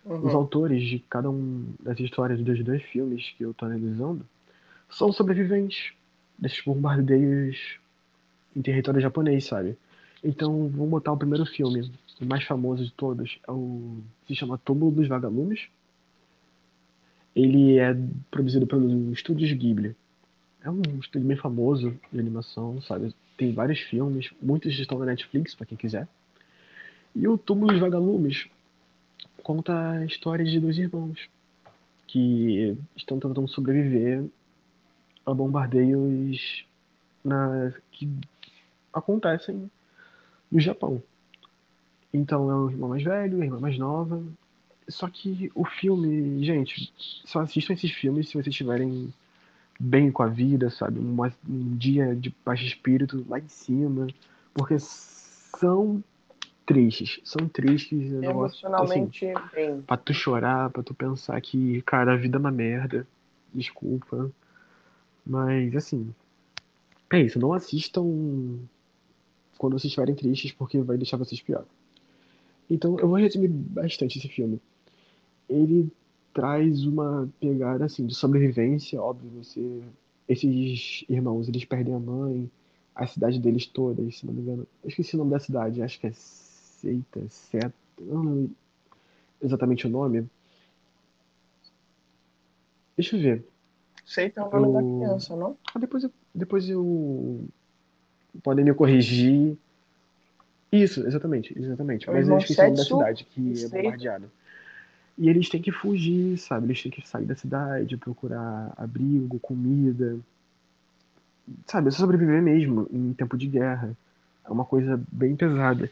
Os 0.06 0.34
Uhum. 0.34 0.36
autores 0.36 0.84
de 0.84 1.00
cada 1.00 1.30
um 1.30 1.74
das 1.80 2.00
histórias 2.00 2.40
dos 2.40 2.64
dois 2.64 2.82
filmes 2.84 3.34
que 3.38 3.44
eu 3.44 3.54
tô 3.54 3.66
analisando 3.66 4.26
são 4.90 5.12
sobreviventes 5.12 5.94
desses 6.38 6.62
bombardeios 6.64 7.80
em 8.56 8.62
território 8.62 9.02
japonês, 9.02 9.46
sabe? 9.46 9.78
Então, 10.28 10.68
vamos 10.70 10.90
botar 10.90 11.12
o 11.12 11.18
primeiro 11.18 11.46
filme, 11.46 11.92
o 12.20 12.26
mais 12.26 12.44
famoso 12.46 12.84
de 12.84 12.92
todos, 12.94 13.38
é 13.48 13.52
o 13.52 14.00
se 14.28 14.34
chama 14.34 14.58
Túmulo 14.58 14.90
dos 14.90 15.08
Vagalumes. 15.08 15.68
Ele 17.36 17.78
é 17.78 17.96
produzido 18.32 18.66
pelo 18.66 19.14
Estúdios 19.14 19.52
Ghibli. 19.52 19.96
É 20.64 20.72
um 20.72 20.82
estúdio 21.00 21.28
bem 21.28 21.38
famoso 21.38 21.96
de 22.12 22.20
animação, 22.20 22.82
sabe? 22.82 23.14
Tem 23.38 23.54
vários 23.54 23.80
filmes, 23.82 24.32
muitos 24.42 24.74
estão 24.80 24.98
na 24.98 25.06
Netflix, 25.06 25.54
pra 25.54 25.68
quem 25.68 25.78
quiser. 25.78 26.08
E 27.16 27.28
o 27.28 27.38
Túmulo 27.38 27.72
dos 27.72 27.80
Vagalumes 27.80 28.48
conta 29.44 29.92
a 29.92 30.06
história 30.06 30.44
de 30.44 30.60
dois 30.60 30.76
irmãos 30.80 31.30
que 32.08 32.76
estão 32.96 33.20
tentando 33.20 33.48
sobreviver 33.48 34.26
a 35.24 35.32
bombardeios 35.36 36.66
na, 37.24 37.72
que 37.92 38.10
acontecem 38.92 39.70
no 40.52 40.60
Japão. 40.60 41.02
Então 42.14 42.50
é 42.50 42.56
o 42.56 42.70
irmão 42.70 42.90
mais 42.90 43.04
velho, 43.04 43.42
a 43.42 43.46
irmã 43.46 43.60
mais 43.60 43.78
nova. 43.78 44.24
Só 44.88 45.08
que 45.10 45.52
o 45.56 45.66
filme, 45.66 46.44
gente, 46.46 46.94
só 47.26 47.40
assistam 47.40 47.74
esses 47.74 47.92
filmes 47.92 48.28
se 48.28 48.34
vocês 48.34 48.48
estiverem 48.48 49.14
bem 49.80 50.12
com 50.12 50.24
a 50.24 50.28
vida, 50.28 50.70
sabe? 50.70 51.00
Um, 51.00 51.18
um 51.50 51.78
dia 51.78 52.16
de 52.16 52.30
paz 52.30 52.60
de 52.60 52.68
espírito 52.68 53.26
lá 53.28 53.40
em 53.40 53.48
cima. 53.48 54.08
Porque 54.54 54.78
são 54.80 56.04
tristes. 56.66 57.20
São 57.24 57.48
tristes. 57.48 58.14
É 58.24 58.28
Emocionalmente 58.28 59.28
assim, 59.28 59.56
bem. 59.56 59.82
Pra 59.82 59.98
tu 59.98 60.14
chorar, 60.14 60.70
pra 60.70 60.84
tu 60.84 60.94
pensar 60.94 61.40
que, 61.42 61.82
cara, 61.82 62.14
a 62.14 62.18
vida 62.18 62.38
é 62.38 62.40
uma 62.40 62.52
merda. 62.52 63.08
Desculpa. 63.54 64.32
Mas, 65.26 65.76
assim. 65.76 66.14
É 67.12 67.22
isso. 67.22 67.40
Não 67.40 67.54
assistam 67.54 68.60
quando 69.58 69.74
vocês 69.74 69.86
estiverem 69.86 70.16
tristes, 70.16 70.52
porque 70.52 70.80
vai 70.82 70.98
deixar 70.98 71.18
vocês 71.18 71.42
pior. 71.42 71.66
Então, 72.70 73.00
eu 73.00 73.08
vou 73.08 73.18
resumir 73.18 73.48
bastante 73.48 74.18
esse 74.18 74.28
filme. 74.28 74.60
Ele 75.50 75.92
traz 76.34 76.84
uma 76.86 77.30
pegada, 77.40 77.86
assim, 77.86 78.06
de 78.06 78.16
sobrevivência. 78.16 79.02
Óbvio, 79.02 79.30
você. 79.44 79.82
Esses 80.28 81.06
irmãos, 81.08 81.48
eles 81.48 81.66
perdem 81.66 81.94
a 81.94 82.00
mãe, 82.00 82.50
a 82.96 83.06
cidade 83.06 83.40
deles 83.40 83.68
toda, 83.68 84.10
se 84.12 84.26
não 84.26 84.34
me 84.34 84.42
engano. 84.42 84.68
Eu 84.84 84.90
esqueci 84.90 85.16
o 85.16 85.20
nome 85.20 85.32
da 85.32 85.40
cidade, 85.40 85.84
acho 85.84 86.00
que 86.00 86.08
é 86.08 86.12
Seita, 86.14 87.22
Seta, 87.30 87.74
não 88.00 88.24
lembro 88.24 88.56
exatamente 89.42 89.86
o 89.88 89.90
nome. 89.90 90.28
Deixa 92.96 93.16
eu 93.16 93.22
ver. 93.22 93.48
Seita 94.06 94.42
é 94.42 94.44
o 94.44 94.60
nome 94.60 94.68
eu... 94.68 94.74
da 94.74 95.06
criança, 95.08 95.36
não? 95.36 95.58
Ah, 95.74 95.80
depois 95.80 96.04
eu, 96.04 96.12
depois 96.34 96.70
eu. 96.70 97.48
Podem 98.44 98.66
me 98.66 98.74
corrigir. 98.74 99.58
Isso, 100.72 101.06
exatamente, 101.08 101.58
exatamente. 101.58 102.10
Mas 102.10 102.28
o 102.28 102.32
nome 102.32 102.76
da 102.76 102.84
cidade 102.84 103.24
que 103.24 103.64
é 103.64 103.68
bombardeada. 103.68 104.30
E 105.18 105.30
eles 105.30 105.48
têm 105.48 105.62
que 105.62 105.72
fugir, 105.72 106.38
sabe? 106.38 106.68
Eles 106.68 106.82
têm 106.82 106.92
que 106.92 107.08
sair 107.08 107.26
da 107.26 107.36
cidade, 107.36 107.96
procurar 107.96 108.74
abrigo, 108.76 109.40
comida. 109.40 110.18
Sabe, 111.66 111.92
sobreviver 111.92 112.42
mesmo 112.42 112.88
em 112.92 113.14
tempo 113.14 113.38
de 113.38 113.48
guerra. 113.48 113.96
É 114.44 114.50
uma 114.50 114.66
coisa 114.66 115.02
bem 115.12 115.36
pesada. 115.36 115.90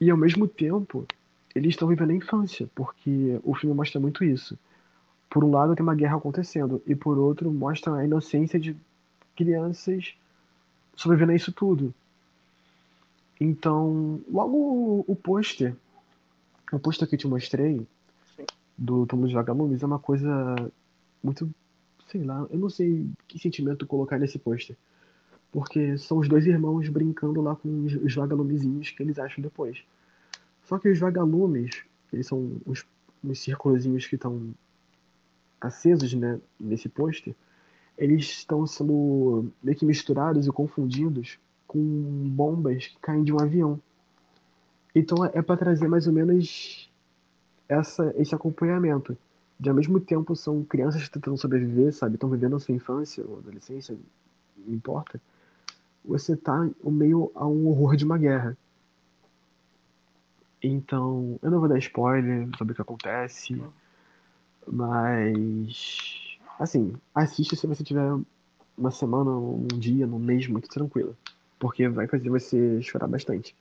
E 0.00 0.10
ao 0.10 0.16
mesmo 0.16 0.46
tempo, 0.46 1.06
eles 1.54 1.70
estão 1.70 1.88
vivendo 1.88 2.10
a 2.10 2.14
infância, 2.14 2.68
porque 2.74 3.40
o 3.42 3.54
filme 3.54 3.74
mostra 3.74 4.00
muito 4.00 4.22
isso. 4.22 4.58
Por 5.28 5.44
um 5.44 5.50
lado, 5.50 5.74
tem 5.74 5.82
uma 5.82 5.94
guerra 5.94 6.16
acontecendo, 6.16 6.82
e 6.86 6.94
por 6.94 7.16
outro, 7.16 7.50
mostra 7.50 7.94
a 7.94 8.04
inocência 8.04 8.58
de 8.58 8.76
crianças 9.36 10.14
sobrevivendo 11.00 11.32
a 11.32 11.36
isso 11.36 11.50
tudo. 11.50 11.94
Então, 13.40 14.20
logo 14.30 15.02
o 15.08 15.16
pôster, 15.16 15.74
o 16.70 16.78
pôster 16.78 17.08
que 17.08 17.14
eu 17.14 17.18
te 17.18 17.26
mostrei, 17.26 17.86
Sim. 18.36 18.44
do 18.76 19.06
Tomo 19.06 19.26
de 19.26 19.32
Vagalumes, 19.32 19.82
é 19.82 19.86
uma 19.86 19.98
coisa 19.98 20.30
muito, 21.24 21.50
sei 22.10 22.22
lá, 22.22 22.46
eu 22.50 22.58
não 22.58 22.68
sei 22.68 23.08
que 23.26 23.38
sentimento 23.38 23.86
colocar 23.86 24.18
nesse 24.18 24.38
pôster. 24.38 24.76
Porque 25.50 25.96
são 25.96 26.18
os 26.18 26.28
dois 26.28 26.46
irmãos 26.46 26.86
brincando 26.90 27.40
lá 27.40 27.56
com 27.56 27.86
os 27.86 28.14
vagalumezinhos 28.14 28.90
que 28.90 29.02
eles 29.02 29.18
acham 29.18 29.42
depois. 29.42 29.82
Só 30.64 30.78
que 30.78 30.90
os 30.90 30.98
vagalumes, 30.98 31.82
eles 32.12 32.26
são 32.26 32.60
os 32.66 32.84
círculozinhos 33.38 34.06
que 34.06 34.16
estão 34.16 34.54
acesos 35.60 36.12
né, 36.12 36.38
nesse 36.60 36.90
pôster, 36.90 37.34
eles 38.00 38.24
estão 38.24 38.66
sendo 38.66 39.52
meio 39.62 39.76
que 39.76 39.84
misturados 39.84 40.46
e 40.46 40.50
confundidos 40.50 41.38
com 41.66 41.80
bombas 42.30 42.88
que 42.88 42.98
caem 42.98 43.22
de 43.22 43.32
um 43.32 43.40
avião. 43.40 43.78
Então 44.94 45.24
é 45.24 45.40
para 45.40 45.56
trazer 45.56 45.86
mais 45.86 46.08
ou 46.08 46.12
menos 46.12 46.90
essa, 47.68 48.12
esse 48.16 48.34
acompanhamento. 48.34 49.16
De 49.58 49.68
ao 49.68 49.74
mesmo 49.74 50.00
tempo 50.00 50.34
são 50.34 50.64
crianças 50.64 51.08
tentando 51.08 51.36
sobreviver, 51.36 51.92
sabe? 51.92 52.14
Estão 52.14 52.30
vivendo 52.30 52.56
a 52.56 52.60
sua 52.60 52.74
infância 52.74 53.24
ou 53.24 53.38
adolescência, 53.38 53.96
não 54.66 54.74
importa 54.74 55.20
você 56.04 56.36
tá 56.36 56.68
o 56.82 56.90
meio 56.90 57.30
a 57.34 57.46
um 57.46 57.68
horror 57.68 57.96
de 57.96 58.04
uma 58.04 58.18
guerra. 58.18 58.56
Então, 60.62 61.38
eu 61.42 61.50
não 61.50 61.60
vou 61.60 61.68
dar 61.68 61.78
spoiler 61.78 62.48
sobre 62.56 62.72
o 62.72 62.74
que 62.74 62.82
acontece, 62.82 63.62
mas 64.66 66.19
assim, 66.60 66.92
assista 67.14 67.56
se 67.56 67.66
você 67.66 67.82
tiver 67.82 68.12
uma 68.76 68.90
semana, 68.90 69.30
um 69.30 69.66
dia, 69.66 70.06
um 70.06 70.18
mês 70.18 70.46
muito 70.46 70.68
tranquilo, 70.68 71.16
porque 71.58 71.88
vai 71.88 72.06
fazer 72.06 72.28
você 72.28 72.80
chorar 72.82 73.08
bastante. 73.08 73.56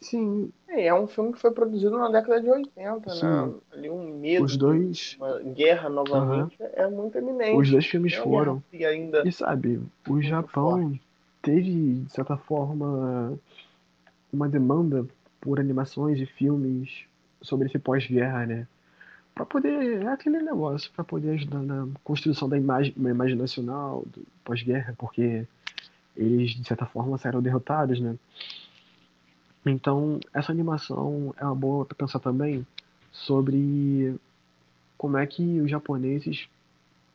Sim. 0.00 0.52
É, 0.68 0.86
é 0.86 0.94
um 0.94 1.08
filme 1.08 1.32
que 1.32 1.40
foi 1.40 1.50
produzido 1.50 1.98
na 1.98 2.08
década 2.08 2.40
de 2.40 2.48
80, 2.48 3.10
Sim. 3.10 3.26
né? 3.26 3.54
Ali 3.72 3.90
um 3.90 4.16
medo. 4.20 4.44
Os 4.44 4.56
dois. 4.56 5.16
Uma 5.18 5.40
guerra 5.40 5.88
novamente 5.88 6.56
uhum. 6.60 6.68
é 6.72 6.88
muito 6.88 7.18
eminente. 7.18 7.60
Os 7.60 7.68
dois 7.68 7.86
filmes 7.86 8.12
é 8.12 8.22
foram. 8.22 8.62
E 8.72 8.84
ainda. 8.84 9.26
E 9.26 9.32
sabe, 9.32 9.80
o 10.08 10.22
Japão 10.22 10.82
forte. 10.82 11.02
teve, 11.42 11.94
de 11.94 12.12
certa 12.12 12.36
forma, 12.36 13.36
uma 14.32 14.48
demanda 14.48 15.04
por 15.40 15.58
animações 15.58 16.20
e 16.20 16.26
filmes 16.26 17.06
sobre 17.40 17.68
esse 17.68 17.78
pós-guerra, 17.78 18.46
né? 18.46 18.66
Pra 19.34 19.44
poder. 19.44 20.02
É 20.02 20.08
aquele 20.08 20.40
negócio, 20.40 20.90
para 20.92 21.04
poder 21.04 21.30
ajudar 21.30 21.60
na 21.60 21.88
construção 22.02 22.48
da 22.48 22.56
imagem, 22.56 22.94
uma 22.96 23.10
imagem 23.10 23.36
nacional 23.36 24.04
pós-guerra, 24.44 24.94
porque 24.96 25.46
eles, 26.16 26.52
de 26.52 26.66
certa 26.66 26.86
forma, 26.86 27.18
saíram 27.18 27.42
derrotados, 27.42 28.00
né? 28.00 28.16
Então, 29.64 30.20
essa 30.32 30.52
animação 30.52 31.34
é 31.36 31.44
uma 31.44 31.54
boa 31.54 31.84
para 31.84 31.96
pensar 31.96 32.20
também 32.20 32.66
sobre 33.12 34.16
como 34.96 35.16
é 35.16 35.26
que 35.26 35.60
os 35.60 35.70
japoneses 35.70 36.48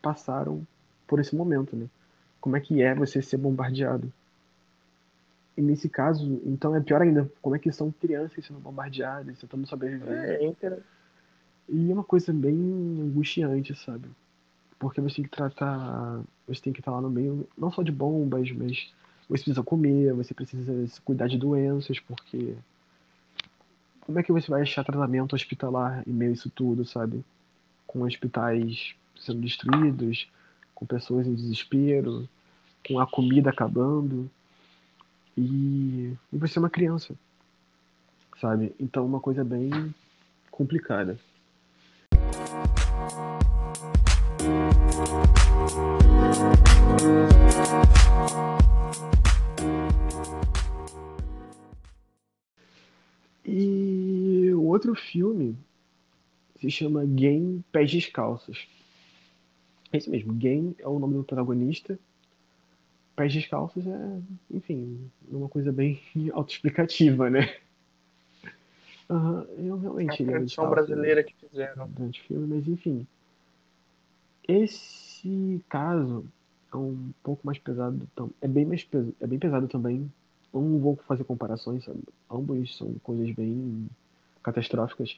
passaram 0.02 0.66
por 1.08 1.20
esse 1.20 1.36
momento, 1.36 1.76
né? 1.76 1.88
Como 2.40 2.56
é 2.56 2.60
que 2.60 2.82
é 2.82 2.94
você 2.94 3.22
ser 3.22 3.38
bombardeado. 3.38 4.12
E 5.62 5.64
nesse 5.64 5.88
caso, 5.88 6.42
então 6.44 6.76
é 6.76 6.82
pior 6.82 7.04
ainda, 7.04 7.32
como 7.40 7.56
é 7.56 7.60
que 7.60 7.72
são 7.72 7.92
crianças 7.92 8.44
sendo 8.44 8.60
bombardeadas, 8.60 9.38
tentando 9.38 9.68
sobreviver. 9.68 10.12
É, 10.12 10.44
é 10.44 10.80
E 11.70 11.92
é 11.92 11.94
uma 11.94 12.04
coisa 12.04 12.34
bem 12.34 12.58
angustiante, 13.00 13.76
sabe? 13.76 14.10
Porque 14.80 15.00
você 15.00 15.18
tem 15.18 15.26
que 15.26 15.30
tratar, 15.30 16.20
você 16.48 16.60
tem 16.60 16.74
que 16.74 16.80
estar 16.80 16.90
lá 16.90 17.00
no 17.00 17.12
meio, 17.12 17.48
não 17.56 17.72
só 17.72 17.84
de 17.84 17.92
bombas, 17.92 18.52
mas 18.52 18.92
você 19.30 19.44
precisa 19.44 19.62
comer, 19.62 20.16
você 20.16 20.34
precisa 20.34 20.88
se 20.88 21.00
cuidar 21.02 21.28
de 21.28 21.38
doenças, 21.38 22.00
porque 22.00 22.56
como 24.00 24.18
é 24.18 24.24
que 24.24 24.32
você 24.32 24.50
vai 24.50 24.64
achar 24.64 24.84
tratamento 24.84 25.36
hospitalar 25.36 26.02
em 26.08 26.12
meio 26.12 26.32
a 26.32 26.34
isso 26.34 26.50
tudo, 26.50 26.84
sabe? 26.86 27.24
Com 27.86 28.02
hospitais 28.02 28.96
sendo 29.16 29.42
destruídos, 29.42 30.28
com 30.74 30.88
pessoas 30.88 31.28
em 31.28 31.36
desespero, 31.36 32.28
com 32.88 33.00
a 33.00 33.06
comida 33.06 33.52
acabando. 33.52 34.28
E, 35.38 36.14
e 36.32 36.38
você 36.38 36.58
é 36.58 36.62
uma 36.62 36.70
criança, 36.70 37.16
sabe? 38.40 38.76
Então, 38.80 39.06
uma 39.06 39.20
coisa 39.20 39.44
bem 39.44 39.94
complicada. 40.50 41.18
E 53.46 54.52
o 54.54 54.64
outro 54.64 54.94
filme 54.96 55.58
se 56.60 56.70
chama 56.70 57.06
Game 57.06 57.64
Pés 57.72 57.92
Descalços. 57.92 58.68
É 59.92 59.98
isso 59.98 60.10
mesmo, 60.10 60.34
Game 60.34 60.76
é 60.80 60.88
o 60.88 61.00
nome 61.00 61.16
do 61.16 61.24
protagonista. 61.24 62.00
Pés 63.22 63.34
Descalços 63.34 63.86
é, 63.86 64.20
enfim, 64.50 65.00
uma 65.30 65.48
coisa 65.48 65.72
bem 65.72 66.02
autoexplicativa, 66.34 67.30
né? 67.30 67.56
Uhum, 69.08 69.46
eu 69.60 69.78
realmente. 69.78 70.24
É 70.24 70.26
a 70.26 70.30
tradução 70.30 70.70
brasileira 70.70 71.24
que 71.24 71.36
fizeram. 71.36 71.88
Durante 71.88 72.20
o 72.22 72.24
filme, 72.24 72.48
mas 72.56 72.68
enfim. 72.68 73.06
Esse 74.48 75.64
caso 75.70 76.26
é 76.74 76.78
um 76.78 77.12
pouco 77.22 77.46
mais 77.46 77.60
pesado. 77.60 78.08
É 78.42 78.48
bem 78.48 78.66
mais 78.66 78.84
pesado, 78.84 79.14
é 79.20 79.28
bem 79.28 79.38
pesado 79.38 79.68
também 79.68 80.10
não 80.54 80.80
vou 80.80 80.96
fazer 81.08 81.24
comparações, 81.24 81.86
sabe? 81.86 82.02
ambos 82.30 82.76
são 82.78 82.94
coisas 83.04 83.32
bem 83.34 83.88
catastróficas. 84.44 85.18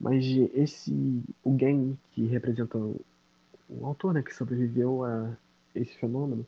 Mas 0.00 0.24
esse, 0.54 1.22
o 1.44 1.56
Gen, 1.56 1.96
que 2.12 2.26
representa 2.26 2.76
o 2.78 3.86
autor, 3.86 4.14
né, 4.14 4.22
que 4.22 4.34
sobreviveu 4.34 5.04
a 5.04 5.36
esse 5.74 5.94
fenômeno, 5.98 6.44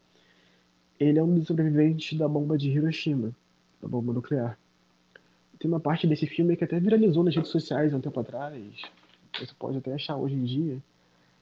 ele 1.04 1.18
é 1.18 1.22
um 1.22 1.34
dos 1.34 1.46
sobreviventes 1.46 2.18
da 2.18 2.28
bomba 2.28 2.56
de 2.56 2.70
Hiroshima, 2.70 3.32
da 3.80 3.88
bomba 3.88 4.12
nuclear. 4.12 4.58
tem 5.58 5.70
uma 5.70 5.80
parte 5.80 6.06
desse 6.06 6.26
filme 6.26 6.56
que 6.56 6.64
até 6.64 6.78
viralizou 6.78 7.24
nas 7.24 7.34
redes 7.34 7.50
sociais 7.50 7.92
há 7.92 7.96
um 7.96 8.00
tempo 8.00 8.20
atrás. 8.20 8.62
Você 9.38 9.52
pode 9.58 9.78
até 9.78 9.92
achar 9.92 10.16
hoje 10.16 10.34
em 10.34 10.44
dia. 10.44 10.78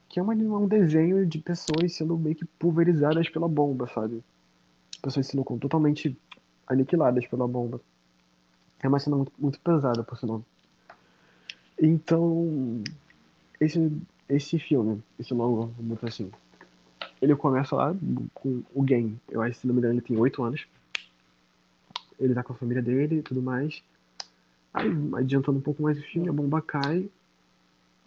Que 0.08 0.18
é 0.18 0.22
um 0.22 0.66
desenho 0.66 1.24
de 1.24 1.38
pessoas 1.38 1.92
sendo 1.92 2.18
meio 2.18 2.34
que 2.34 2.44
pulverizadas 2.44 3.28
pela 3.28 3.48
bomba, 3.48 3.86
sabe? 3.86 4.22
Pessoas 5.00 5.26
sendo 5.26 5.44
totalmente 5.58 6.16
aniquiladas 6.66 7.26
pela 7.26 7.46
bomba. 7.46 7.80
É 8.82 8.88
uma 8.88 8.98
cena 8.98 9.16
muito, 9.16 9.32
muito 9.38 9.60
pesada, 9.60 10.02
por 10.02 10.18
sinal. 10.18 10.42
Então, 11.80 12.82
esse, 13.60 13.92
esse 14.28 14.58
filme, 14.58 15.02
esse 15.18 15.32
longo, 15.32 15.72
vamos 15.76 15.90
botar 15.92 16.08
assim, 16.08 16.30
ele 17.20 17.36
começa 17.36 17.76
lá 17.76 17.94
com 18.34 18.62
o 18.74 18.82
Game. 18.82 19.18
Eu 19.28 19.42
acho 19.42 19.54
que, 19.54 19.60
se 19.60 19.66
não 19.66 19.74
me 19.74 19.80
engano, 19.80 19.94
ele 19.94 20.00
tem 20.00 20.16
8 20.16 20.42
anos. 20.42 20.66
Ele 22.18 22.34
tá 22.34 22.42
com 22.42 22.52
a 22.52 22.56
família 22.56 22.82
dele 22.82 23.16
e 23.16 23.22
tudo 23.22 23.42
mais. 23.42 23.82
Aí, 24.72 24.90
adiantando 25.14 25.58
um 25.58 25.62
pouco 25.62 25.82
mais 25.82 25.98
o 25.98 26.02
filme, 26.02 26.28
a 26.28 26.32
bomba 26.32 26.62
cai. 26.62 27.08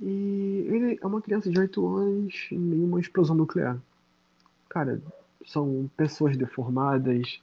E 0.01 0.65
ele 0.67 0.99
é 1.01 1.05
uma 1.05 1.21
criança 1.21 1.49
de 1.49 1.59
8 1.59 1.97
anos 1.97 2.47
em 2.51 2.57
meio 2.57 2.83
a 2.83 2.87
uma 2.87 2.99
explosão 2.99 3.35
nuclear. 3.35 3.77
Cara, 4.69 5.01
são 5.45 5.89
pessoas 5.95 6.35
deformadas. 6.35 7.41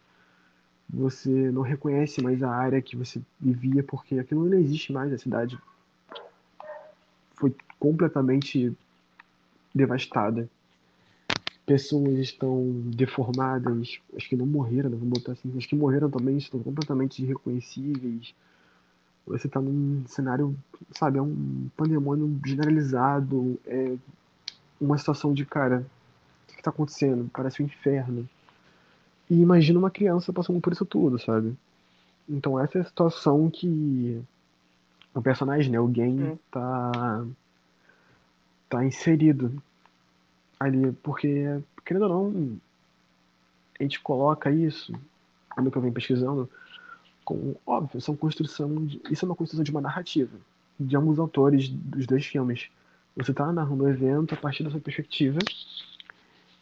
Você 0.88 1.30
não 1.52 1.62
reconhece 1.62 2.20
mais 2.20 2.42
a 2.42 2.50
área 2.50 2.82
que 2.82 2.96
você 2.96 3.20
vivia 3.38 3.82
porque 3.82 4.18
aquilo 4.18 4.48
não 4.48 4.58
existe 4.58 4.92
mais, 4.92 5.12
a 5.12 5.18
cidade 5.18 5.56
foi 7.34 7.54
completamente 7.78 8.76
devastada. 9.72 10.48
Pessoas 11.70 12.18
estão 12.18 12.82
deformadas, 12.86 14.00
acho 14.16 14.28
que 14.28 14.34
não 14.34 14.44
morreram, 14.44 14.90
né? 14.90 14.96
vamos 14.98 15.20
botar 15.20 15.32
assim, 15.34 15.56
acho 15.56 15.68
que 15.68 15.76
morreram 15.76 16.10
também, 16.10 16.36
estão 16.36 16.58
completamente 16.58 17.22
irreconhecíveis. 17.22 18.34
Você 19.24 19.46
está 19.46 19.60
num 19.60 20.02
cenário, 20.08 20.56
sabe, 20.90 21.18
é 21.18 21.22
um 21.22 21.70
pandemônio 21.76 22.40
generalizado, 22.44 23.56
é 23.64 23.94
uma 24.80 24.98
situação 24.98 25.32
de, 25.32 25.46
cara, 25.46 25.86
o 26.48 26.52
que 26.54 26.58
está 26.58 26.70
acontecendo? 26.70 27.30
Parece 27.32 27.62
um 27.62 27.66
inferno. 27.66 28.28
E 29.30 29.40
imagina 29.40 29.78
uma 29.78 29.92
criança 29.92 30.32
passando 30.32 30.60
por 30.60 30.72
isso 30.72 30.84
tudo, 30.84 31.20
sabe? 31.20 31.56
Então 32.28 32.58
essa 32.58 32.78
é 32.78 32.80
a 32.80 32.84
situação 32.84 33.48
que 33.48 34.20
o 35.14 35.22
personagem, 35.22 35.70
né, 35.70 35.78
o 35.78 35.88
Gen, 35.94 36.20
hum. 36.20 36.38
tá, 36.50 37.24
tá 38.68 38.84
inserido 38.84 39.62
ali, 40.60 40.92
porque, 41.02 41.62
querendo 41.84 42.02
ou 42.02 42.30
não, 42.30 42.60
a 43.78 43.82
gente 43.82 43.98
coloca 44.00 44.50
isso, 44.50 44.92
pelo 45.56 45.70
que 45.70 45.78
eu 45.78 45.82
venho 45.82 45.94
pesquisando, 45.94 46.48
com, 47.24 47.56
óbvio, 47.66 48.00
são 48.00 48.14
construção, 48.14 48.84
de, 48.84 49.00
isso 49.10 49.24
é 49.24 49.28
uma 49.28 49.34
construção 49.34 49.64
de 49.64 49.70
uma 49.70 49.80
narrativa, 49.80 50.36
de 50.78 50.94
ambos 50.96 51.14
os 51.14 51.18
autores 51.18 51.70
dos 51.70 52.06
dois 52.06 52.26
filmes. 52.26 52.68
Você 53.16 53.32
tá 53.32 53.50
narrando 53.50 53.84
o 53.84 53.88
evento 53.88 54.34
a 54.34 54.36
partir 54.36 54.62
da 54.62 54.70
sua 54.70 54.80
perspectiva, 54.80 55.38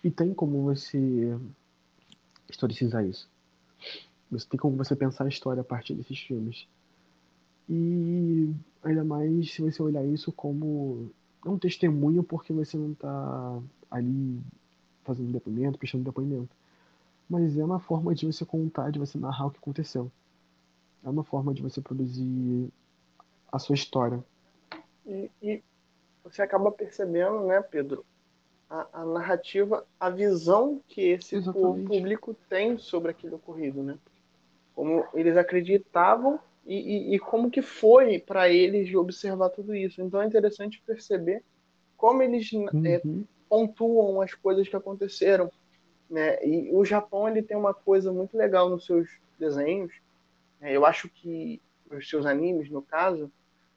e 0.03 0.11
tem 0.11 0.33
como 0.33 0.63
você 0.63 1.37
historicizar 2.49 3.05
isso. 3.05 3.29
Você 4.31 4.47
tem 4.49 4.61
como 4.61 4.77
você 4.77 4.95
pensar 4.95 5.25
a 5.25 5.29
história 5.29 5.61
a 5.61 5.65
partir 5.65 5.95
desses 5.95 6.19
filmes. 6.21 6.69
E 7.69 8.55
ainda 8.83 9.05
mais 9.05 9.53
se 9.53 9.61
você 9.61 9.83
olhar 9.83 10.05
isso 10.05 10.31
como 10.31 11.11
um 11.45 11.59
testemunho 11.59 12.23
porque 12.23 12.53
você 12.53 12.77
não 12.77 12.93
está 12.93 13.59
ali 13.91 14.41
fazendo 15.05 15.33
depoimento, 15.33 15.79
prestando 15.79 16.05
depoimento. 16.05 16.55
Mas 17.29 17.59
é 17.59 17.65
uma 17.65 17.79
forma 17.79 18.15
de 18.15 18.27
você 18.27 18.45
contar, 18.45 18.91
de 18.91 18.99
você 18.99 19.19
narrar 19.19 19.47
o 19.47 19.51
que 19.51 19.59
aconteceu. 19.59 20.11
É 21.05 21.09
uma 21.09 21.25
forma 21.25 21.53
de 21.55 21.63
você 21.63 21.81
produzir 21.81 22.69
a 23.51 23.59
sua 23.59 23.75
história. 23.75 24.23
E, 25.07 25.31
e 25.43 25.63
você 26.23 26.43
acaba 26.43 26.71
percebendo, 26.71 27.47
né, 27.47 27.61
Pedro, 27.63 28.05
a, 28.69 28.87
a, 28.93 29.05
narrativa, 29.05 29.87
a 29.99 30.11
visão 30.11 30.81
que 30.87 31.01
esse 31.01 31.37
Exatamente. 31.37 31.87
público 31.87 32.37
tem 32.49 32.77
sobre 32.79 33.11
aquele 33.11 33.35
ocorrido, 33.35 33.83
né? 33.83 33.99
Como 34.75 35.05
eles 35.15 35.37
acreditavam 35.37 36.39
e, 36.67 36.77
e, 36.77 37.15
e 37.15 37.19
como 37.19 37.51
que 37.51 37.63
foi 37.63 38.19
para 38.19 38.49
eles 38.49 38.95
observar 38.95 39.49
tudo 39.51 39.75
isso. 39.75 40.03
Então 40.03 40.21
é 40.21 40.27
interessante 40.27 40.83
perceber 40.87 41.43
como 41.97 42.23
eles 42.23 42.51
é, 42.53 42.57
uhum. 42.57 42.87
é, 42.87 43.03
pontuam 43.49 44.21
as 44.21 44.35
coisas 44.35 44.69
que 44.69 44.77
aconteceram. 44.77 45.51
Né? 46.09 46.45
E 46.47 46.71
o 46.73 46.85
Japão 46.85 47.29
ele 47.29 47.43
tem 47.43 47.57
uma 47.57 47.75
coisa 47.75 48.13
muito 48.13 48.37
legal 48.37 48.69
nos 48.69 48.87
seus 48.87 49.09
desenhos. 49.39 49.93
Né? 50.61 50.73
Eu 50.73 50.85
acho 50.85 51.09
que 51.09 51.61
os 51.91 52.09
seus 52.09 52.27
animes, 52.27 52.71
no 52.71 52.83
caso, 52.83 53.31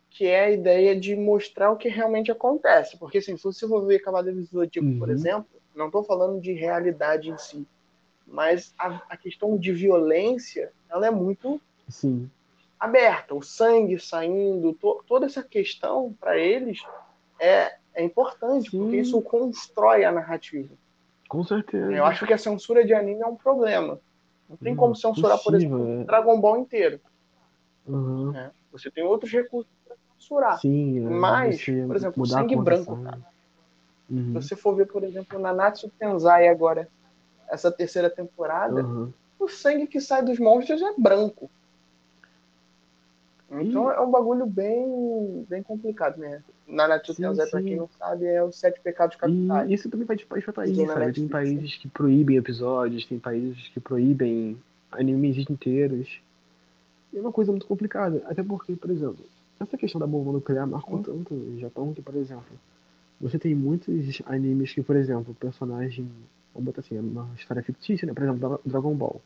que 0.09 0.27
é 0.27 0.45
a 0.45 0.51
ideia 0.51 0.99
de 0.99 1.15
mostrar 1.15 1.71
o 1.71 1.77
que 1.77 1.89
realmente 1.89 2.31
acontece. 2.31 2.97
Porque 2.97 3.19
assim, 3.19 3.37
se 3.37 3.43
você 3.43 3.67
for 3.67 3.85
ver 3.85 3.99
Cavaleiros 3.99 4.49
do 4.49 4.59
Zodíaco, 4.59 4.87
uhum. 4.87 4.99
por 4.99 5.09
exemplo, 5.09 5.47
não 5.75 5.87
estou 5.87 6.03
falando 6.03 6.41
de 6.41 6.51
realidade 6.51 7.29
em 7.29 7.37
si, 7.37 7.65
mas 8.27 8.73
a, 8.77 9.01
a, 9.09 9.17
questão 9.17 9.57
de 9.57 9.71
violência, 9.71 10.71
ela 10.89 11.07
é 11.07 11.11
muito 11.11 11.61
Sim 11.87 12.29
aberta, 12.81 13.35
o 13.35 13.43
sangue 13.43 13.99
saindo, 13.99 14.73
to, 14.73 15.03
toda 15.07 15.27
essa 15.27 15.43
questão 15.43 16.11
para 16.19 16.39
eles 16.39 16.83
é, 17.39 17.77
é 17.93 18.03
importante, 18.03 18.69
Sim. 18.69 18.79
porque 18.79 18.97
isso 18.97 19.21
constrói 19.21 20.03
a 20.03 20.11
narrativa. 20.11 20.73
Com 21.27 21.43
certeza. 21.43 21.91
Eu 21.91 22.05
acho 22.05 22.25
que 22.25 22.33
a 22.33 22.37
censura 22.37 22.85
de 22.85 22.93
anime 22.93 23.21
é 23.21 23.27
um 23.27 23.35
problema. 23.35 23.99
Não 24.49 24.57
tem 24.57 24.73
hum, 24.73 24.75
como 24.77 24.95
censurar, 24.95 25.37
possível, 25.37 25.69
por 25.69 25.83
exemplo, 25.85 26.01
é. 26.01 26.03
Dragon 26.03 26.41
Ball 26.41 26.57
inteiro. 26.59 26.99
Uhum. 27.87 28.35
É. 28.35 28.51
Você 28.71 28.91
tem 28.91 29.03
outros 29.03 29.31
recursos 29.31 29.71
para 29.85 29.95
censurar. 30.19 30.59
Sim, 30.59 31.05
é, 31.05 31.09
Mas, 31.09 31.63
por 31.63 31.95
exemplo, 31.95 32.23
o 32.23 32.25
sangue 32.25 32.55
branco, 32.57 33.01
cara. 33.01 33.19
Uhum. 34.09 34.25
Se 34.25 34.31
você 34.33 34.55
for 34.57 34.75
ver, 34.75 34.87
por 34.87 35.03
exemplo, 35.03 35.39
Nanatsu 35.39 35.89
Tenzai 35.97 36.49
agora, 36.49 36.89
essa 37.49 37.71
terceira 37.71 38.09
temporada, 38.09 38.83
uhum. 38.83 39.13
o 39.39 39.47
sangue 39.47 39.87
que 39.87 40.01
sai 40.01 40.21
dos 40.23 40.37
monstros 40.37 40.81
é 40.81 40.93
branco. 40.97 41.49
Então 43.59 43.91
é 43.91 43.99
um 43.99 44.09
bagulho 44.09 44.45
bem, 44.45 45.45
bem 45.49 45.61
complicado, 45.61 46.17
né? 46.17 46.41
Naruto 46.65 47.13
Tenzai, 47.13 47.49
pra 47.49 47.61
quem 47.61 47.75
não 47.75 47.89
sabe, 47.99 48.25
é 48.25 48.41
os 48.41 48.57
sete 48.57 48.79
pecados 48.79 49.17
capitais. 49.17 49.69
E 49.69 49.73
isso 49.73 49.89
também 49.89 50.07
vai 50.07 50.15
de 50.15 50.25
país 50.25 50.43
pra 50.45 50.53
país, 50.53 50.77
sabe? 50.77 51.13
Tem 51.13 51.27
países 51.27 51.75
que 51.75 51.89
proíbem 51.89 52.37
episódios, 52.37 53.05
tem 53.05 53.19
países 53.19 53.67
que 53.69 53.79
proíbem 53.79 54.57
animes 54.91 55.37
inteiros. 55.37 56.07
E 57.11 57.17
é 57.17 57.21
uma 57.21 57.31
coisa 57.31 57.51
muito 57.51 57.65
complicada. 57.65 58.23
Até 58.25 58.41
porque, 58.41 58.73
por 58.73 58.89
exemplo, 58.89 59.25
essa 59.59 59.77
questão 59.77 59.99
da 59.99 60.07
bomba 60.07 60.31
nuclear 60.31 60.65
marcou 60.65 60.99
hum. 60.99 61.03
tanto 61.03 61.33
o 61.33 61.59
Japão 61.59 61.93
que, 61.93 62.01
por 62.01 62.15
exemplo, 62.15 62.57
você 63.19 63.37
tem 63.37 63.53
muitos 63.53 64.21
animes 64.25 64.73
que, 64.73 64.81
por 64.81 64.95
exemplo, 64.95 65.31
o 65.31 65.35
personagem. 65.35 66.09
Vamos 66.53 66.65
botar 66.65 66.81
assim, 66.81 66.97
é 66.97 67.01
uma 67.01 67.29
história 67.37 67.63
fictícia, 67.63 68.05
né? 68.05 68.13
Por 68.13 68.23
exemplo, 68.23 68.61
Dragon 68.65 68.95
Ball. 68.95 69.21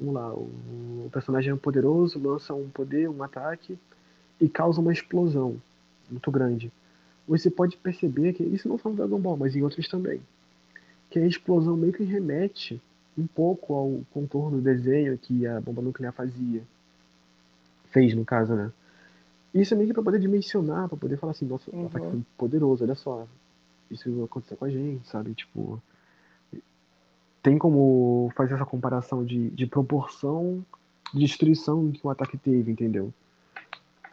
Vamos 0.00 0.14
lá, 0.14 0.32
o, 0.32 1.04
o 1.06 1.10
personagem 1.12 1.52
é 1.52 1.56
poderoso, 1.56 2.18
lança 2.18 2.54
um 2.54 2.70
poder, 2.70 3.08
um 3.08 3.22
ataque 3.22 3.78
e 4.40 4.48
causa 4.48 4.80
uma 4.80 4.92
explosão 4.92 5.60
muito 6.10 6.30
grande. 6.30 6.72
Você 7.28 7.50
pode 7.50 7.76
perceber 7.76 8.32
que 8.32 8.42
isso 8.42 8.68
não 8.68 8.78
só 8.78 8.88
no 8.88 8.96
Dragon 8.96 9.20
Ball, 9.20 9.36
mas 9.36 9.54
em 9.54 9.62
outros 9.62 9.86
também. 9.88 10.20
Que 11.10 11.18
a 11.18 11.26
explosão 11.26 11.76
meio 11.76 11.92
que 11.92 12.02
remete 12.02 12.80
um 13.16 13.26
pouco 13.26 13.74
ao 13.74 14.00
contorno 14.12 14.56
do 14.56 14.62
desenho 14.62 15.18
que 15.18 15.46
a 15.46 15.60
bomba 15.60 15.82
nuclear 15.82 16.12
fazia. 16.12 16.62
Fez, 17.90 18.14
no 18.14 18.24
caso, 18.24 18.54
né? 18.54 18.72
Isso 19.52 19.74
é 19.74 19.76
meio 19.76 19.88
que 19.88 19.94
pra 19.94 20.02
poder 20.02 20.18
dimensionar, 20.18 20.88
pra 20.88 20.96
poder 20.96 21.18
falar 21.18 21.32
assim, 21.32 21.44
nossa, 21.44 21.70
uhum. 21.74 21.84
o 21.84 21.86
ataque 21.86 22.06
foi 22.06 22.22
poderoso, 22.38 22.84
olha 22.84 22.94
só. 22.94 23.26
Isso 23.90 24.24
aconteceu 24.24 24.56
com 24.56 24.64
a 24.64 24.70
gente, 24.70 25.06
sabe? 25.08 25.34
Tipo, 25.34 25.82
tem 27.42 27.58
como 27.58 28.32
fazer 28.36 28.54
essa 28.54 28.66
comparação 28.66 29.24
de, 29.24 29.50
de 29.50 29.66
proporção 29.66 30.64
de 31.12 31.20
destruição 31.20 31.90
que 31.90 32.06
o 32.06 32.10
ataque 32.10 32.38
teve, 32.38 32.70
entendeu? 32.70 33.12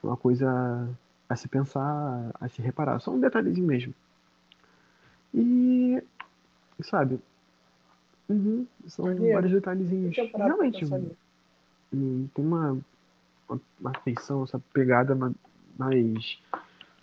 Uma 0.02 0.18
coisa 0.18 0.90
a 1.30 1.36
se 1.36 1.48
pensar, 1.48 2.32
a 2.40 2.48
se 2.48 2.62
reparar. 2.62 3.00
Só 3.00 3.12
um 3.12 3.20
detalhezinho 3.20 3.68
mesmo. 3.68 3.94
E, 5.34 6.02
sabe, 6.82 7.20
uhum, 8.30 8.66
são 8.88 9.06
vários 9.32 9.52
detalhezinhos. 9.52 10.16
Realmente, 10.16 10.86
hum, 11.94 12.28
tem 12.34 12.46
uma, 12.46 12.78
uma, 13.48 13.62
uma 13.80 13.94
feição, 14.00 14.44
essa 14.44 14.60
pegada 14.74 15.16
mais 15.78 16.40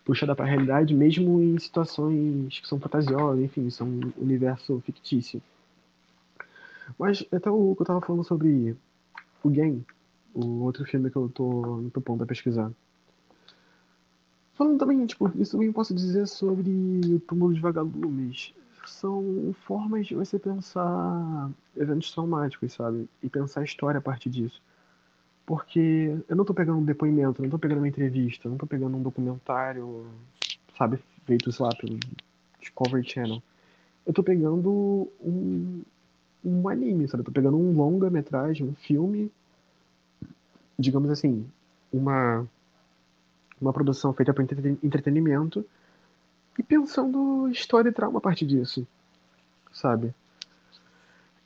puxada 0.05 0.35
para 0.35 0.45
a 0.45 0.49
realidade, 0.49 0.95
mesmo 0.95 1.41
em 1.41 1.59
situações 1.59 2.61
que 2.61 2.67
são 2.67 2.81
fantasiosas, 2.81 3.43
enfim, 3.43 3.71
são 3.71 3.87
um 3.87 4.13
universo 4.19 4.81
fictício. 4.85 5.41
Mas 6.99 7.25
até 7.33 7.51
o 7.51 7.75
que 7.75 7.83
eu 7.83 7.87
tava 7.87 8.01
falando 8.01 8.25
sobre 8.25 8.77
o 9.43 9.49
Game, 9.49 9.85
o 10.35 10.63
outro 10.63 10.85
filme 10.85 11.11
que 11.11 11.17
eu 11.17 11.29
tô 11.29 11.77
no 11.77 11.91
ponto 11.91 12.23
a 12.23 12.27
pesquisar. 12.27 12.71
Falando 14.55 14.79
também, 14.79 15.05
tipo, 15.07 15.31
isso 15.37 15.53
também 15.53 15.73
posso 15.73 15.95
dizer 15.95 16.27
sobre 16.27 16.71
o 16.71 17.21
túmulo 17.21 17.53
de 17.53 17.61
vagalumes. 17.61 18.55
São 18.87 19.55
formas 19.67 20.07
de 20.07 20.15
você 20.15 20.39
pensar 20.39 21.51
eventos 21.77 22.13
traumáticos, 22.13 22.73
sabe? 22.73 23.09
E 23.23 23.29
pensar 23.29 23.63
a 23.63 23.65
história 23.65 23.99
a 23.99 24.03
partir 24.03 24.31
disso. 24.31 24.63
Porque 25.45 26.17
eu 26.29 26.37
não 26.37 26.45
tô 26.45 26.55
pegando 26.55 26.79
um 26.79 26.85
depoimento, 26.85 27.43
não 27.43 27.51
tô 27.51 27.59
pegando 27.59 27.79
uma 27.79 27.89
entrevista, 27.89 28.49
não 28.49 28.57
tô 28.57 28.67
pegando 28.67 28.97
um 28.97 29.03
documentário, 29.03 30.07
sabe, 30.79 30.99
feito, 31.27 31.51
sei 31.51 31.67
lá, 31.67 31.75
pelo 31.75 31.99
Discovery 32.61 33.09
Channel. 33.09 33.43
Eu 34.07 34.13
tô 34.13 34.23
pegando 34.23 35.09
um, 35.21 35.83
um 36.45 36.69
anime, 36.69 37.09
sabe? 37.09 37.23
Eu 37.23 37.27
tô 37.27 37.33
pegando 37.33 37.57
um 37.57 37.75
longa-metragem, 37.77 38.67
um 38.67 38.75
filme, 38.75 39.31
digamos 40.79 41.11
assim, 41.11 41.47
uma, 41.93 42.47
uma 43.61 43.73
produção 43.73 44.13
feita 44.13 44.35
para 44.35 44.45
entretenimento 44.83 45.65
e 46.59 46.63
pensando 46.63 47.49
história 47.49 47.89
e 47.89 47.93
trauma 47.93 48.19
a 48.19 48.23
partir 48.23 48.47
disso, 48.47 48.87
sabe? 49.73 50.15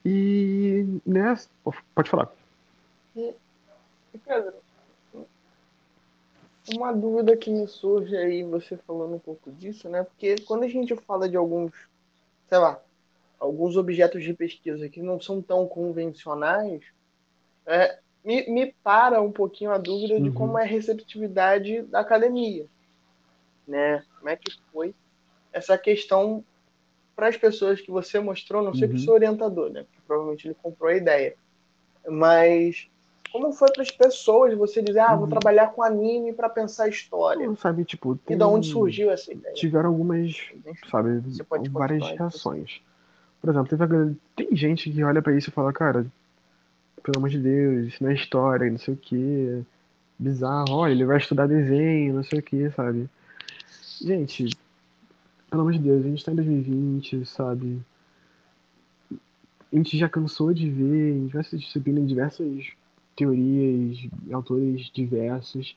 E 0.05 1.01
nessa. 1.05 1.49
Pode 1.94 2.11
falar. 2.11 2.32
E, 3.14 3.34
Pedro, 4.24 4.55
uma 6.74 6.92
dúvida 6.92 7.36
que 7.36 7.51
me 7.51 7.66
surge 7.66 8.16
aí, 8.16 8.42
você 8.42 8.76
falando 8.76 9.14
um 9.14 9.18
pouco 9.18 9.51
disso, 9.53 9.88
né? 9.88 10.05
Porque 10.05 10.36
quando 10.42 10.64
a 10.64 10.68
gente 10.68 10.94
fala 10.96 11.28
de 11.28 11.36
alguns, 11.36 11.72
sei 12.49 12.59
lá, 12.59 12.80
alguns 13.39 13.76
objetos 13.76 14.22
de 14.24 14.34
pesquisa 14.34 14.89
que 14.89 15.01
não 15.01 15.20
são 15.20 15.41
tão 15.41 15.66
convencionais, 15.66 16.82
é, 17.66 17.99
me, 18.24 18.49
me 18.51 18.74
para 18.82 19.20
um 19.22 19.30
pouquinho 19.30 19.70
a 19.70 19.78
dúvida 19.78 20.14
uhum. 20.14 20.22
de 20.22 20.30
como 20.30 20.59
é 20.59 20.62
a 20.62 20.66
receptividade 20.66 21.82
da 21.82 22.01
academia, 22.01 22.66
né? 23.66 24.03
Como 24.18 24.28
é 24.28 24.36
que 24.36 24.53
foi 24.72 24.95
essa 25.53 25.78
questão 25.78 26.45
para 27.14 27.28
as 27.28 27.36
pessoas 27.36 27.80
que 27.80 27.91
você 27.91 28.20
mostrou, 28.20 28.62
não 28.62 28.74
sei 28.74 28.84
uhum. 28.84 28.91
para 28.91 28.97
o 28.97 29.01
seu 29.01 29.14
orientador, 29.14 29.70
né? 29.70 29.82
Porque 29.84 30.01
provavelmente 30.07 30.47
ele 30.47 30.57
comprou 30.61 30.91
a 30.91 30.97
ideia, 30.97 31.36
mas 32.09 32.89
como 33.32 33.53
foi 33.53 33.70
para 33.72 33.82
as 33.82 33.91
pessoas 33.91 34.57
você 34.57 34.82
dizer, 34.82 35.01
ah, 35.01 35.14
vou 35.14 35.24
uhum. 35.24 35.30
trabalhar 35.30 35.68
com 35.68 35.82
anime 35.82 36.32
para 36.32 36.49
pensar 36.49 36.89
história? 36.89 37.47
Não, 37.47 37.57
sabe, 37.57 37.84
tipo, 37.84 38.16
tem... 38.16 38.34
e 38.36 38.39
de 38.39 38.45
onde 38.45 38.68
surgiu 38.70 39.11
essa 39.11 39.32
ideia? 39.32 39.55
Tiveram 39.55 39.91
algumas, 39.91 40.34
sabe, 40.91 41.22
várias 41.70 42.09
reações. 42.09 42.80
Por 43.41 43.51
exemplo, 43.51 43.68
teve, 43.68 44.16
tem 44.36 44.57
gente 44.57 44.91
que 44.91 45.05
olha 45.05 45.22
para 45.22 45.36
isso 45.36 45.51
e 45.51 45.53
fala, 45.53 45.72
cara, 45.72 46.07
pelo 47.03 47.18
amor 47.18 47.30
de 47.30 47.39
Deus, 47.39 47.89
isso 47.89 48.03
não 48.03 48.11
é 48.11 48.14
história, 48.14 48.70
não 48.70 48.78
sei 48.78 48.95
o 48.95 48.97
que, 48.97 49.64
bizarro, 50.18 50.74
olha, 50.74 50.93
ele 50.93 51.05
vai 51.05 51.18
estudar 51.18 51.47
desenho, 51.47 52.14
não 52.14 52.22
sei 52.24 52.41
o 52.41 52.43
que, 52.43 52.70
sabe? 52.70 53.09
Gente, 54.01 54.49
pelo 55.51 55.62
amor 55.62 55.72
de 55.72 55.78
Deus, 55.78 56.05
a 56.05 56.09
gente 56.09 56.24
tá 56.24 56.32
em 56.32 56.36
2020, 56.36 57.24
sabe? 57.26 57.80
A 59.11 59.76
gente 59.76 59.99
já 59.99 60.09
cansou 60.09 60.53
de 60.53 60.68
ver 60.68 61.14
em 61.14 61.26
diversas 61.26 61.61
disciplinas, 61.61 62.09
diversas 62.09 62.66
teorias, 63.14 64.09
autores 64.32 64.91
diversos, 64.93 65.76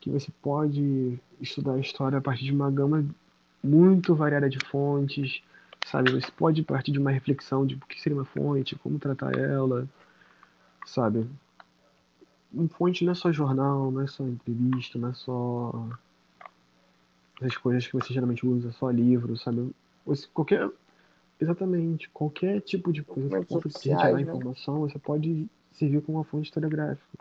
que 0.00 0.10
você 0.10 0.30
pode 0.42 1.18
estudar 1.40 1.74
a 1.74 1.80
história 1.80 2.18
a 2.18 2.20
partir 2.20 2.44
de 2.44 2.52
uma 2.52 2.70
gama 2.70 3.04
muito 3.62 4.14
variada 4.14 4.48
de 4.48 4.58
fontes, 4.66 5.42
sabe? 5.84 6.12
Você 6.12 6.30
pode 6.30 6.62
partir 6.62 6.92
de 6.92 6.98
uma 6.98 7.10
reflexão 7.10 7.66
de 7.66 7.74
o 7.74 7.80
que 7.80 8.00
seria 8.00 8.18
uma 8.18 8.24
fonte, 8.24 8.76
como 8.76 8.98
tratar 8.98 9.36
ela, 9.36 9.88
sabe? 10.84 11.28
Uma 12.52 12.68
fonte 12.68 13.04
não 13.04 13.12
é 13.12 13.14
só 13.14 13.32
jornal, 13.32 13.90
não 13.90 14.00
é 14.00 14.06
só 14.06 14.24
entrevista, 14.24 14.98
não 14.98 15.10
é 15.10 15.14
só 15.14 15.88
essas 17.40 17.56
coisas 17.56 17.86
que 17.86 17.92
você 17.92 18.12
geralmente 18.12 18.46
usa, 18.46 18.72
só 18.72 18.90
livro, 18.90 19.36
sabe? 19.36 19.70
Qualquer, 20.32 20.70
exatamente, 21.40 22.08
qualquer 22.10 22.60
tipo 22.60 22.92
de 22.92 23.02
coisa 23.02 23.44
que 23.44 23.54
você 23.54 23.90
tiver 23.90 24.14
né? 24.14 24.22
informação, 24.22 24.80
você 24.80 24.98
pode 24.98 25.46
servir 25.72 26.00
como 26.02 26.18
uma 26.18 26.24
fonte 26.24 26.46
historiográfica. 26.46 27.18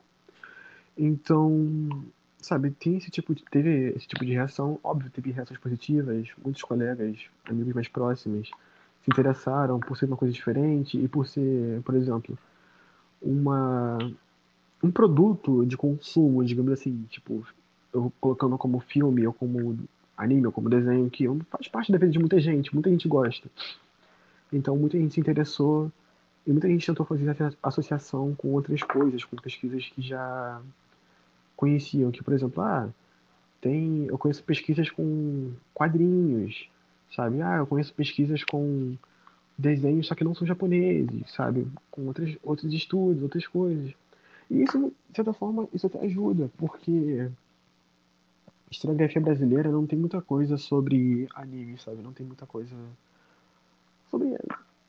Então, 0.97 2.03
sabe, 2.47 2.71
tem 2.71 2.97
esse 2.97 3.11
tipo 3.11 3.35
de, 3.35 3.43
teve 3.45 3.89
esse 3.95 4.07
tipo 4.07 4.25
de 4.25 4.31
reação, 4.31 4.79
óbvio, 4.83 5.11
teve 5.11 5.31
reações 5.31 5.59
positivas, 5.59 6.27
muitos 6.43 6.63
colegas, 6.63 7.17
amigos 7.45 7.73
mais 7.73 7.87
próximos, 7.87 8.49
se 9.03 9.11
interessaram 9.11 9.79
por 9.79 9.97
ser 9.97 10.05
uma 10.05 10.17
coisa 10.17 10.33
diferente 10.33 10.97
e 10.97 11.07
por 11.07 11.27
ser, 11.27 11.81
por 11.83 11.95
exemplo, 11.95 12.37
uma 13.21 13.97
um 14.81 14.91
produto 14.91 15.65
de 15.65 15.75
consumo, 15.75 16.45
digamos 16.45 16.71
assim, 16.71 17.03
tipo, 17.09 17.45
eu 17.93 18.11
colocando 18.19 18.57
como 18.57 18.79
filme 18.79 19.25
ou 19.25 19.33
como 19.33 19.77
anime 20.15 20.45
ou 20.45 20.51
como 20.51 20.69
desenho 20.69 21.09
que 21.09 21.25
faz 21.49 21.67
parte 21.67 21.91
da 21.91 21.97
vida 21.97 22.11
de 22.11 22.19
muita 22.19 22.39
gente, 22.39 22.73
muita 22.73 22.89
gente 22.89 23.07
gosta. 23.07 23.49
Então 24.53 24.77
muita 24.77 24.97
gente 24.97 25.13
se 25.13 25.19
interessou 25.19 25.91
e 26.45 26.51
muita 26.51 26.67
gente 26.67 26.85
tentou 26.85 27.05
fazer 27.05 27.35
associação 27.61 28.33
com 28.35 28.53
outras 28.53 28.81
coisas, 28.83 29.23
com 29.25 29.35
pesquisas 29.35 29.85
que 29.87 30.01
já 30.01 30.61
conheciam, 31.57 32.11
que 32.11 32.23
por 32.23 32.33
exemplo, 32.33 32.61
ah, 32.63 32.89
tem, 33.59 34.05
eu 34.05 34.17
conheço 34.17 34.43
pesquisas 34.43 34.89
com 34.89 35.51
quadrinhos, 35.73 36.69
sabe? 37.13 37.41
Ah, 37.41 37.57
eu 37.57 37.67
conheço 37.67 37.93
pesquisas 37.93 38.43
com 38.43 38.95
desenhos 39.57 40.07
só 40.07 40.15
que 40.15 40.23
não 40.23 40.35
são 40.35 40.47
japoneses, 40.47 41.31
sabe? 41.33 41.67
Com 41.91 42.07
outros, 42.07 42.37
outros 42.43 42.73
estudos, 42.73 43.23
outras 43.23 43.47
coisas. 43.47 43.93
E 44.49 44.61
isso, 44.61 44.93
de 45.09 45.15
certa 45.15 45.33
forma, 45.33 45.67
isso 45.73 45.87
até 45.87 45.99
ajuda, 46.05 46.49
porque 46.57 47.29
a 48.47 48.71
historiografia 48.71 49.21
brasileira 49.21 49.71
não 49.71 49.85
tem 49.87 49.97
muita 49.99 50.21
coisa 50.21 50.57
sobre 50.57 51.27
anime, 51.35 51.77
sabe? 51.79 52.01
Não 52.01 52.13
tem 52.13 52.25
muita 52.25 52.45
coisa 52.45 52.75
sobre 54.09 54.37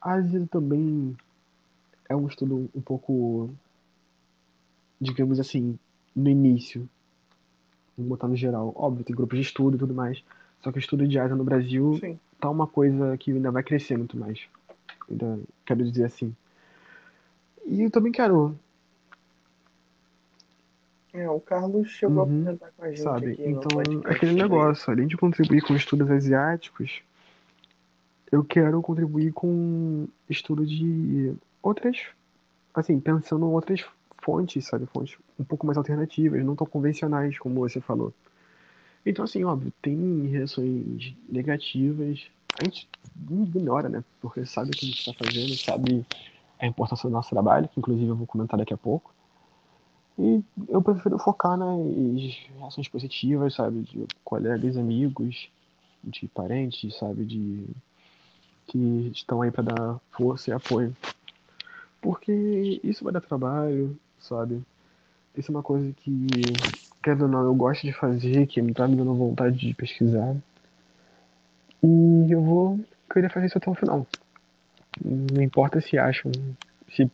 Ásia 0.00 0.46
também 0.50 1.16
é 2.08 2.14
um 2.14 2.26
estudo 2.28 2.70
um 2.74 2.80
pouco 2.80 3.50
digamos 5.00 5.38
assim, 5.38 5.78
no 6.14 6.28
início. 6.28 6.88
Vamos 7.96 8.10
botar 8.10 8.28
no 8.28 8.36
geral. 8.36 8.72
Óbvio, 8.76 9.04
tem 9.04 9.14
grupos 9.14 9.38
de 9.38 9.44
estudo 9.44 9.76
e 9.76 9.78
tudo 9.78 9.94
mais. 9.94 10.22
Só 10.62 10.70
que 10.72 10.78
o 10.78 10.80
estudo 10.80 11.06
de 11.06 11.18
Ásia 11.18 11.36
no 11.36 11.44
Brasil 11.44 11.98
Sim. 12.00 12.18
tá 12.40 12.50
uma 12.50 12.66
coisa 12.66 13.16
que 13.16 13.32
ainda 13.32 13.50
vai 13.50 13.62
crescer 13.62 13.96
muito 13.96 14.16
mais. 14.16 14.40
Ainda 15.10 15.38
quero 15.64 15.84
dizer 15.84 16.04
assim. 16.04 16.34
E 17.66 17.82
eu 17.82 17.90
também 17.90 18.12
quero. 18.12 18.56
É, 21.12 21.28
o 21.28 21.40
Carlos 21.40 21.88
chegou 21.88 22.24
uhum, 22.24 22.38
a 22.38 22.50
apresentar 22.52 22.72
com 22.76 22.84
a 22.84 22.88
gente 22.88 23.00
sabe? 23.00 23.32
aqui 23.32 23.48
Então, 23.48 23.80
aquele 24.04 24.34
negócio, 24.34 24.90
além 24.90 25.06
de 25.06 25.16
contribuir 25.16 25.62
com 25.62 25.74
estudos 25.74 26.10
asiáticos, 26.10 27.02
eu 28.30 28.44
quero 28.44 28.80
contribuir 28.82 29.32
com 29.32 30.06
estudo 30.28 30.66
de 30.66 31.34
outras, 31.62 31.98
assim, 32.74 33.00
pensando 33.00 33.46
em 33.46 33.48
outras 33.48 33.84
fontes, 34.28 34.66
sabe? 34.66 34.84
Fontes 34.84 35.16
um 35.40 35.44
pouco 35.44 35.66
mais 35.66 35.78
alternativas, 35.78 36.44
não 36.44 36.54
tão 36.54 36.66
convencionais, 36.66 37.38
como 37.38 37.60
você 37.60 37.80
falou. 37.80 38.12
Então, 39.06 39.24
assim, 39.24 39.42
óbvio, 39.42 39.72
tem 39.80 40.26
reações 40.26 41.14
negativas. 41.26 42.26
A 42.60 42.64
gente 42.64 42.86
ignora, 43.30 43.88
né? 43.88 44.04
Porque 44.20 44.44
sabe 44.44 44.68
o 44.68 44.72
que 44.72 44.84
a 44.84 44.88
gente 44.88 44.98
está 44.98 45.14
fazendo, 45.14 45.56
sabe 45.56 46.04
a 46.60 46.66
importância 46.66 47.08
do 47.08 47.12
nosso 47.12 47.30
trabalho, 47.30 47.68
que 47.68 47.80
inclusive 47.80 48.06
eu 48.06 48.16
vou 48.16 48.26
comentar 48.26 48.58
daqui 48.58 48.74
a 48.74 48.76
pouco. 48.76 49.14
E 50.18 50.44
eu 50.68 50.82
prefiro 50.82 51.18
focar 51.18 51.56
nas 51.56 51.78
reações 52.60 52.88
positivas, 52.88 53.54
sabe? 53.54 53.80
De 53.80 54.06
colegas, 54.22 54.76
amigos, 54.76 55.48
de 56.04 56.28
parentes, 56.28 56.98
sabe? 56.98 57.24
De 57.24 57.64
que 58.66 59.10
estão 59.14 59.40
aí 59.40 59.50
para 59.50 59.72
dar 59.72 60.00
força 60.10 60.50
e 60.50 60.52
apoio. 60.52 60.94
Porque 62.02 62.78
isso 62.84 63.04
vai 63.04 63.12
dar 63.12 63.22
trabalho, 63.22 63.98
sabe? 64.20 64.62
Isso 65.36 65.50
é 65.50 65.54
uma 65.54 65.62
coisa 65.62 65.92
que, 65.92 66.26
quer 67.02 67.20
ou 67.22 67.28
não, 67.28 67.44
eu 67.44 67.54
gosto 67.54 67.82
de 67.82 67.92
fazer, 67.92 68.46
que 68.46 68.60
me 68.60 68.74
tá 68.74 68.88
me 68.88 68.96
dando 68.96 69.14
vontade 69.14 69.56
de 69.56 69.74
pesquisar. 69.74 70.36
E 71.82 72.26
eu 72.32 72.42
vou 72.42 72.80
querer 73.12 73.30
fazer 73.30 73.46
isso 73.46 73.58
até 73.58 73.70
o 73.70 73.74
final. 73.74 74.06
Não 75.04 75.42
importa 75.42 75.80
se 75.80 75.96
acham, 75.96 76.32
se 76.90 77.10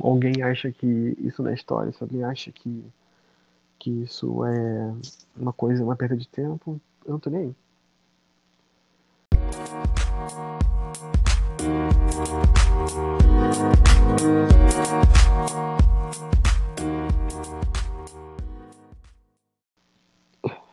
alguém 0.00 0.42
acha 0.42 0.70
que 0.72 1.16
isso 1.20 1.42
não 1.42 1.50
é 1.50 1.54
história, 1.54 1.92
se 1.92 2.02
alguém 2.02 2.24
acha 2.24 2.50
que, 2.50 2.84
que 3.78 3.90
isso 4.02 4.44
é 4.44 4.94
uma 5.36 5.52
coisa, 5.52 5.84
uma 5.84 5.96
perda 5.96 6.16
de 6.16 6.26
tempo, 6.28 6.80
eu 7.04 7.12
não 7.12 7.18
tô 7.18 7.30
nem 7.30 7.40
aí. 7.40 7.54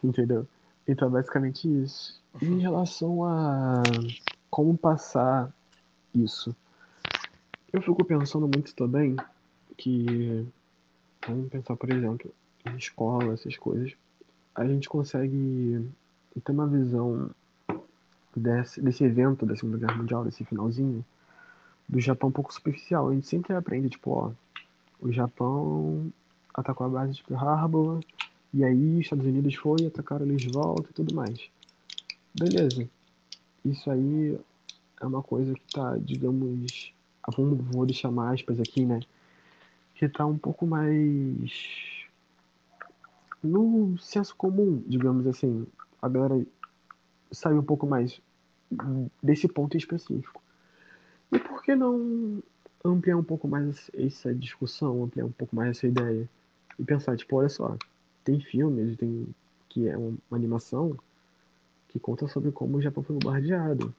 Entendeu? 0.03 0.47
Então 0.87 1.07
é 1.07 1.11
basicamente 1.11 1.67
isso. 1.67 2.19
Em 2.41 2.59
relação 2.59 3.23
a 3.25 3.83
como 4.49 4.77
passar 4.77 5.51
isso, 6.13 6.55
eu 7.71 7.81
fico 7.81 8.03
pensando 8.03 8.47
muito 8.47 8.73
também 8.75 9.15
que, 9.77 10.45
vamos 11.25 11.49
pensar, 11.49 11.75
por 11.75 11.89
exemplo, 11.89 12.33
em 12.65 12.75
escola, 12.75 13.33
essas 13.33 13.57
coisas, 13.57 13.93
a 14.53 14.65
gente 14.67 14.89
consegue 14.89 15.89
ter 16.43 16.51
uma 16.51 16.67
visão 16.67 17.29
desse, 18.35 18.81
desse 18.81 19.03
evento 19.03 19.45
da 19.45 19.55
Segunda 19.55 19.77
Guerra 19.77 19.97
Mundial, 19.97 20.25
desse 20.25 20.43
finalzinho, 20.43 21.05
do 21.87 21.99
Japão 21.99 22.29
um 22.29 22.33
pouco 22.33 22.53
superficial. 22.53 23.09
A 23.09 23.13
gente 23.13 23.27
sempre 23.27 23.53
aprende, 23.53 23.89
tipo, 23.89 24.11
ó, 24.11 24.31
o 24.99 25.11
Japão 25.11 26.11
atacou 26.53 26.87
a 26.87 26.89
base 26.89 27.13
de 27.13 27.23
Pearl 27.23 27.47
Harbor, 27.47 27.99
e 28.53 28.63
aí 28.63 28.99
Estados 28.99 29.25
Unidos 29.25 29.55
foi, 29.55 29.85
atacaram 29.85 30.25
eles 30.25 30.41
de 30.41 30.49
volta 30.49 30.89
e 30.89 30.93
tudo 30.93 31.15
mais. 31.15 31.49
Beleza. 32.37 32.89
Isso 33.63 33.89
aí 33.89 34.37
é 34.99 35.05
uma 35.05 35.23
coisa 35.23 35.53
que 35.53 35.73
tá, 35.73 35.97
digamos, 35.97 36.93
vamos, 37.35 37.59
vou 37.71 37.85
deixar 37.85 38.11
mais 38.11 38.41
aspas 38.41 38.59
aqui, 38.59 38.85
né? 38.85 38.99
Que 39.95 40.09
tá 40.09 40.25
um 40.25 40.37
pouco 40.37 40.65
mais 40.65 41.51
no 43.43 43.97
senso 43.99 44.35
comum, 44.35 44.83
digamos 44.87 45.25
assim. 45.27 45.65
A 46.01 46.09
galera 46.09 46.45
saiu 47.31 47.59
um 47.59 47.63
pouco 47.63 47.87
mais 47.87 48.21
desse 49.21 49.47
ponto 49.47 49.77
específico. 49.77 50.41
E 51.31 51.39
por 51.39 51.63
que 51.63 51.75
não 51.75 52.43
ampliar 52.83 53.17
um 53.17 53.23
pouco 53.23 53.47
mais 53.47 53.89
essa 53.93 54.33
discussão, 54.33 55.03
ampliar 55.03 55.25
um 55.25 55.31
pouco 55.31 55.55
mais 55.55 55.77
essa 55.77 55.87
ideia? 55.87 56.29
E 56.77 56.83
pensar, 56.83 57.15
tipo, 57.15 57.35
olha 57.35 57.49
só, 57.49 57.77
tem 58.23 58.39
filmes, 58.39 58.97
tem 58.97 59.27
que 59.69 59.87
é 59.87 59.97
uma 59.97 60.17
animação 60.31 60.97
que 61.87 61.99
conta 61.99 62.27
sobre 62.27 62.51
como 62.51 62.77
o 62.77 62.81
Japão 62.81 63.03
foi 63.03 63.17
bombardeado, 63.17 63.93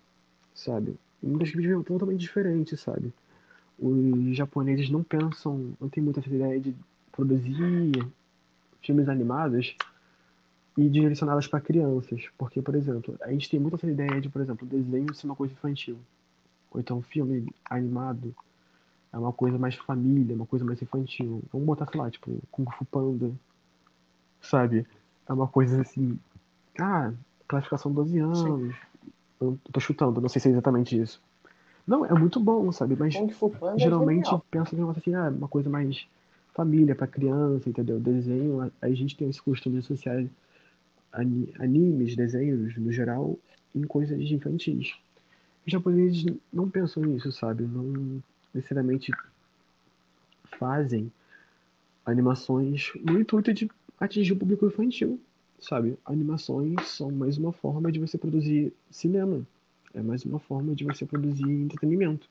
sabe? 0.55 0.95
Uma 1.23 1.39
perspectiva 1.39 1.83
totalmente 1.83 2.20
diferente, 2.20 2.77
sabe? 2.77 3.12
Os 3.79 4.37
japoneses 4.37 4.91
não 4.91 5.03
pensam, 5.03 5.73
não 5.81 5.89
tem 5.89 6.03
muita 6.03 6.20
essa 6.20 6.29
ideia 6.29 6.61
de 6.61 6.75
produzir 7.11 8.07
filmes 8.83 9.09
animados 9.09 9.75
e 10.77 10.89
direcioná-los 10.89 11.47
para 11.47 11.61
crianças. 11.61 12.29
Porque, 12.37 12.61
por 12.61 12.75
exemplo, 12.75 13.16
a 13.23 13.31
gente 13.31 13.49
tem 13.49 13.61
muita 13.61 13.77
essa 13.77 13.91
ideia 13.91 14.20
de, 14.20 14.29
por 14.29 14.43
exemplo, 14.43 14.66
desenho 14.66 15.14
ser 15.14 15.27
uma 15.27 15.37
coisa 15.37 15.53
infantil. 15.53 15.99
Ou 16.70 16.81
então 16.81 17.03
filme 17.03 17.47
animado 17.68 18.35
é 19.12 19.18
uma 19.18 19.33
coisa 19.33 19.59
mais 19.59 19.75
família, 19.75 20.35
uma 20.35 20.47
coisa 20.47 20.64
mais 20.64 20.81
infantil. 20.81 21.43
Vamos 21.53 21.66
botar, 21.66 21.87
sei 21.91 22.01
lá, 22.01 22.11
tipo, 22.11 22.31
Kung 22.51 22.70
Fu 22.70 22.85
Panda, 22.87 23.31
sabe? 24.43 24.86
É 25.28 25.32
uma 25.32 25.49
coisa 25.49 25.80
assim, 25.80 26.18
ah, 26.78 27.12
classificação 27.49 27.93
12 27.93 28.18
anos. 28.18 28.74
Eu 29.40 29.59
tô 29.72 29.80
chutando, 29.80 30.20
não 30.20 30.28
sei 30.28 30.40
se 30.40 30.49
é 30.49 30.51
exatamente 30.53 31.01
isso. 31.01 31.20
Não, 31.86 32.05
é 32.05 32.12
muito 32.12 32.38
bom, 32.38 32.70
sabe? 32.70 32.97
Mas 32.97 33.14
é 33.14 33.78
geralmente 33.78 34.32
é 34.32 34.40
pensa 34.51 34.76
que 34.76 34.82
assim, 34.82 35.14
ah, 35.14 35.30
uma 35.30 35.49
coisa 35.49 35.68
mais 35.70 36.07
família 36.55 36.95
para 36.95 37.07
criança, 37.07 37.68
entendeu? 37.68 37.99
Desenho, 37.99 38.61
a, 38.61 38.70
a 38.86 38.90
gente 38.90 39.16
tem 39.16 39.28
esse 39.28 39.43
costume 39.43 39.76
de 39.76 39.80
associar 39.80 40.24
animes, 41.59 42.16
desenhos 42.16 42.76
no 42.76 42.93
geral, 42.93 43.38
em 43.74 43.82
coisas 43.82 44.18
infantis. 44.20 44.95
Os 45.66 45.72
japoneses 45.72 46.24
não 46.53 46.68
pensam 46.68 47.03
nisso, 47.03 47.30
sabe? 47.32 47.64
Não 47.64 48.22
necessariamente 48.55 49.12
fazem 50.59 51.11
animações 52.05 52.93
no 53.03 53.20
intuito 53.20 53.53
de 53.53 53.70
atingir 54.05 54.32
o 54.32 54.36
público 54.36 54.66
infantil, 54.66 55.20
sabe? 55.61 55.96
Animações 56.05 56.88
são 56.88 57.11
mais 57.11 57.38
uma 57.38 57.53
forma 57.53 57.92
de 57.92 58.00
você 58.00 58.18
produzir 58.18 58.72
cinema, 58.90 59.46
é 59.94 60.03
mais 60.03 60.24
uma 60.24 60.40
forma 60.40 60.74
de 60.74 60.84
você 60.84 61.07
produzir 61.07 61.48
entretenimento. 61.48 62.28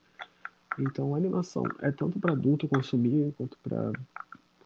Então, 0.78 1.14
animação 1.14 1.64
é 1.80 1.90
tanto 1.90 2.18
para 2.18 2.32
adulto 2.32 2.68
consumir 2.68 3.32
quanto 3.36 3.56
para 3.62 3.92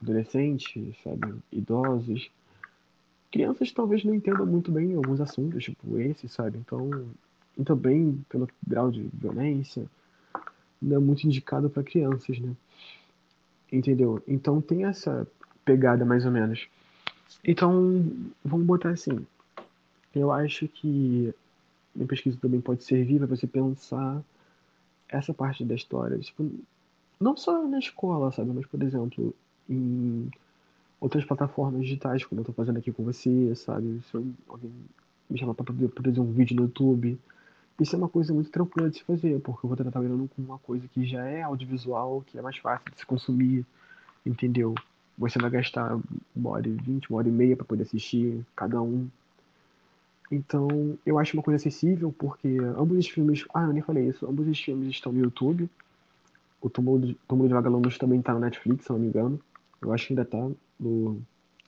adolescentes, 0.02 0.96
sabe, 1.02 1.34
idosos. 1.52 2.30
Crianças 3.30 3.70
talvez 3.70 4.04
não 4.04 4.14
entendam 4.14 4.46
muito 4.46 4.72
bem 4.72 4.94
alguns 4.94 5.20
assuntos, 5.20 5.62
tipo 5.62 5.98
esse, 5.98 6.28
sabe? 6.28 6.58
Então, 6.58 6.90
e 7.56 7.64
também 7.64 8.24
pelo 8.28 8.48
grau 8.66 8.90
de 8.90 9.08
violência, 9.14 9.86
não 10.82 10.96
é 10.96 11.00
muito 11.00 11.24
indicado 11.24 11.70
para 11.70 11.82
crianças, 11.82 12.38
né? 12.38 12.52
Entendeu? 13.70 14.22
Então 14.26 14.60
tem 14.60 14.84
essa 14.84 15.26
pegada 15.64 16.04
mais 16.04 16.24
ou 16.24 16.32
menos. 16.32 16.68
Então, 17.44 18.04
vamos 18.44 18.66
botar 18.66 18.90
assim. 18.90 19.26
Eu 20.14 20.32
acho 20.32 20.66
que 20.68 21.34
minha 21.94 22.08
pesquisa 22.08 22.38
também 22.40 22.60
pode 22.60 22.84
servir 22.84 23.18
para 23.18 23.26
você 23.26 23.46
pensar 23.46 24.22
essa 25.08 25.32
parte 25.32 25.64
da 25.64 25.74
história. 25.74 26.18
Tipo, 26.18 26.50
não 27.20 27.36
só 27.36 27.66
na 27.66 27.78
escola, 27.78 28.32
sabe? 28.32 28.50
Mas, 28.52 28.66
por 28.66 28.82
exemplo, 28.82 29.34
em 29.68 30.30
outras 31.00 31.24
plataformas 31.24 31.82
digitais, 31.82 32.24
como 32.24 32.40
eu 32.40 32.42
estou 32.42 32.54
fazendo 32.54 32.78
aqui 32.78 32.92
com 32.92 33.04
você, 33.04 33.54
sabe? 33.54 34.00
Se 34.10 34.16
alguém 34.48 34.72
me 35.28 35.38
chamar 35.38 35.54
para 35.54 35.64
produzir 35.64 36.20
um 36.20 36.32
vídeo 36.32 36.56
no 36.56 36.62
YouTube, 36.62 37.18
isso 37.80 37.94
é 37.94 37.98
uma 37.98 38.08
coisa 38.08 38.32
muito 38.32 38.50
tranquila 38.50 38.88
de 38.88 38.98
se 38.98 39.04
fazer, 39.04 39.40
porque 39.40 39.64
eu 39.64 39.68
vou 39.68 39.74
estar 39.74 39.90
trabalhando 39.90 40.28
com 40.34 40.42
uma 40.42 40.58
coisa 40.58 40.86
que 40.88 41.04
já 41.04 41.24
é 41.24 41.42
audiovisual, 41.42 42.22
que 42.26 42.38
é 42.38 42.42
mais 42.42 42.56
fácil 42.56 42.90
de 42.90 42.98
se 42.98 43.06
consumir, 43.06 43.66
entendeu? 44.24 44.74
Você 45.18 45.38
vai 45.38 45.50
gastar 45.50 45.98
uma 46.34 46.50
hora 46.50 46.68
e 46.68 46.72
vinte, 46.72 47.08
uma 47.08 47.18
hora 47.18 47.28
e 47.28 47.32
meia 47.32 47.56
para 47.56 47.64
poder 47.64 47.84
assistir 47.84 48.44
cada 48.54 48.80
um. 48.82 49.08
Então, 50.30 50.98
eu 51.06 51.18
acho 51.18 51.36
uma 51.36 51.42
coisa 51.42 51.56
acessível, 51.56 52.14
porque 52.18 52.58
ambos 52.76 52.98
os 52.98 53.08
filmes. 53.08 53.44
Ah, 53.54 53.62
eu 53.64 53.72
nem 53.72 53.82
falei 53.82 54.08
isso. 54.08 54.26
Ambos 54.26 54.46
os 54.46 54.60
filmes 54.60 54.88
estão 54.88 55.12
no 55.12 55.20
YouTube. 55.20 55.70
O 56.60 56.68
Túmulo 56.68 57.06
de, 57.06 57.14
Túmulo 57.28 57.48
de 57.48 57.54
Vagalumes 57.54 57.96
também 57.96 58.20
está 58.20 58.34
no 58.34 58.40
Netflix, 58.40 58.84
se 58.84 58.90
não 58.90 58.98
me 58.98 59.06
engano. 59.06 59.40
Eu 59.80 59.92
acho 59.92 60.06
que 60.06 60.12
ainda 60.12 60.22
está 60.22 60.48
no, 60.80 61.20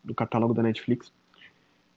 no 0.04 0.14
catálogo 0.14 0.52
da 0.52 0.62
Netflix. 0.62 1.12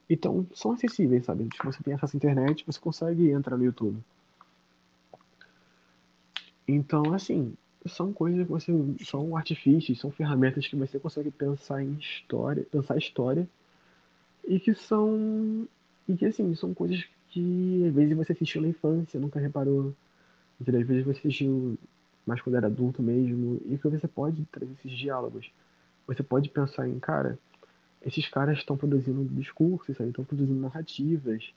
Então, 0.10 0.46
são 0.54 0.72
acessíveis, 0.74 1.26
sabe? 1.26 1.50
Se 1.56 1.64
você 1.64 1.82
tem 1.82 1.94
acesso 1.94 2.16
à 2.16 2.18
internet, 2.18 2.64
você 2.66 2.80
consegue 2.80 3.32
entrar 3.32 3.58
no 3.58 3.66
YouTube. 3.66 3.98
Então, 6.68 7.12
assim, 7.14 7.54
são 7.86 8.14
coisas 8.14 8.46
que 8.46 8.52
você. 8.52 8.72
São 9.06 9.36
artifícios, 9.36 10.00
são 10.00 10.12
ferramentas 10.12 10.68
que 10.68 10.76
você 10.76 11.00
consegue 11.00 11.32
pensar 11.32 11.84
em 11.84 11.94
história, 11.94 12.66
pensar 12.72 12.98
história, 12.98 13.48
e 14.48 14.60
que 14.60 14.74
são. 14.74 15.68
E 16.08 16.16
que, 16.16 16.26
assim, 16.26 16.54
são 16.56 16.74
coisas 16.74 17.04
que 17.30 17.86
às 17.88 17.94
vezes 17.94 18.16
você 18.16 18.34
assistiu 18.34 18.62
na 18.62 18.68
infância, 18.68 19.20
nunca 19.20 19.40
reparou. 19.40 19.94
Entendeu? 20.60 20.82
Às 20.82 20.88
vezes 20.88 21.06
você 21.06 21.20
assistiu 21.20 21.78
mais 22.26 22.42
quando 22.42 22.56
era 22.56 22.68
adulto 22.68 23.02
mesmo, 23.02 23.60
e 23.66 23.78
que 23.78 23.88
você 23.88 24.08
pode 24.08 24.46
trazer 24.52 24.72
esses 24.74 24.98
diálogos. 24.98 25.52
Você 26.06 26.22
pode 26.22 26.50
pensar 26.50 26.88
em, 26.88 27.00
cara, 27.00 27.38
esses 28.06 28.28
caras 28.28 28.60
estão 28.60 28.78
produzindo 28.78 29.24
discursos? 29.34 30.00
Estão 30.00 30.26
produzindo 30.26 30.60
narrativas 30.60 31.52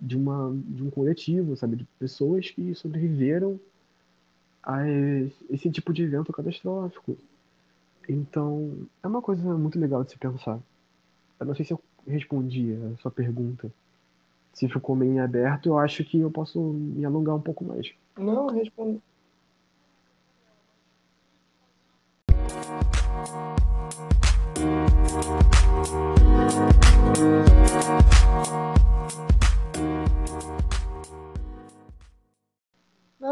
de, 0.00 0.16
uma, 0.16 0.54
de 0.68 0.82
um 0.82 0.90
coletivo, 0.90 1.56
sabe? 1.56 1.76
De 1.76 1.84
pessoas 1.98 2.50
que 2.50 2.74
sobreviveram 2.74 3.58
a 4.68 4.86
esse 5.48 5.70
tipo 5.70 5.94
de 5.94 6.02
evento 6.02 6.30
catastrófico. 6.30 7.16
Então, 8.06 8.86
é 9.02 9.06
uma 9.06 9.22
coisa 9.22 9.42
muito 9.56 9.78
legal 9.78 10.04
de 10.04 10.10
se 10.10 10.18
pensar. 10.18 10.60
Eu 11.40 11.46
não 11.46 11.54
sei 11.54 11.64
se 11.64 11.72
eu 11.72 11.80
respondi 12.06 12.74
a 12.74 13.00
sua 13.00 13.10
pergunta. 13.10 13.72
Se 14.52 14.68
ficou 14.68 14.94
meio 14.94 15.24
aberto, 15.24 15.70
eu 15.70 15.78
acho 15.78 16.04
que 16.04 16.20
eu 16.20 16.30
posso 16.30 16.60
me 16.60 17.02
alongar 17.02 17.34
um 17.34 17.40
pouco 17.40 17.64
mais. 17.64 17.90
Não, 18.18 18.48
respondi. 18.48 19.00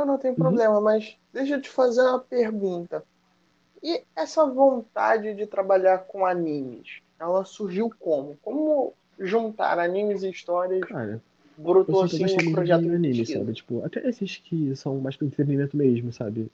Não, 0.07 0.13
não 0.13 0.19
tem 0.19 0.31
uhum. 0.31 0.37
problema, 0.37 0.81
mas 0.81 1.17
deixa 1.33 1.57
eu 1.57 1.61
te 1.61 1.69
fazer 1.69 2.03
uma 2.03 2.21
pergunta. 2.21 3.03
E 3.83 4.03
essa 4.15 4.47
vontade 4.47 5.35
de 5.35 5.47
trabalhar 5.47 5.99
com 5.99 6.25
animes, 6.25 7.01
ela 7.19 7.45
surgiu 7.45 7.91
como? 7.99 8.37
Como 8.43 8.95
juntar 9.19 9.79
animes 9.79 10.23
e 10.23 10.31
histórias 10.31 10.81
Cara, 10.83 11.21
brotou 11.57 12.03
assim 12.03 12.25
um 12.25 12.53
projeto 12.53 12.83
de 12.83 12.95
anime, 12.95 13.27
sabe? 13.27 13.53
Tipo, 13.53 13.85
até 13.85 14.07
esses 14.09 14.37
que 14.39 14.75
são 14.77 14.99
mais 14.99 15.17
para 15.17 15.27
entretenimento 15.27 15.77
mesmo, 15.77 16.13
sabe? 16.13 16.51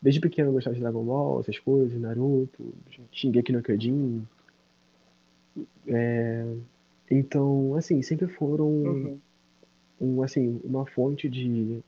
Desde 0.00 0.20
pequeno 0.20 0.50
eu 0.50 0.52
gostava 0.52 0.74
de 0.74 0.82
Dragon 0.82 1.02
Ball, 1.02 1.40
essas 1.40 1.58
coisas, 1.58 1.98
Naruto, 1.98 2.74
Shingeki 3.10 3.52
no 3.52 3.62
Kyojin. 3.62 4.26
É... 5.86 6.44
Então, 7.10 7.74
assim, 7.76 8.02
sempre 8.02 8.26
foram 8.26 8.66
uhum. 8.66 9.18
um, 10.00 10.22
assim, 10.22 10.60
uma 10.64 10.84
fonte 10.84 11.28
de 11.28 11.82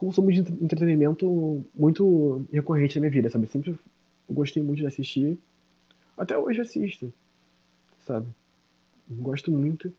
consumo 0.00 0.32
de 0.32 0.40
entretenimento 0.40 1.62
muito 1.74 2.46
recorrente 2.50 2.96
na 2.96 3.02
minha 3.02 3.10
vida, 3.12 3.28
sabe? 3.28 3.46
Sempre 3.48 3.78
gostei 4.30 4.62
muito 4.62 4.78
de 4.78 4.86
assistir. 4.86 5.38
Até 6.16 6.38
hoje 6.38 6.62
assisto, 6.62 7.12
sabe? 8.06 8.26
Gosto 9.10 9.52
muito. 9.52 9.92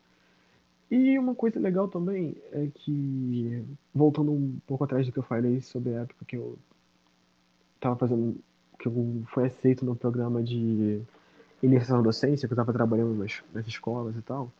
E 0.90 1.16
uma 1.16 1.36
coisa 1.36 1.60
legal 1.60 1.86
também 1.86 2.34
é 2.50 2.66
que, 2.74 3.64
voltando 3.94 4.32
um 4.32 4.58
pouco 4.66 4.82
atrás 4.82 5.06
do 5.06 5.12
que 5.12 5.20
eu 5.20 5.22
falei 5.22 5.60
sobre 5.60 5.94
a 5.94 6.00
época 6.00 6.24
que 6.26 6.36
eu 6.36 6.58
tava 7.78 7.94
fazendo, 7.94 8.36
que 8.80 8.88
eu 8.88 9.22
fui 9.28 9.46
aceito 9.46 9.84
no 9.84 9.94
programa 9.94 10.42
de 10.42 11.00
iniciação 11.62 12.00
à 12.00 12.02
docência, 12.02 12.48
que 12.48 12.52
eu 12.52 12.56
tava 12.56 12.72
trabalhando 12.72 13.14
nas, 13.14 13.40
nas 13.54 13.68
escolas 13.68 14.16
e 14.16 14.22
tal, 14.22 14.50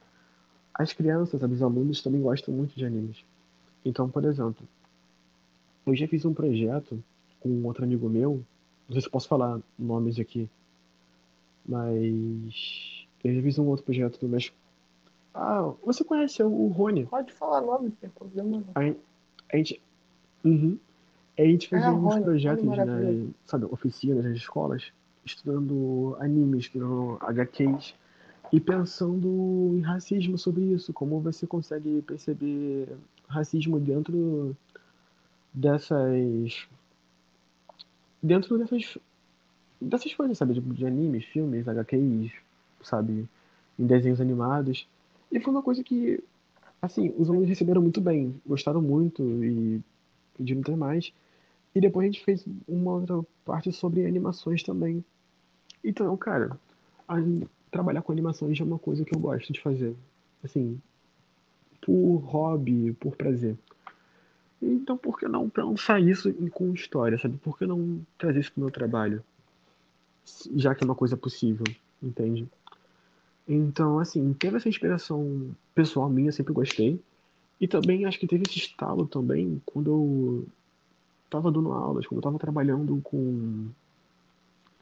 as 0.72 0.92
crianças, 0.92 1.42
os 1.42 1.62
alunos 1.62 2.00
também 2.00 2.22
gostam 2.22 2.54
muito 2.54 2.76
de 2.76 2.84
animes. 2.84 3.24
Então, 3.84 4.08
por 4.08 4.24
exemplo, 4.24 4.64
eu 5.86 5.94
já 5.94 6.06
fiz 6.08 6.24
um 6.24 6.34
projeto 6.34 7.02
com 7.40 7.62
outro 7.64 7.84
amigo 7.84 8.08
meu, 8.08 8.42
não 8.88 8.92
sei 8.92 9.00
se 9.02 9.10
posso 9.10 9.28
falar 9.28 9.60
nomes 9.78 10.18
aqui, 10.18 10.48
Mas 11.66 13.06
eu 13.24 13.34
já 13.34 13.42
fiz 13.42 13.58
um 13.58 13.66
outro 13.66 13.84
projeto 13.84 14.18
do 14.20 14.28
México. 14.28 14.56
Ah, 15.34 15.72
você 15.84 16.04
conhece 16.04 16.42
o 16.42 16.66
Rony? 16.68 17.06
Pode 17.06 17.32
falar 17.32 17.60
nome, 17.62 17.90
tem 17.92 18.10
problema. 18.10 18.62
A, 18.74 18.80
a 19.52 19.56
gente. 19.56 19.80
Uhum. 20.44 20.76
A 21.38 21.42
gente 21.42 21.68
fazia 21.68 21.88
Ah, 21.88 21.94
uns 21.94 22.02
Rony, 22.02 22.24
projetos 22.24 22.64
Rony 22.64 22.76
na, 22.76 22.86
maravilhoso. 22.86 23.34
sabe, 23.46 23.64
oficinas 23.70 24.24
nas 24.24 24.36
escolas, 24.36 24.92
estudando 25.24 26.16
animes, 26.20 26.64
estudando 26.66 27.16
HQs 27.22 27.94
e 28.52 28.60
pensando 28.60 29.70
em 29.74 29.80
racismo 29.80 30.36
sobre 30.36 30.62
isso, 30.64 30.92
como 30.92 31.20
você 31.20 31.46
consegue 31.46 32.02
perceber 32.02 32.88
racismo 33.26 33.80
dentro 33.80 34.54
dessas 35.54 36.68
dentro 38.22 38.58
dessas 38.58 38.98
dessas 39.80 40.14
coisas, 40.14 40.38
sabe, 40.38 40.54
de, 40.54 40.60
de 40.60 40.86
animes, 40.86 41.24
filmes, 41.26 41.68
HQs, 41.68 42.32
sabe, 42.82 43.28
em 43.78 43.86
desenhos 43.86 44.20
animados. 44.20 44.88
E 45.32 45.40
foi 45.40 45.52
uma 45.52 45.62
coisa 45.62 45.84
que 45.84 46.22
assim, 46.82 47.14
os 47.18 47.30
alunos 47.30 47.48
receberam 47.48 47.82
muito 47.82 48.00
bem, 48.00 48.34
gostaram 48.46 48.82
muito 48.82 49.22
e 49.44 49.80
pediram 50.36 50.62
ter 50.62 50.76
mais. 50.76 51.12
E 51.74 51.80
depois 51.80 52.04
a 52.08 52.12
gente 52.12 52.24
fez 52.24 52.44
uma 52.68 52.92
outra 52.94 53.22
parte 53.44 53.72
sobre 53.72 54.06
animações 54.06 54.62
também. 54.62 55.04
Então, 55.84 56.16
cara, 56.16 56.58
a- 57.08 57.16
trabalhar 57.70 58.02
com 58.02 58.12
animações 58.12 58.60
é 58.60 58.64
uma 58.64 58.78
coisa 58.78 59.04
que 59.04 59.14
eu 59.16 59.20
gosto 59.20 59.52
de 59.52 59.60
fazer. 59.60 59.96
Assim, 60.44 60.80
por 61.80 62.18
hobby, 62.24 62.92
por 62.94 63.16
prazer. 63.16 63.56
Então, 64.62 64.96
por 64.96 65.18
que 65.18 65.26
não 65.26 65.48
pensar 65.48 66.00
isso 66.00 66.32
com 66.52 66.72
história, 66.72 67.18
sabe? 67.18 67.36
Por 67.38 67.58
que 67.58 67.66
não 67.66 68.00
trazer 68.16 68.38
isso 68.40 68.52
pro 68.52 68.62
meu 68.62 68.70
trabalho? 68.70 69.22
Já 70.54 70.72
que 70.74 70.84
é 70.84 70.86
uma 70.86 70.94
coisa 70.94 71.16
possível, 71.16 71.66
entende? 72.00 72.46
Então, 73.48 73.98
assim, 73.98 74.32
teve 74.34 74.56
essa 74.56 74.68
inspiração 74.68 75.50
pessoal 75.74 76.08
minha, 76.08 76.30
sempre 76.30 76.52
gostei. 76.52 77.00
E 77.60 77.66
também 77.66 78.06
acho 78.06 78.18
que 78.20 78.26
teve 78.26 78.44
esse 78.48 78.58
estalo 78.58 79.06
também 79.06 79.60
quando 79.66 79.90
eu 79.90 80.46
tava 81.28 81.50
dando 81.50 81.72
aulas, 81.72 82.06
quando 82.06 82.18
eu 82.18 82.22
tava 82.22 82.38
trabalhando 82.38 83.00
com 83.02 83.68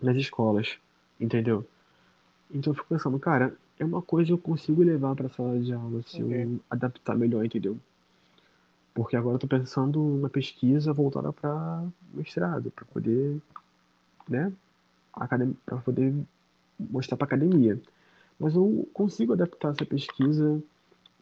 nas 0.01 0.17
escolas, 0.17 0.79
entendeu? 1.19 1.67
Então 2.53 2.73
eu 2.73 2.75
fico 2.75 2.89
pensando, 2.89 3.19
cara, 3.19 3.55
é 3.79 3.85
uma 3.85 4.03
coisa 4.03 4.27
que 4.27 4.33
eu 4.33 4.39
consigo 4.39 4.83
levar 4.83 5.15
pra 5.15 5.29
sala 5.29 5.59
de 5.59 5.73
aula 5.73 6.03
se 6.03 6.21
eu 6.21 6.27
Ok. 6.27 6.61
adaptar 6.71 7.17
melhor, 7.17 7.45
entendeu? 7.45 7.79
Porque 8.95 9.17
agora 9.17 9.37
eu 9.37 9.39
tô 9.39 9.47
pensando 9.47 9.99
numa 10.01 10.29
pesquisa 10.29 10.93
voltada 10.93 11.33
pra 11.33 11.85
mestrado, 12.13 12.71
pra 12.71 12.85
poder, 12.87 13.41
né, 14.29 14.53
para 15.65 15.79
poder 15.79 16.15
mostrar 16.79 17.17
pra 17.17 17.27
academia. 17.27 17.81
Mas 18.39 18.55
eu 18.55 18.89
consigo 18.93 19.33
adaptar 19.33 19.73
essa 19.73 19.85
pesquisa 19.85 20.63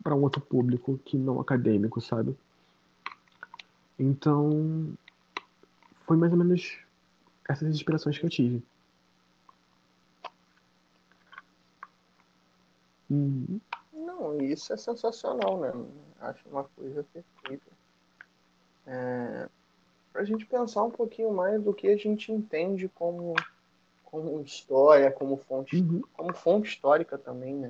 pra 0.03 0.15
um 0.15 0.23
outro 0.23 0.41
público 0.41 0.99
que 1.05 1.17
não 1.17 1.41
acadêmico, 1.41 2.01
sabe? 2.01 2.37
Então, 3.99 4.95
foi 6.07 6.17
mais 6.17 6.33
ou 6.33 6.39
menos 6.39 6.79
essas 7.49 7.69
inspirações 7.69 8.17
que 8.17 8.25
eu 8.25 8.31
tive. 8.31 8.63
Hum, 13.11 13.59
Não, 14.39 14.45
isso 14.45 14.73
é 14.73 14.77
sensacional, 14.77 15.59
né? 15.59 15.73
Acho 16.21 16.49
uma 16.49 16.65
coisa 16.65 17.05
perfeita. 17.13 17.67
É, 18.87 19.49
para 20.13 20.23
a 20.23 20.25
gente 20.25 20.47
pensar 20.47 20.85
um 20.85 20.91
pouquinho 20.91 21.33
mais 21.33 21.63
do 21.63 21.75
que 21.75 21.89
a 21.89 21.97
gente 21.97 22.33
entende 22.33 22.89
como, 22.89 23.35
como 24.05 24.41
história, 24.41 25.11
como 25.11 25.37
fonte, 25.37 25.77
uhum, 25.77 26.03
como 26.13 26.33
fonte 26.35 26.69
histórica 26.69 27.19
também, 27.19 27.55
né? 27.55 27.69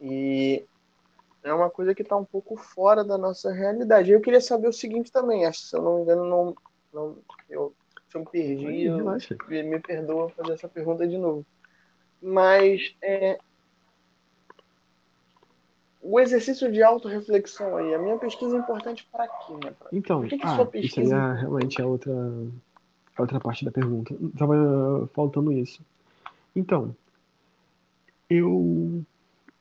E 0.00 0.64
é 1.42 1.52
uma 1.52 1.70
coisa 1.70 1.94
que 1.94 2.02
está 2.02 2.16
um 2.16 2.24
pouco 2.24 2.56
fora 2.56 3.04
da 3.04 3.16
nossa 3.16 3.52
realidade. 3.52 4.10
Eu 4.10 4.20
queria 4.20 4.40
saber 4.40 4.68
o 4.68 4.72
seguinte 4.72 5.12
também, 5.12 5.46
acho 5.46 5.62
que 5.62 5.68
se 5.68 5.76
eu 5.76 5.82
não 5.82 5.96
me 5.96 6.02
engano, 6.02 6.24
não, 6.24 6.56
não, 6.92 7.18
eu, 7.48 7.72
se 8.08 8.16
eu 8.16 8.20
me 8.20 8.26
perdi, 8.26 8.82
eu, 8.84 8.98
me 9.64 9.80
perdoa 9.80 10.28
fazer 10.30 10.52
essa 10.52 10.68
pergunta 10.68 11.06
de 11.06 11.16
novo. 11.16 11.46
Mas 12.20 12.96
é, 13.00 13.38
o 16.08 16.20
exercício 16.20 16.70
de 16.70 16.82
autorreflexão 16.82 17.76
aí, 17.76 17.94
a 17.94 17.98
minha 17.98 18.16
pesquisa 18.18 18.56
é 18.56 18.58
importante 18.58 19.06
para 19.10 19.26
quê, 19.26 19.52
né? 19.64 19.72
Pra- 19.78 19.88
Então, 19.92 20.22
que, 20.22 20.38
que 20.38 20.46
ah, 20.46 20.54
sua 20.54 20.64
isso 20.64 20.72
aí 20.74 20.82
pesquisa 20.82 21.16
é 21.16 21.18
é 21.18 21.40
realmente 21.40 21.82
a 21.82 21.86
outra, 21.86 22.12
a 23.16 23.22
outra 23.22 23.40
parte 23.40 23.64
da 23.64 23.70
pergunta. 23.72 24.14
Tava 24.38 25.08
faltando 25.14 25.52
isso. 25.52 25.82
Então, 26.54 26.94
eu 28.30 29.04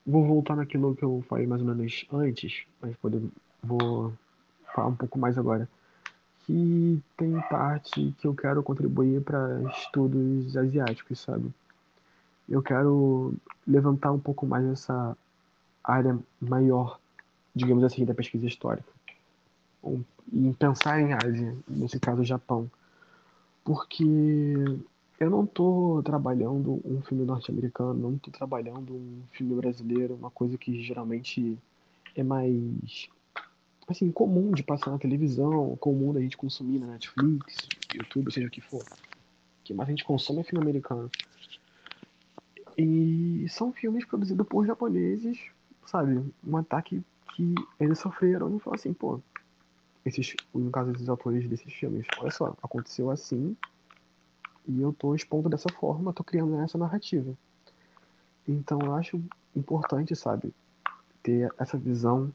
vou 0.05 0.25
voltar 0.25 0.55
naquilo 0.55 0.95
que 0.95 1.03
eu 1.03 1.23
falei 1.27 1.47
mais 1.47 1.61
ou 1.61 1.67
menos 1.67 2.05
antes, 2.11 2.63
mas 2.81 2.95
poder, 2.97 3.21
vou 3.63 4.13
falar 4.73 4.89
um 4.89 4.95
pouco 4.95 5.17
mais 5.17 5.37
agora. 5.37 5.67
Que 6.45 7.01
tem 7.17 7.41
parte 7.49 8.13
que 8.19 8.27
eu 8.27 8.35
quero 8.35 8.61
contribuir 8.61 9.21
para 9.21 9.61
estudos 9.79 10.55
asiáticos, 10.55 11.19
sabe? 11.19 11.51
Eu 12.47 12.61
quero 12.61 13.33
levantar 13.67 14.11
um 14.11 14.19
pouco 14.19 14.45
mais 14.45 14.63
essa 14.65 15.17
área 15.85 16.17
maior, 16.39 16.99
digamos 17.55 17.83
assim, 17.83 18.05
da 18.05 18.13
pesquisa 18.13 18.45
histórica. 18.45 18.89
Em 20.33 20.53
pensar 20.53 20.99
em 20.99 21.13
Ásia, 21.13 21.55
nesse 21.67 21.99
caso 21.99 22.23
Japão. 22.23 22.69
Porque 23.63 24.03
eu 25.19 25.29
não 25.29 25.45
tô 25.45 26.01
trabalhando 26.03 26.81
um 26.83 27.01
filme 27.01 27.23
norte-americano, 27.23 27.93
não 27.93 28.17
tô 28.17 28.31
trabalhando 28.31 28.93
um 28.93 29.21
filme 29.31 29.55
brasileiro, 29.55 30.15
uma 30.15 30.31
coisa 30.31 30.57
que 30.57 30.81
geralmente 30.83 31.57
é 32.15 32.23
mais 32.23 33.09
assim, 33.87 34.11
comum 34.11 34.51
de 34.51 34.63
passar 34.63 34.91
na 34.91 34.97
televisão, 34.97 35.75
comum 35.77 36.11
da 36.11 36.19
gente 36.19 36.37
consumir 36.37 36.79
na 36.79 36.87
Netflix, 36.87 37.67
YouTube, 37.93 38.31
seja 38.31 38.47
o 38.47 38.51
que 38.51 38.61
for. 38.61 38.83
Que 39.63 39.73
mais 39.73 39.89
a 39.89 39.91
gente 39.91 40.03
consome 40.03 40.39
é 40.41 40.43
filme 40.43 40.63
americano. 40.63 41.09
E 42.77 43.45
são 43.49 43.71
filmes 43.71 44.05
produzidos 44.05 44.45
por 44.47 44.65
japoneses, 44.65 45.39
sabe? 45.85 46.23
Um 46.45 46.57
ataque 46.57 47.03
que 47.35 47.55
eles 47.79 47.99
sofreram 47.99 48.55
e 48.55 48.59
falam 48.59 48.75
assim, 48.75 48.93
pô, 48.93 49.19
esses, 50.05 50.35
no 50.53 50.69
caso 50.71 50.91
desses 50.91 51.09
autores 51.09 51.47
desses 51.49 51.73
filmes, 51.73 52.05
olha 52.19 52.31
só, 52.31 52.55
aconteceu 52.61 53.09
assim 53.09 53.55
e 54.67 54.81
eu 54.81 54.93
tô 54.93 55.13
expondo 55.15 55.49
dessa 55.49 55.69
forma, 55.69 56.13
tô 56.13 56.23
criando 56.23 56.59
essa 56.59 56.77
narrativa. 56.77 57.35
Então 58.47 58.79
eu 58.81 58.93
acho 58.95 59.21
importante, 59.55 60.15
sabe, 60.15 60.53
ter 61.23 61.51
essa 61.57 61.77
visão 61.77 62.33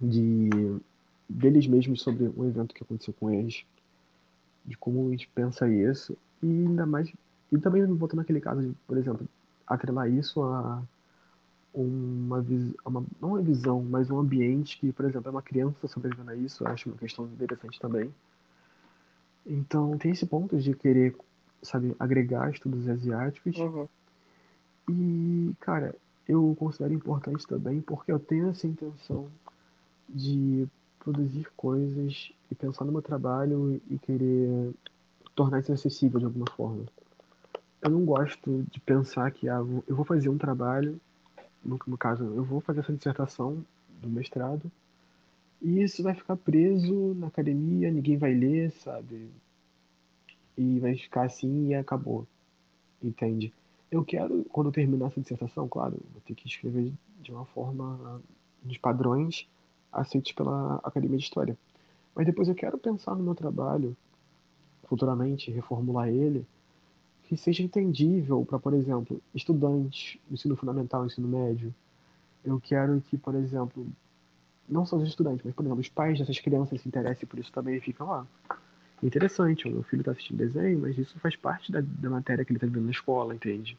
de 0.00 0.80
deles 1.28 1.66
mesmos 1.66 2.02
sobre 2.02 2.24
o 2.36 2.44
evento 2.44 2.74
que 2.74 2.82
aconteceu 2.82 3.14
com 3.14 3.30
eles, 3.30 3.64
de 4.64 4.76
como 4.76 5.08
a 5.08 5.10
gente 5.10 5.28
pensa 5.28 5.68
isso, 5.68 6.16
e 6.42 6.46
ainda 6.46 6.86
mais. 6.86 7.12
E 7.52 7.58
também 7.58 7.84
voltando 7.86 8.18
naquele 8.18 8.40
caso 8.40 8.62
de, 8.62 8.72
por 8.86 8.96
exemplo, 8.96 9.28
atrelar 9.66 10.08
isso 10.08 10.42
a 10.42 10.82
uma 11.72 12.40
visão, 12.40 12.74
não 13.20 13.30
uma 13.30 13.42
visão, 13.42 13.82
mas 13.82 14.10
um 14.10 14.18
ambiente 14.18 14.78
que, 14.78 14.92
por 14.92 15.04
exemplo, 15.04 15.28
é 15.28 15.30
uma 15.30 15.42
criança 15.42 15.86
sobrevivendo 15.86 16.30
a 16.30 16.36
isso, 16.36 16.64
eu 16.64 16.68
acho 16.68 16.88
uma 16.88 16.98
questão 16.98 17.26
interessante 17.26 17.78
também. 17.78 18.12
Então 19.46 19.96
tem 19.98 20.12
esse 20.12 20.26
ponto 20.26 20.58
de 20.58 20.74
querer, 20.74 21.16
sabe, 21.62 21.94
agregar 21.98 22.50
estudos 22.50 22.88
asiáticos. 22.88 23.56
Uhum. 23.56 23.88
E, 24.88 25.54
cara, 25.60 25.94
eu 26.28 26.54
considero 26.58 26.92
importante 26.92 27.46
também 27.46 27.80
porque 27.80 28.10
eu 28.10 28.18
tenho 28.18 28.50
essa 28.50 28.66
intenção 28.66 29.28
de 30.08 30.66
produzir 30.98 31.46
coisas 31.56 32.32
e 32.50 32.54
pensar 32.54 32.84
no 32.84 32.92
meu 32.92 33.02
trabalho 33.02 33.80
e 33.88 33.98
querer 33.98 34.72
tornar 35.34 35.60
isso 35.60 35.72
acessível 35.72 36.18
de 36.18 36.26
alguma 36.26 36.46
forma. 36.50 36.84
Eu 37.80 37.90
não 37.90 38.04
gosto 38.04 38.64
de 38.70 38.78
pensar 38.80 39.30
que 39.30 39.48
ah, 39.48 39.64
eu 39.88 39.96
vou 39.96 40.04
fazer 40.04 40.28
um 40.28 40.36
trabalho, 40.36 41.00
no, 41.64 41.78
no 41.86 41.98
caso, 41.98 42.24
eu 42.24 42.44
vou 42.44 42.60
fazer 42.60 42.80
essa 42.80 42.92
dissertação 42.92 43.64
do 44.00 44.08
mestrado, 44.08 44.70
e 45.60 45.82
isso 45.82 46.02
vai 46.02 46.14
ficar 46.14 46.36
preso 46.36 47.14
na 47.14 47.26
academia, 47.26 47.90
ninguém 47.90 48.16
vai 48.16 48.32
ler, 48.32 48.70
sabe? 48.72 49.28
E 50.56 50.80
vai 50.80 50.96
ficar 50.96 51.24
assim 51.24 51.68
e 51.68 51.74
acabou, 51.74 52.26
entende? 53.02 53.52
Eu 53.90 54.04
quero, 54.04 54.44
quando 54.44 54.68
eu 54.68 54.72
terminar 54.72 55.08
essa 55.08 55.20
dissertação, 55.20 55.68
claro, 55.68 55.98
vou 56.12 56.22
ter 56.24 56.34
que 56.34 56.46
escrever 56.46 56.92
de 57.20 57.30
uma 57.30 57.44
forma, 57.44 58.22
nos 58.64 58.78
padrões 58.78 59.46
aceitos 59.92 60.32
pela 60.32 60.76
Academia 60.76 61.18
de 61.18 61.24
História. 61.24 61.58
Mas 62.14 62.26
depois 62.26 62.48
eu 62.48 62.54
quero 62.54 62.78
pensar 62.78 63.14
no 63.14 63.22
meu 63.22 63.34
trabalho, 63.34 63.96
futuramente, 64.84 65.50
reformular 65.50 66.08
ele, 66.08 66.46
que 67.30 67.36
seja 67.36 67.62
entendível 67.62 68.44
para, 68.44 68.58
por 68.58 68.74
exemplo, 68.74 69.22
estudantes, 69.32 70.18
ensino 70.28 70.56
fundamental, 70.56 71.06
ensino 71.06 71.28
médio. 71.28 71.72
Eu 72.44 72.60
quero 72.60 73.00
que, 73.02 73.16
por 73.16 73.36
exemplo, 73.36 73.86
não 74.68 74.84
só 74.84 74.96
os 74.96 75.06
estudantes, 75.06 75.44
mas, 75.44 75.54
por 75.54 75.62
exemplo, 75.62 75.80
os 75.80 75.88
pais 75.88 76.18
dessas 76.18 76.40
crianças 76.40 76.80
se 76.80 76.88
interessem 76.88 77.28
por 77.28 77.38
isso 77.38 77.52
também 77.52 77.76
e 77.76 77.80
ficam 77.80 78.08
lá. 78.08 78.26
interessante, 79.00 79.68
o 79.68 79.70
meu 79.70 79.84
filho 79.84 80.02
tá 80.02 80.10
assistindo 80.10 80.38
desenho, 80.38 80.80
mas 80.80 80.98
isso 80.98 81.20
faz 81.20 81.36
parte 81.36 81.70
da, 81.70 81.80
da 81.80 82.10
matéria 82.10 82.44
que 82.44 82.50
ele 82.50 82.58
tá 82.58 82.66
vendo 82.66 82.80
na 82.80 82.90
escola, 82.90 83.32
entende? 83.32 83.78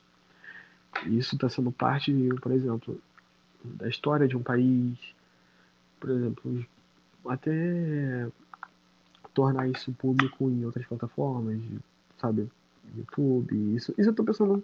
Isso 1.08 1.38
tá 1.38 1.49
sendo 1.49 1.74
parte, 1.74 2.14
por 2.41 2.54
exemplo, 2.54 3.02
da 3.66 3.89
história 3.89 4.30
de 4.30 4.38
um 4.38 4.41
país, 4.41 4.97
por 5.99 6.10
exemplo, 6.10 6.66
até 7.28 8.30
tornar 9.34 9.68
isso 9.68 9.91
público 9.91 10.49
em 10.49 10.64
outras 10.64 10.86
plataformas, 10.86 11.60
sabe? 12.18 12.49
YouTube, 12.96 13.76
isso, 13.76 13.94
isso 13.98 14.10
eu 14.10 14.14
tô 14.14 14.24
pensando 14.24 14.64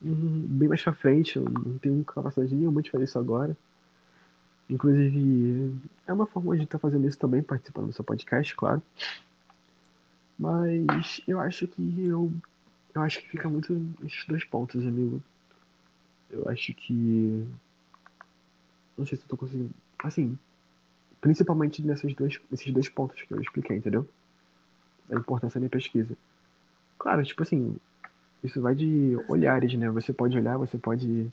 bem 0.00 0.68
mais 0.68 0.82
pra 0.82 0.92
frente, 0.92 1.36
eu 1.36 1.44
não 1.44 1.78
tenho 1.78 2.04
capacidade 2.04 2.54
nenhuma 2.54 2.82
de 2.82 2.90
fazer 2.90 3.04
isso 3.04 3.18
agora. 3.18 3.56
Inclusive, 4.68 5.74
é 6.06 6.12
uma 6.12 6.26
forma 6.26 6.56
de 6.56 6.64
estar 6.64 6.78
tá 6.78 6.82
fazendo 6.82 7.06
isso 7.06 7.18
também, 7.18 7.42
participando 7.42 7.86
do 7.86 7.92
seu 7.92 8.04
podcast, 8.04 8.54
claro. 8.56 8.82
Mas 10.38 11.20
eu 11.26 11.40
acho 11.40 11.66
que 11.66 12.04
eu. 12.04 12.32
Eu 12.94 13.02
acho 13.02 13.20
que 13.20 13.28
fica 13.28 13.48
muito 13.48 13.94
esses 14.04 14.24
dois 14.26 14.44
pontos, 14.44 14.86
amigo. 14.86 15.22
Eu 16.30 16.48
acho 16.48 16.74
que. 16.74 17.46
Não 18.98 19.06
sei 19.06 19.16
se 19.16 19.24
eu 19.24 19.28
tô 19.28 19.36
conseguindo. 19.36 19.70
Assim, 19.98 20.38
principalmente 21.20 21.82
nesses 21.82 22.14
dois, 22.14 22.38
nesses 22.50 22.72
dois 22.72 22.88
pontos 22.88 23.22
que 23.22 23.32
eu 23.32 23.40
expliquei, 23.40 23.76
entendeu? 23.76 24.08
A 25.10 25.14
importância 25.14 25.60
da 25.60 25.68
pesquisa. 25.68 26.16
Claro, 26.98 27.22
tipo 27.24 27.42
assim, 27.42 27.76
isso 28.42 28.60
vai 28.60 28.74
de 28.74 29.16
olhares, 29.28 29.72
né? 29.74 29.88
Você 29.90 30.12
pode 30.12 30.36
olhar, 30.36 30.56
você 30.56 30.78
pode 30.78 31.30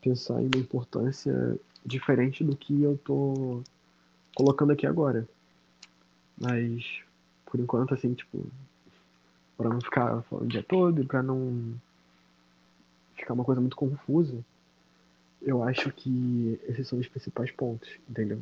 pensar 0.00 0.42
em 0.42 0.46
uma 0.46 0.60
importância 0.60 1.58
diferente 1.84 2.42
do 2.44 2.56
que 2.56 2.82
eu 2.82 2.98
tô 3.04 3.62
colocando 4.34 4.72
aqui 4.72 4.86
agora. 4.86 5.28
Mas, 6.40 7.00
por 7.46 7.60
enquanto, 7.60 7.94
assim, 7.94 8.14
tipo, 8.14 8.44
para 9.56 9.68
não 9.68 9.80
ficar 9.80 10.22
falando 10.22 10.46
o 10.46 10.48
dia 10.48 10.62
todo 10.62 11.00
e 11.00 11.06
para 11.06 11.22
não 11.22 11.74
ficar 13.16 13.34
uma 13.34 13.44
coisa 13.44 13.60
muito 13.60 13.76
confusa, 13.76 14.36
eu 15.40 15.62
acho 15.62 15.92
que 15.92 16.58
esses 16.68 16.86
são 16.88 16.98
os 16.98 17.08
principais 17.08 17.50
pontos, 17.50 17.88
entendeu? 18.08 18.40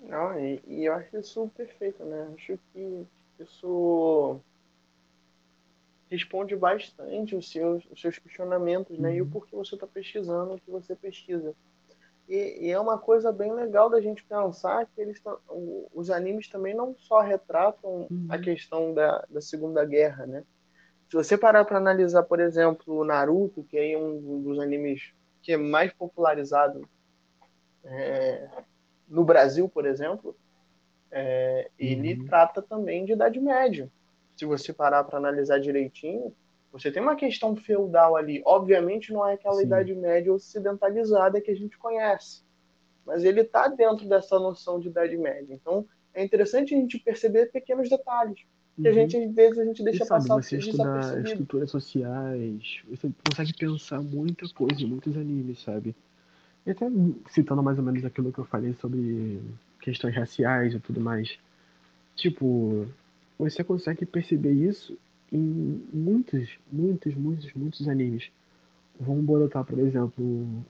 Não, 0.00 0.38
e, 0.38 0.62
e, 0.66 0.84
eu 0.84 0.94
acho 0.94 1.16
isso 1.18 1.50
perfeito, 1.56 2.04
né? 2.04 2.28
Acho 2.34 2.58
que 2.72 3.06
isso 3.38 4.40
responde 6.10 6.56
bastante 6.56 7.36
os 7.36 7.50
seus, 7.50 7.84
os 7.90 8.00
seus 8.00 8.18
questionamentos, 8.18 8.98
né? 8.98 9.14
E 9.14 9.22
o 9.22 9.24
uhum. 9.24 9.30
porquê 9.30 9.54
você 9.54 9.76
está 9.76 9.86
pesquisando 9.86 10.54
o 10.54 10.60
que 10.60 10.70
você 10.70 10.96
pesquisa. 10.96 11.54
E, 12.28 12.66
e, 12.66 12.70
é 12.70 12.78
uma 12.78 12.98
coisa 12.98 13.32
bem 13.32 13.52
legal 13.52 13.88
da 13.88 14.00
gente 14.00 14.24
pensar 14.24 14.86
que 14.86 15.00
eles 15.00 15.20
os 15.94 16.10
animes 16.10 16.48
também 16.48 16.74
não 16.74 16.94
só 16.96 17.20
retratam 17.20 18.06
uhum. 18.10 18.26
a 18.28 18.38
questão 18.38 18.94
da, 18.94 19.24
da 19.28 19.40
Segunda 19.40 19.84
Guerra, 19.84 20.26
né? 20.26 20.44
Se 21.10 21.16
você 21.16 21.36
parar 21.36 21.64
para 21.64 21.76
analisar, 21.76 22.22
por 22.22 22.38
exemplo, 22.38 23.00
o 23.00 23.04
Naruto, 23.04 23.64
que 23.64 23.76
é 23.76 23.98
um 23.98 24.42
dos 24.42 24.60
animes 24.60 25.12
que 25.42 25.52
é 25.52 25.56
mais 25.56 25.92
popularizado 25.92 26.88
é, 27.82 28.48
no 29.08 29.24
Brasil, 29.24 29.68
por 29.68 29.86
exemplo, 29.86 30.36
é, 31.10 31.68
ele 31.76 32.14
uhum. 32.14 32.26
trata 32.26 32.62
também 32.62 33.04
de 33.04 33.12
Idade 33.12 33.40
Média. 33.40 33.90
Se 34.36 34.44
você 34.44 34.72
parar 34.72 35.02
para 35.02 35.18
analisar 35.18 35.58
direitinho, 35.58 36.32
você 36.70 36.92
tem 36.92 37.02
uma 37.02 37.16
questão 37.16 37.56
feudal 37.56 38.14
ali. 38.14 38.40
Obviamente 38.46 39.12
não 39.12 39.28
é 39.28 39.34
aquela 39.34 39.56
Sim. 39.56 39.64
Idade 39.64 39.92
Média 39.92 40.32
ocidentalizada 40.32 41.40
que 41.40 41.50
a 41.50 41.56
gente 41.56 41.76
conhece, 41.76 42.44
mas 43.04 43.24
ele 43.24 43.40
está 43.40 43.66
dentro 43.66 44.08
dessa 44.08 44.38
noção 44.38 44.78
de 44.78 44.86
Idade 44.86 45.16
Média. 45.16 45.52
Então 45.52 45.84
é 46.14 46.22
interessante 46.22 46.72
a 46.72 46.78
gente 46.78 47.00
perceber 47.00 47.50
pequenos 47.50 47.90
detalhes 47.90 48.46
que 48.80 48.88
a 48.88 48.90
uhum. 48.90 48.96
gente 48.96 49.16
às 49.16 49.34
vezes 49.34 49.58
a 49.58 49.64
gente 49.64 49.82
deixa 49.82 50.04
e 50.04 50.06
sabe, 50.06 50.28
passar 50.28 50.42
você 50.42 50.56
estudar 50.58 51.20
estruturas 51.24 51.70
sociais, 51.70 52.80
você 52.88 53.10
consegue 53.28 53.52
pensar 53.56 54.00
muita 54.02 54.48
coisa 54.48 54.82
em 54.82 54.86
muitos 54.86 55.16
animes, 55.16 55.62
sabe? 55.62 55.94
E 56.66 56.70
até 56.70 56.86
citando 57.28 57.62
mais 57.62 57.78
ou 57.78 57.84
menos 57.84 58.04
aquilo 58.04 58.32
que 58.32 58.38
eu 58.38 58.44
falei 58.44 58.74
sobre 58.74 59.40
questões 59.80 60.14
raciais 60.14 60.74
e 60.74 60.80
tudo 60.80 61.00
mais. 61.00 61.38
Tipo, 62.16 62.86
você 63.38 63.64
consegue 63.64 64.04
perceber 64.04 64.52
isso 64.52 64.96
em 65.32 65.82
muitos, 65.92 66.50
muitos, 66.70 67.14
muitos, 67.14 67.52
muitos 67.54 67.88
animes. 67.88 68.30
Vamos 68.98 69.24
botar, 69.24 69.64
por 69.64 69.78
exemplo, 69.78 70.24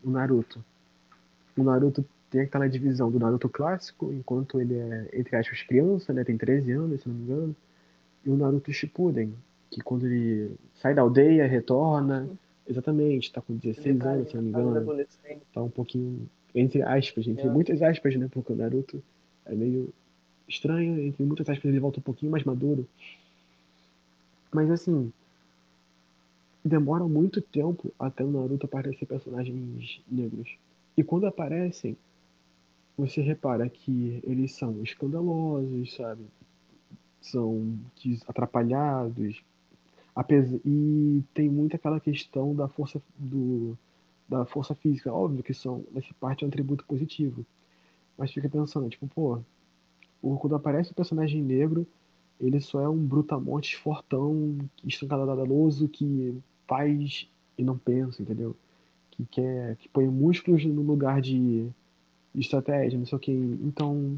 o 0.04 0.10
Naruto. 0.10 0.64
O 1.56 1.64
Naruto 1.64 2.04
tem 2.30 2.42
aquela 2.42 2.68
divisão 2.68 3.10
do 3.10 3.18
Naruto 3.18 3.48
clássico, 3.48 4.12
enquanto 4.12 4.60
ele 4.60 4.74
é, 4.74 5.08
entre 5.12 5.36
aspas, 5.36 5.62
criança, 5.62 6.12
né? 6.12 6.22
Tem 6.22 6.36
13 6.36 6.70
anos, 6.72 7.02
se 7.02 7.08
não 7.08 7.16
me 7.16 7.22
engano. 7.24 7.56
E 8.24 8.30
o 8.30 8.36
Naruto 8.36 8.72
Shippuden, 8.72 9.32
que 9.70 9.80
quando 9.80 10.06
ele 10.06 10.52
sai 10.74 10.94
da 10.94 11.02
aldeia, 11.02 11.46
retorna, 11.46 12.28
Exatamente, 12.70 13.32
tá 13.32 13.40
com 13.40 13.56
16 13.56 13.98
tá, 13.98 14.10
anos, 14.10 14.30
se 14.30 14.36
não 14.36 14.44
me 14.44 14.52
tá 14.52 14.60
engano. 14.60 15.06
Tá 15.52 15.60
um 15.60 15.68
pouquinho, 15.68 16.30
entre 16.54 16.80
aspas, 16.82 17.26
entre 17.26 17.48
é. 17.48 17.50
muitas 17.50 17.82
aspas, 17.82 18.14
né? 18.14 18.28
Porque 18.30 18.52
o 18.52 18.56
Naruto 18.56 19.02
é 19.44 19.56
meio 19.56 19.92
estranho, 20.46 21.00
entre 21.00 21.24
muitas 21.24 21.48
aspas 21.48 21.68
ele 21.68 21.80
volta 21.80 21.98
um 21.98 22.02
pouquinho 22.02 22.30
mais 22.30 22.44
maduro. 22.44 22.86
Mas 24.52 24.70
assim, 24.70 25.12
demora 26.64 27.02
muito 27.08 27.42
tempo 27.42 27.92
até 27.98 28.22
o 28.22 28.30
Naruto 28.30 28.66
aparecer 28.66 29.04
personagens 29.04 30.00
negros. 30.08 30.56
E 30.96 31.02
quando 31.02 31.26
aparecem, 31.26 31.96
você 32.96 33.20
repara 33.20 33.68
que 33.68 34.20
eles 34.22 34.52
são 34.52 34.80
escandalosos, 34.80 35.92
sabe? 35.92 36.22
São 37.20 37.78
atrapalhados, 38.26 39.42
e 40.64 41.22
tem 41.32 41.48
muito 41.48 41.76
aquela 41.76 42.00
questão 42.00 42.54
da 42.54 42.68
força 42.68 43.00
do 43.16 43.76
da 44.28 44.44
força 44.44 44.76
física, 44.76 45.12
óbvio 45.12 45.42
que 45.42 45.52
são 45.52 45.84
nessa 45.90 46.14
parte 46.20 46.44
é 46.44 46.46
um 46.46 46.48
atributo 46.48 46.84
positivo. 46.84 47.44
Mas 48.16 48.32
fica 48.32 48.48
pensando, 48.48 48.88
tipo, 48.88 49.08
pô, 49.08 49.40
quando 50.38 50.54
aparece 50.54 50.92
o 50.92 50.94
personagem 50.94 51.42
negro, 51.42 51.84
ele 52.40 52.60
só 52.60 52.80
é 52.80 52.88
um 52.88 52.96
brutamonte 52.96 53.76
fortão, 53.76 54.56
estancadaloso, 54.84 55.88
que 55.88 56.38
faz 56.68 57.28
e 57.58 57.64
não 57.64 57.76
pensa, 57.76 58.22
entendeu? 58.22 58.54
Que 59.10 59.24
quer, 59.24 59.76
que 59.76 59.88
põe 59.88 60.06
músculos 60.06 60.64
no 60.64 60.82
lugar 60.82 61.20
de 61.20 61.68
estratégia, 62.34 62.98
não 62.98 63.06
sei 63.06 63.16
o 63.16 63.20
que. 63.20 63.32
Então, 63.32 64.16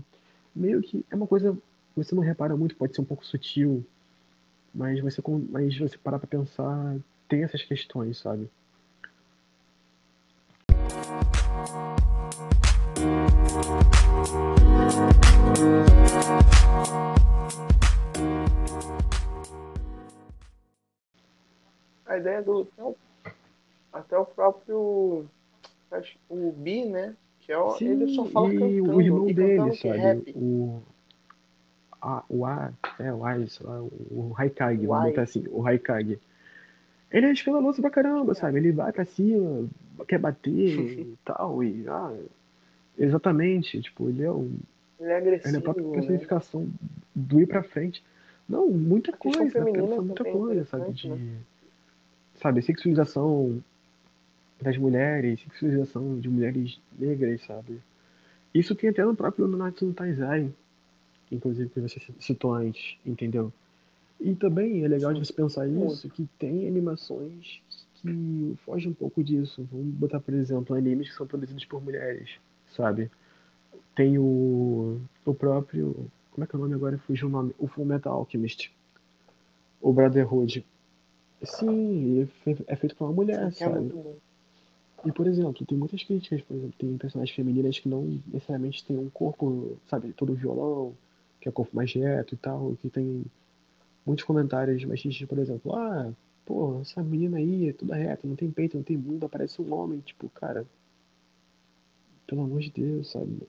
meio 0.55 0.83
que 0.83 1.07
é 1.11 1.17
uma 1.17 1.27
coisa 1.27 1.57
você 1.97 2.15
não 2.15 2.23
repara 2.23 2.57
muito, 2.57 2.77
pode 2.77 2.95
ser 2.95 3.01
um 3.01 3.05
pouco 3.05 3.25
sutil, 3.25 3.85
mas 4.75 5.01
você, 5.01 5.23
mas 5.51 5.79
você 5.79 5.99
parar 5.99 6.19
pra 6.19 6.27
pensar, 6.27 6.97
tem 7.29 7.43
essas 7.43 7.63
questões, 7.63 8.19
sabe? 8.19 8.49
A 22.07 22.19
ideia 22.19 22.43
do. 22.43 22.67
Até 23.93 24.19
o 24.19 24.25
próprio. 24.25 25.27
O 26.29 26.53
Bi, 26.53 26.87
né? 26.87 27.15
Que 27.41 27.53
é 27.53 27.59
o, 27.59 27.73
Sim, 27.73 27.89
ele 27.89 28.15
só 28.15 28.25
fala 28.27 28.55
e 28.55 28.59
cantando, 28.59 28.97
o 28.97 29.01
irmão 29.01 29.27
dele, 29.27 29.77
sabe? 29.77 30.33
O, 30.35 30.83
a, 32.03 32.25
o 32.29 32.45
A, 32.45 32.73
é, 32.99 33.13
o 33.13 33.25
A, 33.25 33.47
sei 33.47 33.67
lá, 33.67 33.81
o 33.81 34.35
Haikage, 34.37 34.87
vamos 34.87 35.11
botar 35.11 35.23
assim, 35.23 35.45
o 35.51 35.65
Haikage. 35.65 36.19
Ele 37.11 37.27
é 37.27 37.33
escandaloso 37.33 37.81
pra 37.81 37.91
caramba, 37.91 38.35
sabe? 38.35 38.59
Ele 38.59 38.73
vai 38.73 38.93
pra 38.93 39.05
cima, 39.05 39.69
quer 40.09 40.19
bater 40.19 40.51
e 40.51 41.15
tal, 41.25 41.63
e, 41.63 41.87
ah, 41.89 42.13
exatamente, 42.99 43.81
tipo, 43.81 44.09
ele 44.09 44.25
é 44.25 44.33
um... 44.33 44.57
Ele 44.99 45.11
é 45.11 45.17
agressivo, 45.17 45.49
Ele 45.49 45.57
é 45.57 45.61
a 45.61 45.63
própria 45.63 45.87
né? 45.87 45.93
personificação 45.93 46.69
do 47.15 47.41
ir 47.41 47.47
pra 47.47 47.63
frente. 47.63 48.03
Não, 48.49 48.69
muita 48.69 49.13
coisa, 49.13 49.65
muita 50.01 50.25
coisa, 50.25 50.65
sabe? 50.65 50.93
De, 50.93 51.09
né? 51.09 51.37
sabe, 52.35 52.63
sexualização 52.63 53.63
das 54.61 54.77
mulheres, 54.77 55.41
sexualização 55.41 56.19
de 56.19 56.29
mulheres 56.29 56.81
negras, 56.99 57.41
sabe? 57.43 57.81
Isso 58.55 58.75
tem 58.75 58.91
até 58.91 59.05
no 59.05 59.15
próprio 59.15 59.47
Nanatsu 59.47 59.87
no 59.87 59.95
Taizai, 59.95 60.53
inclusive 61.33 61.71
que 61.71 61.81
você 61.81 62.01
citou 62.21 62.55
antes, 62.55 62.97
entendeu? 63.05 63.53
E 64.21 64.35
também 64.35 64.85
é 64.85 64.89
legal 64.89 65.13
de 65.13 65.19
você 65.19 65.33
pensar 65.33 65.67
isso, 65.67 66.09
que 66.09 66.29
tem 66.39 66.69
animações 66.69 67.61
que 67.95 68.55
fogem 68.65 68.91
um 68.91 68.95
pouco 68.95 69.23
disso. 69.23 69.67
Vamos 69.71 69.95
botar, 69.95 70.21
por 70.21 70.35
exemplo, 70.35 70.77
animes 70.77 71.09
que 71.09 71.17
são 71.17 71.27
produzidos 71.27 71.65
por 71.65 71.83
mulheres, 71.83 72.31
sabe? 72.77 73.11
Tem 73.97 74.19
o, 74.19 75.01
o 75.25 75.35
próprio. 75.35 76.09
Como 76.31 76.45
é 76.45 76.47
que 76.47 76.55
é 76.55 76.59
o 76.59 76.63
nome 76.63 76.75
agora? 76.75 76.99
Fugiu 76.99 77.29
o 77.29 77.31
nome. 77.31 77.55
O 77.59 77.67
Full 77.67 77.85
Metal 77.85 78.13
Alchemist. 78.13 78.73
O 79.81 79.93
Brotherhood. 79.93 80.65
Sim, 81.43 82.29
é 82.69 82.77
feito 82.77 82.95
por 82.95 83.07
uma 83.07 83.13
mulher, 83.13 83.53
que 83.53 83.65
é 83.65 83.67
sabe? 83.67 83.81
muito 83.81 83.97
bom. 83.97 84.17
E, 85.05 85.11
por 85.11 85.27
exemplo, 85.27 85.67
tem 85.67 85.77
muitas 85.77 86.05
críticas, 86.05 86.41
por 86.43 86.57
exemplo, 86.57 86.75
tem 86.79 86.97
personagens 86.97 87.35
femininas 87.35 87.79
que 87.79 87.89
não 87.89 88.21
necessariamente 88.29 88.85
têm 88.85 88.97
um 88.97 89.11
corpo, 89.11 89.77
sabe, 89.89 90.13
todo 90.13 90.33
violão, 90.35 90.95
que 91.43 91.49
é 91.49 91.53
corpo 91.53 91.75
mais 91.75 91.93
reto 91.93 92.35
e 92.35 92.37
tal, 92.37 92.77
que 92.81 92.89
tem 92.89 93.25
muitos 94.07 94.25
comentários 94.25 94.85
machistas, 94.85 95.29
por 95.29 95.39
exemplo, 95.39 95.75
ah, 95.75 96.13
pô, 96.47 96.81
essa 96.81 97.03
menina 97.03 97.39
aí 97.39 97.69
é 97.69 97.73
toda 97.73 97.97
reta, 97.97 98.29
não 98.29 98.37
tem 98.37 98.49
peito, 98.49 98.77
não 98.77 98.85
tem 98.85 98.97
bunda, 98.97 99.29
parece 99.29 99.61
um 99.61 99.75
homem, 99.75 99.99
tipo, 100.01 100.29
cara, 100.31 100.65
pelo 102.29 102.43
amor 102.43 102.61
de 102.61 102.71
Deus, 102.71 103.11
sabe? 103.11 103.43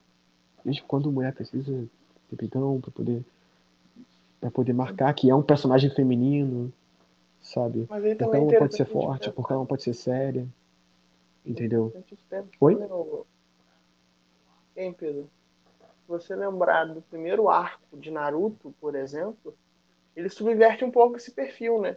Desde 0.64 0.82
quando 0.82 1.12
mulher 1.12 1.32
precisa 1.32 1.86
ter 2.28 2.36
peitão 2.36 2.80
pra 2.80 2.90
poder, 2.90 3.24
pra 4.40 4.50
poder 4.50 4.72
marcar 4.72 5.14
que 5.14 5.30
é 5.30 5.34
um 5.34 5.42
personagem 5.42 5.88
feminino, 5.90 6.72
sabe? 7.40 7.86
Mas 7.88 8.04
aí 8.04 8.16
Porque 8.16 8.36
ela 8.36 8.44
é 8.44 8.52
não 8.52 8.58
pode 8.58 8.76
ser 8.76 8.86
forte, 8.86 9.30
porque 9.30 9.52
ela 9.52 9.60
não 9.60 9.66
pode 9.66 9.84
ser 9.84 9.94
séria, 9.94 10.48
entendeu? 11.46 11.94
Oi? 12.60 12.74
né, 12.74 12.88
Hein, 14.76 14.92
Pedro? 14.92 15.30
Se 16.04 16.08
você 16.08 16.36
lembrar 16.36 16.84
do 16.84 17.00
primeiro 17.02 17.48
arco 17.48 17.96
de 17.96 18.10
Naruto, 18.10 18.74
por 18.78 18.94
exemplo, 18.94 19.54
ele 20.14 20.28
subverte 20.28 20.84
um 20.84 20.90
pouco 20.90 21.16
esse 21.16 21.30
perfil, 21.30 21.80
né? 21.80 21.96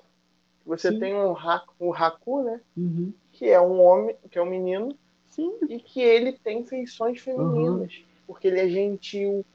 Você 0.66 0.92
Sim. 0.92 1.00
tem 1.00 1.14
um 1.16 1.36
Haku, 1.38 1.74
o 1.80 1.94
Haku, 1.94 2.44
né? 2.44 2.62
Uhum. 2.76 3.14
Que 3.34 3.50
é 3.50 3.60
um 3.60 3.82
homem, 3.82 4.16
que 4.32 4.40
é 4.40 4.42
um 4.42 4.50
menino, 4.50 4.98
Sim, 5.28 5.54
e 5.70 5.80
que 5.80 6.02
ele 6.02 6.34
tem 6.34 6.66
feições 6.66 7.20
femininas. 7.22 8.02
Porque 8.26 8.48
ele 8.48 8.60
é 8.60 8.68
gentil, 8.70 9.46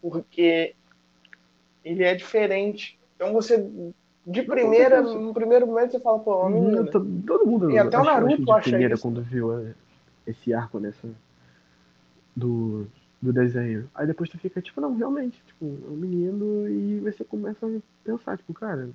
porque 0.00 0.74
ele 1.84 2.04
é 2.04 2.14
diferente. 2.14 2.98
Então 3.16 3.32
você, 3.32 3.66
de 4.26 4.42
primeira, 4.42 5.00
no 5.02 5.32
primeiro 5.34 5.66
momento, 5.66 5.92
você 5.92 6.00
fala, 6.00 6.18
pô, 6.18 6.32
é 6.32 6.36
uma 6.36 6.50
Uhum, 6.50 6.60
menina. 6.60 6.84
to- 6.90 7.22
Todo 7.26 7.46
mundo 7.46 7.70
E 7.70 7.78
até 7.78 7.98
o 7.98 8.04
Naruto 8.04 8.52
acha 8.52 8.70
primeira 8.70 8.94
isso. 8.94 9.02
quando 9.02 9.22
viu 9.22 9.58
eh, 9.58 9.74
esse 10.26 10.52
arco 10.52 10.78
nessa 10.78 11.08
do, 12.34 12.86
do 13.22 13.32
desenho. 13.32 13.88
Aí 13.94 14.04
depois 14.04 14.28
tu 14.28 14.36
fica 14.36 14.60
tipo, 14.60 14.80
não, 14.80 14.96
realmente, 14.96 15.40
tipo, 15.46 15.64
é 15.64 15.88
um 15.88 15.96
menino 15.96 16.68
e 16.68 16.98
você 16.98 17.22
começa 17.22 17.64
a 17.64 17.70
pensar, 18.02 18.36
tipo, 18.36 18.52
cara. 18.52 18.90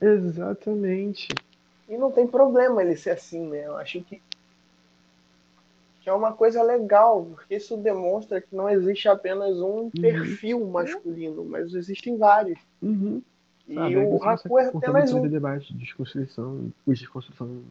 Exatamente. 0.00 1.28
E 1.88 1.98
não 1.98 2.12
tem 2.12 2.26
problema 2.26 2.80
ele 2.80 2.96
ser 2.96 3.10
assim, 3.10 3.48
né? 3.48 3.66
Eu 3.66 3.76
acho 3.76 4.00
que, 4.02 4.22
que 6.00 6.08
é 6.08 6.12
uma 6.12 6.32
coisa 6.32 6.62
legal, 6.62 7.26
porque 7.34 7.56
isso 7.56 7.76
demonstra 7.76 8.40
que 8.40 8.54
não 8.54 8.70
existe 8.70 9.08
apenas 9.08 9.58
um 9.60 9.90
perfil 9.90 10.64
masculino, 10.68 11.44
mas 11.44 11.74
existem 11.74 12.16
vários. 12.16 12.60
Uhum. 12.80 13.20
E? 13.66 13.76
Aí 13.76 13.96
o 13.96 14.18
consegue 14.18 14.54
é 14.54 14.68
apenas 14.68 15.12
um. 15.12 15.22
de 15.22 15.28
debate 15.28 15.72
de 15.72 15.80
desconstrução, 15.80 16.72
de 16.86 16.94
desconstrução 16.94 17.62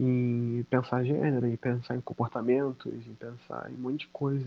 em 0.00 0.64
pensar 0.70 1.04
gênero, 1.04 1.46
em 1.46 1.56
pensar 1.56 1.94
em 1.94 2.00
comportamentos, 2.00 3.06
em 3.06 3.14
pensar 3.14 3.70
em 3.70 3.74
um 3.74 3.78
monte 3.78 4.00
de 4.00 4.06
coisa, 4.08 4.46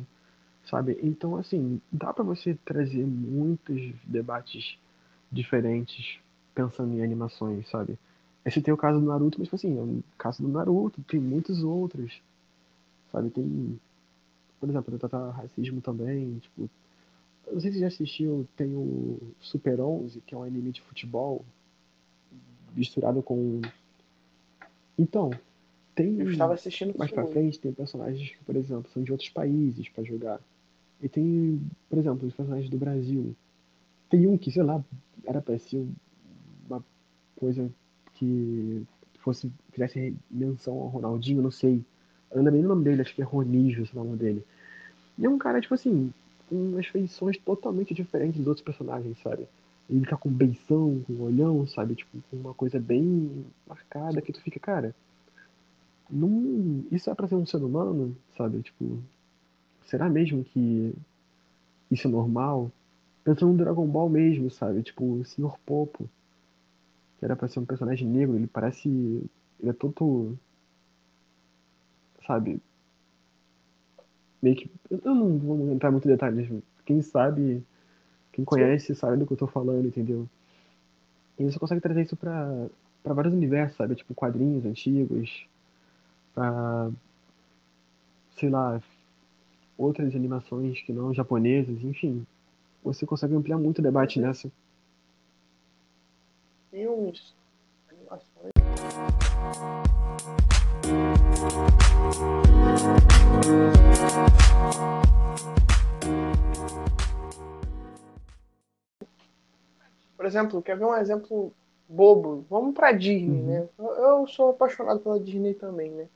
sabe? 0.66 0.98
Então, 1.04 1.36
assim, 1.38 1.80
dá 1.92 2.12
pra 2.12 2.24
você 2.24 2.58
trazer 2.66 3.06
muitos 3.06 3.94
debates 4.04 4.80
diferentes 5.32 6.18
pensando 6.56 6.94
em 6.96 7.04
animações, 7.04 7.70
sabe? 7.70 8.00
Esse 8.44 8.62
tem 8.62 8.74
o 8.74 8.78
caso 8.78 9.00
do 9.00 9.06
Naruto, 9.06 9.38
mas, 9.38 9.48
tipo 9.48 9.56
assim, 9.56 9.78
é 9.78 9.82
um 9.82 10.02
caso 10.18 10.42
do 10.42 10.50
Naruto, 10.50 11.04
tem 11.04 11.20
muitos 11.20 11.64
outros, 11.64 12.20
sabe? 13.12 13.30
Tem, 13.30 13.80
por 14.60 14.68
exemplo, 14.68 14.98
tratar 14.98 15.30
racismo 15.30 15.82
também, 15.82 16.40
tipo, 16.40 16.68
não 17.52 17.60
sei 17.60 17.72
se 17.72 17.80
já 17.80 17.88
assistiu, 17.88 18.48
tem 18.58 18.74
o 18.74 19.20
Super 19.40 19.80
11, 19.80 20.20
que 20.22 20.34
é 20.34 20.38
um 20.38 20.44
anime 20.44 20.72
de 20.72 20.82
futebol 20.82 21.46
misturado 22.76 23.22
com... 23.22 23.62
Então, 24.98 25.32
tem... 25.96 26.20
Eu 26.20 26.32
estava 26.32 26.54
assistindo 26.54 26.98
mais 26.98 27.12
pra 27.12 27.26
frente 27.26 27.60
tem 27.60 27.72
personagens 27.72 28.30
que, 28.30 28.44
por 28.44 28.56
exemplo, 28.56 28.90
são 28.94 29.04
de 29.04 29.12
outros 29.12 29.30
países 29.30 29.90
pra 29.90 30.04
jogar. 30.04 30.40
E 31.02 31.10
tem, 31.10 31.62
por 31.90 31.98
exemplo, 31.98 32.28
os 32.28 32.34
personagens 32.34 32.70
do 32.70 32.78
Brasil. 32.78 33.36
Tem 34.10 34.28
um 34.28 34.38
que, 34.38 34.52
sei 34.52 34.64
lá, 34.64 34.84
era 35.26 35.42
pra 35.42 35.58
ser 35.60 35.86
uma 36.68 36.84
coisa 37.36 37.70
que 38.14 38.84
fosse 39.20 39.52
fizesse 39.72 40.16
menção 40.30 40.74
ao 40.74 40.88
Ronaldinho, 40.88 41.42
não 41.42 41.52
sei. 41.52 41.84
Eu 42.32 42.38
não 42.38 42.46
lembro 42.46 42.58
nem 42.58 42.66
o 42.66 42.70
nome 42.70 42.84
dele, 42.84 43.02
acho 43.02 43.16
que 43.16 43.22
é 43.22 43.26
Ronígio, 43.26 43.84
esse 43.84 43.96
nome 43.96 44.16
dele. 44.18 44.44
E 45.18 45.26
é 45.26 45.30
um 45.30 45.38
cara, 45.38 45.62
tipo 45.62 45.74
assim, 45.74 46.12
com 46.50 46.56
umas 46.56 46.88
feições 46.88 47.38
totalmente 47.38 47.94
diferentes 47.94 48.38
dos 48.38 48.48
outros 48.48 48.64
personagens, 48.64 49.18
sabe? 49.22 49.48
Ele 49.94 50.08
tá 50.08 50.18
com 50.18 50.28
beição, 50.28 51.04
com 51.06 51.22
olhão, 51.22 51.68
sabe? 51.68 51.94
Tipo, 51.94 52.18
com 52.32 52.38
uma 52.38 52.54
coisa 52.56 52.80
bem 52.80 53.46
marcada 53.68 54.24
que 54.24 54.34
tu 54.34 54.42
fica, 54.42 54.60
cara. 54.60 54.96
Não, 56.10 56.84
isso 56.92 57.12
é 57.12 57.14
pra 57.14 57.28
ser 57.28 57.36
um 57.36 57.46
ser 57.46 57.58
humano, 57.58 58.18
sabe? 58.36 58.64
Tipo, 58.64 58.98
será 59.86 60.10
mesmo 60.10 60.44
que 60.44 60.96
isso 61.92 62.08
é 62.08 62.12
normal? 62.12 62.72
Pensando 63.24 63.52
no 63.52 63.58
Dragon 63.60 63.86
Ball 63.86 64.10
mesmo, 64.10 64.50
sabe? 64.50 64.82
Tipo, 64.82 65.06
o 65.06 65.24
Sr. 65.26 65.60
Popo, 65.64 66.10
que 67.20 67.26
era 67.26 67.36
pra 67.36 67.48
ser 67.48 67.60
um 67.60 67.66
personagem 67.66 68.08
negro, 68.08 68.36
ele 68.36 68.48
parece. 68.48 68.90
Ele 68.90 69.70
é 69.70 69.74
todo. 69.74 70.36
Sabe? 72.26 72.60
Meio 74.42 74.56
que. 74.56 74.72
Eu 74.90 75.14
não 75.14 75.38
vou 75.38 75.72
entrar 75.72 75.92
muito 75.92 76.06
em 76.08 76.12
detalhes. 76.12 76.50
Quem 76.84 77.04
sabe. 77.04 77.64
Quem 78.34 78.44
conhece 78.44 78.96
sabe 78.96 79.18
do 79.18 79.28
que 79.28 79.34
eu 79.34 79.38
tô 79.38 79.48
falando, 79.48 79.88
entendeu? 79.88 80.28
E 81.38 81.44
você 81.44 81.60
consegue 81.60 81.80
trazer 81.80 82.02
isso 82.02 82.16
pra, 82.16 82.68
pra 83.04 83.14
vários 83.14 83.34
universos, 83.34 83.78
sabe? 83.78 83.96
Tipo, 83.96 84.16
quadrinhos 84.16 84.66
antigos, 84.66 85.48
pra. 86.34 86.90
sei 88.36 88.50
lá, 88.50 88.82
outras 89.78 90.16
animações 90.16 90.82
que 90.82 90.92
não 90.92 91.14
japonesas, 91.14 91.84
enfim. 91.84 92.26
Você 92.84 93.06
consegue 93.06 93.36
ampliar 93.36 93.58
muito 93.58 93.80
o 93.80 93.82
debate 93.84 94.20
nessa. 94.20 94.52
Filmes, 96.72 97.36
animações. 97.88 98.54
Por 110.16 110.26
exemplo, 110.26 110.62
quer 110.62 110.78
ver 110.78 110.86
um 110.86 110.96
exemplo 110.96 111.52
bobo? 111.88 112.46
Vamos 112.50 112.74
pra 112.74 112.92
Disney, 112.92 113.40
Uhum. 113.40 113.46
né? 113.46 113.70
Eu- 113.80 114.28
sou 114.28 114.50
apaixonado 114.52 115.00
pela 115.00 115.20
Disney 115.20 115.54
também, 115.54 115.92
né? 115.92 116.08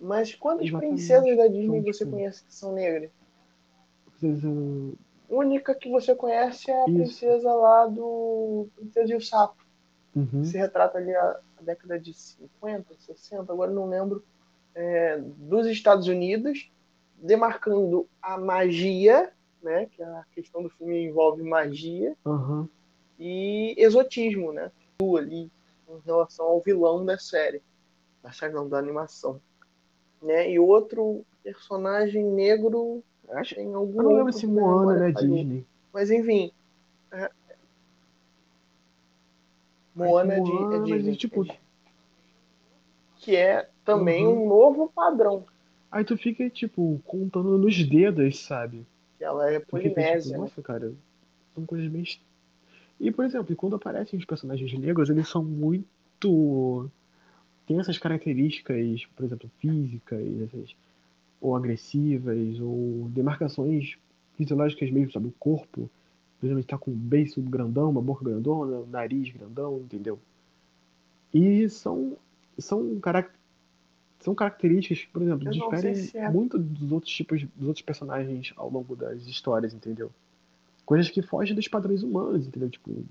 Mas 0.00 0.34
quantas 0.34 0.66
Exatamente. 0.66 0.94
princesas 0.96 1.36
da 1.36 1.46
Disney 1.46 1.80
você 1.80 2.04
conhece 2.06 2.44
que 2.44 2.54
são 2.54 2.72
negras? 2.72 3.10
Princesa. 4.18 4.48
Única 5.28 5.74
que 5.74 5.90
você 5.90 6.14
conhece 6.14 6.70
é 6.70 6.74
a 6.82 6.84
Isso. 6.86 6.94
princesa 6.94 7.52
lá 7.54 7.86
do 7.86 8.68
Princesa 8.76 9.12
e 9.12 9.16
o 9.16 9.20
Sapo. 9.20 9.64
Uhum. 10.14 10.44
Se 10.44 10.56
retrata 10.56 10.98
ali 10.98 11.14
a, 11.14 11.40
a 11.58 11.62
década 11.62 11.98
de 11.98 12.12
50, 12.14 12.94
60, 12.98 13.52
agora 13.52 13.70
não 13.70 13.88
lembro, 13.88 14.24
é, 14.74 15.18
dos 15.18 15.66
Estados 15.66 16.06
Unidos, 16.06 16.70
demarcando 17.16 18.06
a 18.22 18.38
magia, 18.38 19.32
né? 19.62 19.86
Que 19.86 20.02
a 20.02 20.24
questão 20.34 20.62
do 20.62 20.70
filme 20.70 21.04
envolve 21.06 21.42
magia, 21.42 22.14
Aham. 22.24 22.68
E 23.18 23.74
exotismo, 23.78 24.52
né? 24.52 24.70
Ali, 25.16 25.50
em 25.88 25.98
relação 26.04 26.46
ao 26.46 26.60
vilão 26.60 27.04
da 27.04 27.18
série. 27.18 27.62
Da 28.22 28.32
série 28.32 28.52
não, 28.54 28.68
da 28.68 28.78
animação. 28.78 29.40
Né? 30.22 30.50
E 30.52 30.58
outro 30.58 31.24
personagem 31.42 32.24
negro 32.24 33.02
Acho... 33.30 33.54
tem 33.54 33.74
algum 33.74 34.00
Eu 34.00 34.08
não 34.08 34.16
lembro 34.16 34.32
se 34.32 34.46
Moana 34.46 34.98
não 34.98 35.04
é. 35.06 35.12
Disney. 35.12 35.66
Mas 35.92 36.10
enfim. 36.10 36.50
é- 37.12 37.30
Moana 39.94 40.34
é, 40.34 40.40
de, 40.40 40.50
é 40.50 40.54
Moana, 40.54 40.84
Disney. 40.84 41.16
tipo, 41.16 41.44
é. 41.50 41.58
Que 43.16 43.36
é 43.36 43.68
também 43.84 44.26
Uhum. 44.26 44.44
um 44.44 44.48
novo 44.48 44.90
padrão. 44.94 45.44
Aí 45.90 46.04
tu 46.04 46.16
fica, 46.16 46.48
tipo, 46.50 47.00
contando 47.04 47.56
nos 47.56 47.82
dedos, 47.88 48.40
sabe? 48.44 48.84
Que 49.18 49.24
ela 49.24 49.48
é 49.50 49.58
tipo, 49.60 49.70
polinésia, 49.70 50.32
né? 50.32 50.38
nossa, 50.38 50.60
cara, 50.60 50.92
são 51.54 51.64
coisas 51.64 51.88
bem. 51.88 52.04
E, 53.00 53.10
por 53.10 53.24
exemplo, 53.24 53.54
quando 53.56 53.76
aparecem 53.76 54.18
os 54.18 54.24
personagens 54.24 54.72
negros, 54.78 55.10
eles 55.10 55.28
são 55.28 55.44
muito. 55.44 56.88
Tem 57.66 57.78
essas 57.78 57.98
características, 57.98 59.06
por 59.16 59.24
exemplo, 59.24 59.50
físicas, 59.58 60.22
essas... 60.42 60.76
ou 61.40 61.56
agressivas, 61.56 62.60
ou 62.60 63.08
demarcações 63.10 63.96
fisiológicas 64.36 64.90
mesmo, 64.90 65.12
sabe? 65.12 65.28
O 65.28 65.34
corpo, 65.38 65.90
por 66.40 66.46
exemplo, 66.46 66.64
tá 66.64 66.78
com 66.78 66.90
um 66.90 66.94
beiço 66.94 67.40
grandão, 67.42 67.90
uma 67.90 68.02
boca 68.02 68.24
grandona, 68.24 68.78
um 68.78 68.86
nariz 68.86 69.30
grandão, 69.30 69.78
entendeu? 69.78 70.18
E 71.32 71.68
são, 71.68 72.16
são, 72.58 72.98
carac... 73.00 73.30
são 74.20 74.34
características 74.34 75.04
que, 75.04 75.10
por 75.10 75.22
exemplo, 75.22 75.48
Eu 75.48 75.52
diferem 75.52 75.94
se 75.94 76.16
é- 76.16 76.30
muito 76.30 76.58
dos 76.58 76.92
outros 76.92 77.12
tipos, 77.12 77.42
dos 77.56 77.68
outros 77.68 77.84
personagens 77.84 78.52
ao 78.56 78.70
longo 78.70 78.94
das 78.94 79.26
histórias, 79.26 79.74
entendeu? 79.74 80.10
Coisas 80.84 81.08
que 81.10 81.22
fogem 81.22 81.54
dos 81.54 81.68
padrões 81.68 82.02
humanos, 82.02 82.46
entendeu? 82.46 82.68
Tipo, 82.68 83.04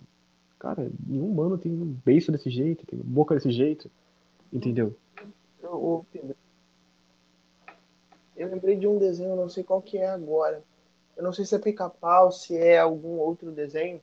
cara, 0.59 0.91
nenhum 1.05 1.29
humano 1.29 1.57
tem 1.57 1.71
um 1.71 1.95
beiço 2.05 2.31
desse 2.31 2.49
jeito, 2.49 2.85
tem 2.85 2.99
boca 2.99 3.35
desse 3.35 3.51
jeito, 3.51 3.89
entendeu? 4.51 4.95
Eu, 8.35 8.47
lembrei 8.47 8.75
de 8.75 8.87
um 8.87 8.97
desenho, 8.97 9.35
não 9.35 9.49
sei 9.49 9.63
qual 9.63 9.81
que 9.81 9.97
é 9.97 10.07
agora. 10.07 10.63
Eu 11.15 11.23
não 11.23 11.33
sei 11.33 11.45
se 11.45 11.55
é 11.55 11.59
pica-pau, 11.59 12.31
se 12.31 12.57
é 12.57 12.77
algum 12.79 13.17
outro 13.17 13.51
desenho. 13.51 14.01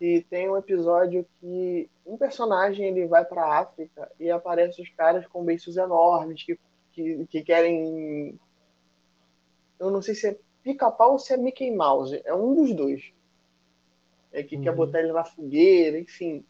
E 0.00 0.22
tem 0.22 0.48
um 0.50 0.56
episódio 0.56 1.26
que 1.40 1.88
um 2.04 2.16
personagem 2.16 2.86
ele 2.86 3.06
vai 3.06 3.24
para 3.24 3.58
África 3.60 4.10
e 4.18 4.30
aparece 4.30 4.82
os 4.82 4.88
caras 4.90 5.26
com 5.26 5.44
beiços 5.44 5.76
enormes 5.76 6.42
que, 6.42 6.58
que, 6.92 7.26
que 7.26 7.42
querem. 7.42 8.38
Eu 9.78 9.90
não 9.90 10.02
sei 10.02 10.14
se 10.14 10.28
é 10.28 10.38
pica-pau 10.64 11.12
ou 11.12 11.18
se 11.18 11.32
é 11.32 11.36
Mickey 11.36 11.70
Mouse. 11.70 12.20
É 12.24 12.34
um 12.34 12.54
dos 12.54 12.74
dois. 12.74 13.12
É 14.32 14.42
que 14.42 14.56
uhum. 14.56 14.62
quer 14.62 14.74
botar 14.74 14.98
ele 15.00 15.12
na 15.12 15.22
fogueira, 15.22 16.00
enfim. 16.00 16.44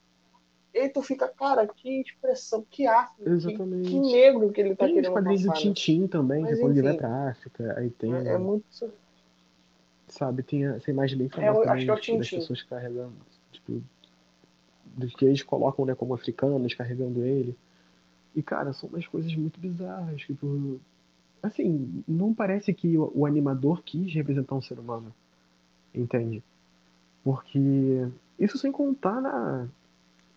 E 0.73 0.89
tu 0.89 1.03
fica, 1.03 1.29
cara, 1.29 1.67
que 1.67 2.01
expressão, 2.01 2.65
que 2.69 2.87
África, 2.87 3.31
Exatamente. 3.31 3.91
Que, 3.91 3.91
que 3.91 4.01
negro 4.01 4.51
que 4.51 4.61
ele 4.61 4.75
tá 4.75 4.87
tem 4.87 4.95
querendo 4.95 5.13
passar. 5.13 5.27
Tem 5.29 5.35
os 5.35 5.43
quadrinhos 5.43 5.43
do 5.43 5.49
né? 5.49 5.75
Tintim 5.75 6.07
também, 6.07 6.43
Mas, 6.43 6.55
que 6.55 6.61
quando 6.61 6.73
ele 6.73 6.83
vai 6.83 6.97
pra 6.97 7.29
África, 7.31 7.79
aí 7.79 7.91
tem... 7.91 8.15
É, 8.15 8.29
é 8.29 8.39
muito... 8.39 8.65
Sabe, 10.09 10.43
tem 10.43 10.67
essa 10.67 10.91
imagem 10.91 11.19
bem 11.19 11.29
famosa 11.29 11.65
é, 11.65 11.69
acho 11.71 11.85
que 11.85 11.91
é 11.91 11.95
o 11.95 12.01
Tintim. 12.01 12.19
das 12.19 12.31
pessoas 12.31 12.63
carregando, 12.63 13.15
tipo, 13.53 13.83
dos 14.87 15.15
que 15.15 15.25
eles 15.25 15.43
colocam, 15.43 15.85
né, 15.85 15.95
como 15.95 16.15
africanos, 16.15 16.75
carregando 16.75 17.25
ele. 17.25 17.57
E, 18.35 18.43
cara, 18.43 18.73
são 18.73 18.89
umas 18.89 19.07
coisas 19.07 19.35
muito 19.35 19.61
bizarras, 19.61 20.21
tipo... 20.23 20.81
Assim, 21.45 22.03
não 22.09 22.33
parece 22.33 22.73
que 22.73 22.97
o, 22.97 23.13
o 23.15 23.27
animador 23.27 23.83
quis 23.83 24.15
representar 24.15 24.55
um 24.55 24.63
ser 24.63 24.79
humano, 24.79 25.15
entende? 25.95 26.43
Porque 27.23 28.09
isso 28.39 28.57
sem 28.57 28.73
contar 28.73 29.21
na, 29.21 29.69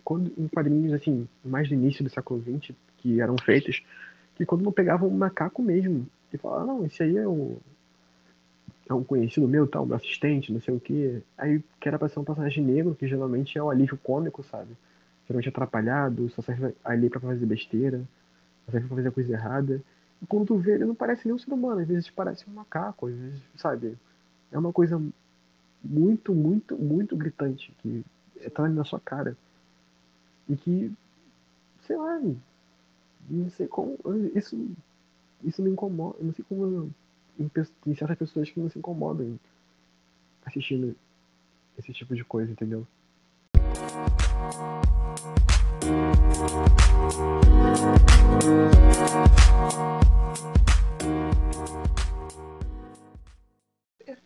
quando, 0.04 0.30
em 0.36 0.46
quadrinhos, 0.48 0.92
assim, 0.92 1.26
mais 1.42 1.66
do 1.66 1.74
início 1.74 2.04
do 2.04 2.10
século 2.10 2.42
XX, 2.42 2.76
que 2.98 3.22
eram 3.22 3.36
feitos, 3.42 3.82
que 4.36 4.44
quando 4.44 4.62
não 4.62 4.70
pegavam 4.70 5.08
um 5.08 5.16
macaco 5.16 5.62
mesmo, 5.62 6.06
e 6.30 6.36
falavam, 6.36 6.62
ah, 6.62 6.66
não, 6.66 6.84
esse 6.84 7.02
aí 7.02 7.16
é 7.16 7.26
um, 7.26 7.56
é 8.86 8.92
um 8.92 9.02
conhecido 9.02 9.48
meu, 9.48 9.66
tal, 9.66 9.86
meu 9.86 9.96
assistente, 9.96 10.52
não 10.52 10.60
sei 10.60 10.74
o 10.74 10.80
quê. 10.80 11.22
Aí 11.38 11.62
que 11.80 11.88
era 11.88 11.98
pra 11.98 12.10
ser 12.10 12.20
um 12.20 12.24
personagem 12.24 12.62
negro, 12.62 12.94
que 12.94 13.08
geralmente 13.08 13.56
é 13.56 13.62
um 13.62 13.70
alívio 13.70 13.98
cômico, 14.02 14.42
sabe? 14.42 14.76
Geralmente 15.26 15.48
atrapalhado, 15.48 16.28
só 16.30 16.42
serve 16.42 16.74
ali 16.84 17.08
pra 17.08 17.18
fazer 17.18 17.46
besteira, 17.46 18.02
só 18.66 18.72
serve 18.72 18.88
pra 18.88 18.96
fazer 18.96 19.10
coisa 19.10 19.32
errada. 19.32 19.82
Quando 20.26 20.46
tu 20.46 20.56
vê, 20.58 20.74
ele 20.74 20.84
não 20.84 20.94
parece 20.94 21.26
nem 21.26 21.34
um 21.34 21.38
ser 21.38 21.52
humano, 21.52 21.80
às 21.80 21.86
vezes 21.86 22.10
parece 22.10 22.48
um 22.48 22.54
macaco, 22.54 23.06
às 23.06 23.14
vezes, 23.14 23.40
sabe? 23.56 23.96
É 24.50 24.58
uma 24.58 24.72
coisa 24.72 25.00
muito, 25.82 26.34
muito, 26.34 26.76
muito 26.76 27.16
gritante, 27.16 27.72
que 27.78 28.04
tá 28.54 28.68
na 28.68 28.84
sua 28.84 28.98
cara. 28.98 29.36
E 30.48 30.56
que, 30.56 30.92
sei 31.86 31.96
lá, 31.96 32.20
não 33.30 33.50
sei 33.50 33.68
como. 33.68 33.98
Isso, 34.34 34.56
isso 35.44 35.62
me 35.62 35.70
incomoda. 35.70 36.16
Não 36.20 36.32
sei 36.32 36.44
como. 36.48 36.90
Tem 37.84 37.94
certas 37.94 38.18
pessoas 38.18 38.50
que 38.50 38.58
não 38.58 38.68
se 38.68 38.78
incomodam 38.78 39.38
assistindo 40.44 40.96
esse 41.78 41.92
tipo 41.92 42.16
de 42.16 42.24
coisa, 42.24 42.50
entendeu? 42.50 42.86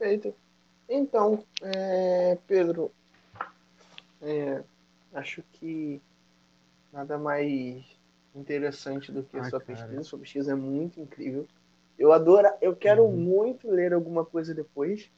Perfeito. 0.02 0.34
Então, 0.88 1.44
é, 1.62 2.36
Pedro, 2.48 2.90
é, 4.20 4.60
acho 5.14 5.44
que 5.52 6.02
nada 6.92 7.16
mais 7.16 7.84
interessante 8.34 9.12
do 9.12 9.22
que 9.22 9.36
a 9.36 9.44
sua 9.44 9.60
cara. 9.60 9.64
pesquisa. 9.64 10.02
Sua 10.02 10.18
pesquisa 10.18 10.52
é 10.52 10.54
muito 10.56 11.00
incrível. 11.00 11.46
Eu 11.96 12.12
adoro, 12.12 12.48
eu 12.60 12.74
quero 12.74 13.04
uhum. 13.04 13.16
muito 13.16 13.70
ler 13.70 13.92
alguma 13.92 14.24
coisa 14.24 14.52
depois. 14.52 15.08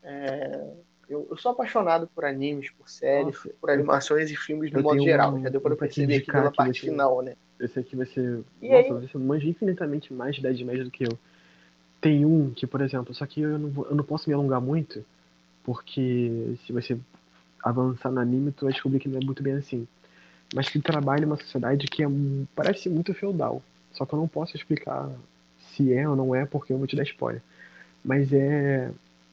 É, 0.00 0.64
eu, 1.08 1.26
eu, 1.28 1.36
sou 1.36 1.50
apaixonado 1.50 2.08
por 2.14 2.24
animes, 2.24 2.70
por 2.70 2.88
séries, 2.88 3.34
Nossa, 3.34 3.50
por 3.60 3.70
animações 3.70 4.30
e 4.30 4.36
filmes 4.36 4.70
no 4.70 4.80
modo 4.80 5.02
geral. 5.02 5.34
Um, 5.34 5.42
Já 5.42 5.48
deu 5.48 5.60
para 5.60 5.74
perceber 5.74 6.18
aqui 6.18 6.30
pela 6.30 6.52
parte 6.52 6.82
final, 6.82 7.20
né? 7.20 7.34
Esse 7.58 7.80
aqui 7.80 7.96
vai 7.96 8.06
ser. 8.06 8.44
E 8.62 8.68
Nossa, 8.68 8.94
aí? 8.94 9.08
você 9.08 9.18
manja 9.18 9.48
infinitamente 9.48 10.14
mais 10.14 10.36
de 10.36 10.42
10 10.42 10.62
média 10.62 10.84
do 10.84 10.90
que 10.90 11.02
eu. 11.02 11.18
Tem 12.00 12.24
um 12.24 12.50
que, 12.50 12.66
por 12.66 12.80
exemplo, 12.80 13.14
só 13.14 13.26
que 13.26 13.40
eu 13.40 13.58
não, 13.58 13.84
eu 13.84 13.94
não 13.94 14.04
posso 14.04 14.28
me 14.28 14.34
alongar 14.34 14.60
muito, 14.60 15.04
porque 15.64 16.56
se 16.64 16.72
você 16.72 16.98
avançar 17.62 18.10
no 18.10 18.20
anime, 18.20 18.52
tu 18.52 18.64
vai 18.64 18.72
descobrir 18.72 19.00
que 19.00 19.08
não 19.08 19.18
é 19.18 19.24
muito 19.24 19.42
bem 19.42 19.54
assim. 19.54 19.86
Mas 20.54 20.68
que 20.68 20.80
trabalha 20.80 21.26
uma 21.26 21.36
sociedade 21.36 21.86
que 21.88 22.04
é, 22.04 22.06
parece 22.54 22.88
muito 22.88 23.12
feudal. 23.12 23.62
Só 23.92 24.06
que 24.06 24.12
eu 24.12 24.18
não 24.18 24.28
posso 24.28 24.56
explicar 24.56 25.10
se 25.58 25.92
é 25.92 26.08
ou 26.08 26.14
não 26.14 26.34
é, 26.34 26.46
porque 26.46 26.72
eu 26.72 26.78
vou 26.78 26.86
te 26.86 26.94
dar 26.94 27.02
spoiler. 27.02 27.42
Mas 28.04 28.32
é 28.32 28.90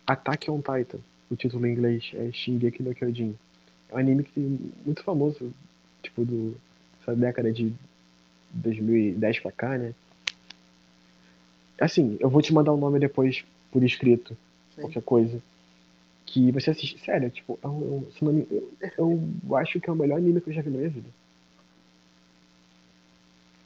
Attack 0.08 0.50
on 0.50 0.58
Titan, 0.58 1.00
o 1.30 1.36
título 1.36 1.68
em 1.68 1.74
inglês 1.74 2.12
é 2.16 2.32
Shingeki 2.32 2.82
no 2.82 2.96
Kyojin. 2.96 3.36
É 3.90 3.96
um 3.96 3.98
anime 4.00 4.24
que 4.24 4.40
muito 4.40 5.04
famoso, 5.04 5.54
tipo, 6.02 6.26
do, 6.26 6.58
dessa 7.00 7.16
década 7.16 7.52
de 7.52 7.74
2010 8.52 9.40
pra 9.40 9.52
cá, 9.52 9.78
né? 9.78 9.94
Assim, 11.84 12.18
eu 12.22 12.30
vou 12.30 12.42
te 12.42 12.54
mandar 12.54 12.72
o 12.72 12.78
nome 12.78 12.98
depois 12.98 13.44
por 13.70 13.84
escrito, 13.84 14.38
Sim. 14.74 14.82
qualquer 14.84 15.04
coisa 15.04 15.42
que 16.26 16.50
você 16.50 16.72
assiste. 16.72 16.98
Sério, 17.04 17.30
tipo, 17.30 17.60
é 17.62 17.68
um, 17.68 18.08
eu, 18.22 18.68
eu, 18.98 19.20
eu, 19.50 19.56
acho 19.58 19.82
que 19.82 19.90
é 19.90 19.94
o 19.94 19.96
melhor 19.96 20.18
anime 20.18 20.40
que 20.40 20.50
eu 20.50 20.54
já 20.54 20.62
vi 20.62 20.70
na 20.70 20.78
minha 20.78 20.90
vida. 20.90 21.10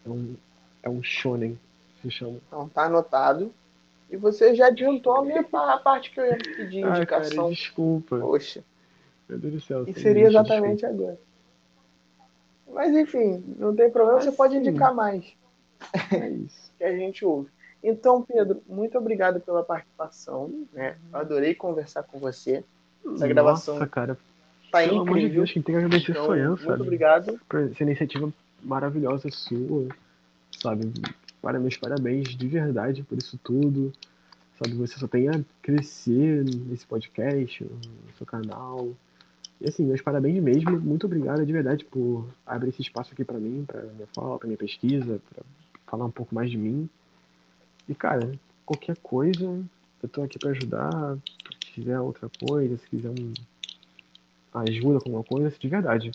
É 0.04 0.10
um, 0.10 0.36
é 0.82 0.90
um 0.90 1.04
shonen, 1.04 1.60
se 2.02 2.10
chama. 2.10 2.40
Então 2.48 2.68
tá 2.70 2.86
anotado. 2.86 3.54
E 4.10 4.18
você 4.18 4.56
já 4.56 4.68
adiantou 4.68 5.18
a 5.18 5.24
minha 5.24 5.46
a 5.52 5.78
parte 5.78 6.10
que 6.10 6.20
eu 6.20 6.26
ia 6.26 6.38
pedir 6.38 6.84
ah, 6.86 6.98
indicação. 6.98 7.44
Cara, 7.44 7.50
desculpa. 7.54 8.18
Poxa. 8.18 8.64
Meu 9.30 9.38
Deus 9.38 9.54
do 9.54 9.62
céu. 9.62 9.84
E 9.88 9.94
seria 9.94 10.26
exatamente 10.26 10.82
desculpa. 10.82 11.04
agora. 11.04 11.20
Mas 12.74 12.96
enfim, 12.96 13.44
não 13.60 13.76
tem 13.76 13.92
problema, 13.92 14.20
você 14.22 14.32
pode 14.32 14.58
indicar 14.58 14.92
mais. 14.92 15.24
É 16.12 16.30
isso. 16.30 16.72
que 16.78 16.84
a 16.84 16.98
gente 16.98 17.24
ouve. 17.24 17.50
Então, 17.90 18.22
Pedro, 18.22 18.62
muito 18.68 18.98
obrigado 18.98 19.40
pela 19.40 19.64
participação. 19.64 20.52
Né? 20.74 20.98
Eu 21.14 21.20
adorei 21.20 21.56
conversar 21.56 22.04
com 22.04 22.20
você. 22.20 22.56
Essa 23.00 23.12
Nossa, 23.12 23.28
gravação 23.30 23.88
cara. 23.88 24.18
tá 24.70 24.80
Pelo 24.80 24.96
incrível. 24.96 25.02
Amor 25.02 25.20
de 25.20 25.30
Deus, 25.30 25.52
quem 25.54 25.62
tem 25.62 25.74
que 25.76 25.80
agradecer 25.82 26.12
então, 26.12 26.26
sou 26.26 26.36
eu, 26.36 26.50
muito 26.50 26.60
sabe? 26.64 26.70
Muito 26.72 26.84
obrigado. 26.84 27.40
Por 27.48 27.62
essa 27.62 27.84
iniciativa 27.84 28.34
maravilhosa 28.62 29.30
sua, 29.32 29.88
sabe? 30.60 30.92
Para 31.42 31.60
meus 31.60 31.78
parabéns 31.78 32.36
de 32.36 32.48
verdade 32.50 33.04
por 33.04 33.18
isso 33.18 33.40
tudo. 33.42 33.94
Sabe, 34.62 34.76
você 34.76 35.00
só 35.00 35.08
tem 35.08 35.30
a 35.30 35.40
crescer 35.62 36.44
nesse 36.44 36.86
podcast, 36.86 37.64
no 37.64 38.18
seu 38.18 38.26
canal. 38.26 38.90
E 39.62 39.70
assim, 39.70 39.86
meus 39.86 40.02
parabéns 40.02 40.44
mesmo. 40.44 40.78
Muito 40.78 41.06
obrigado 41.06 41.46
de 41.46 41.54
verdade 41.54 41.86
por 41.86 42.28
abrir 42.46 42.70
esse 42.70 42.82
espaço 42.82 43.14
aqui 43.14 43.24
para 43.24 43.40
mim, 43.40 43.64
para 43.66 43.82
minha 43.84 44.08
fala, 44.14 44.38
para 44.38 44.48
minha 44.48 44.58
pesquisa, 44.58 45.22
para 45.30 45.44
falar 45.86 46.06
um 46.06 46.12
pouco 46.12 46.36
mais 46.36 46.52
de 46.52 46.58
mim. 46.58 46.90
E, 47.88 47.96
cara, 47.96 48.32
qualquer 48.66 48.98
coisa, 48.98 49.46
eu 50.04 50.10
tô 50.10 50.22
aqui 50.24 50.38
para 50.38 50.52
ajudar. 50.52 51.18
Se 51.66 51.72
quiser 51.74 52.00
outra 52.00 52.30
coisa, 52.40 52.78
se 52.78 52.88
quiser 52.88 53.10
um... 53.10 53.34
ajuda 54.54 55.00
com 55.00 55.10
alguma 55.10 55.24
coisa, 55.24 55.50
de 55.58 55.68
verdade. 55.68 56.12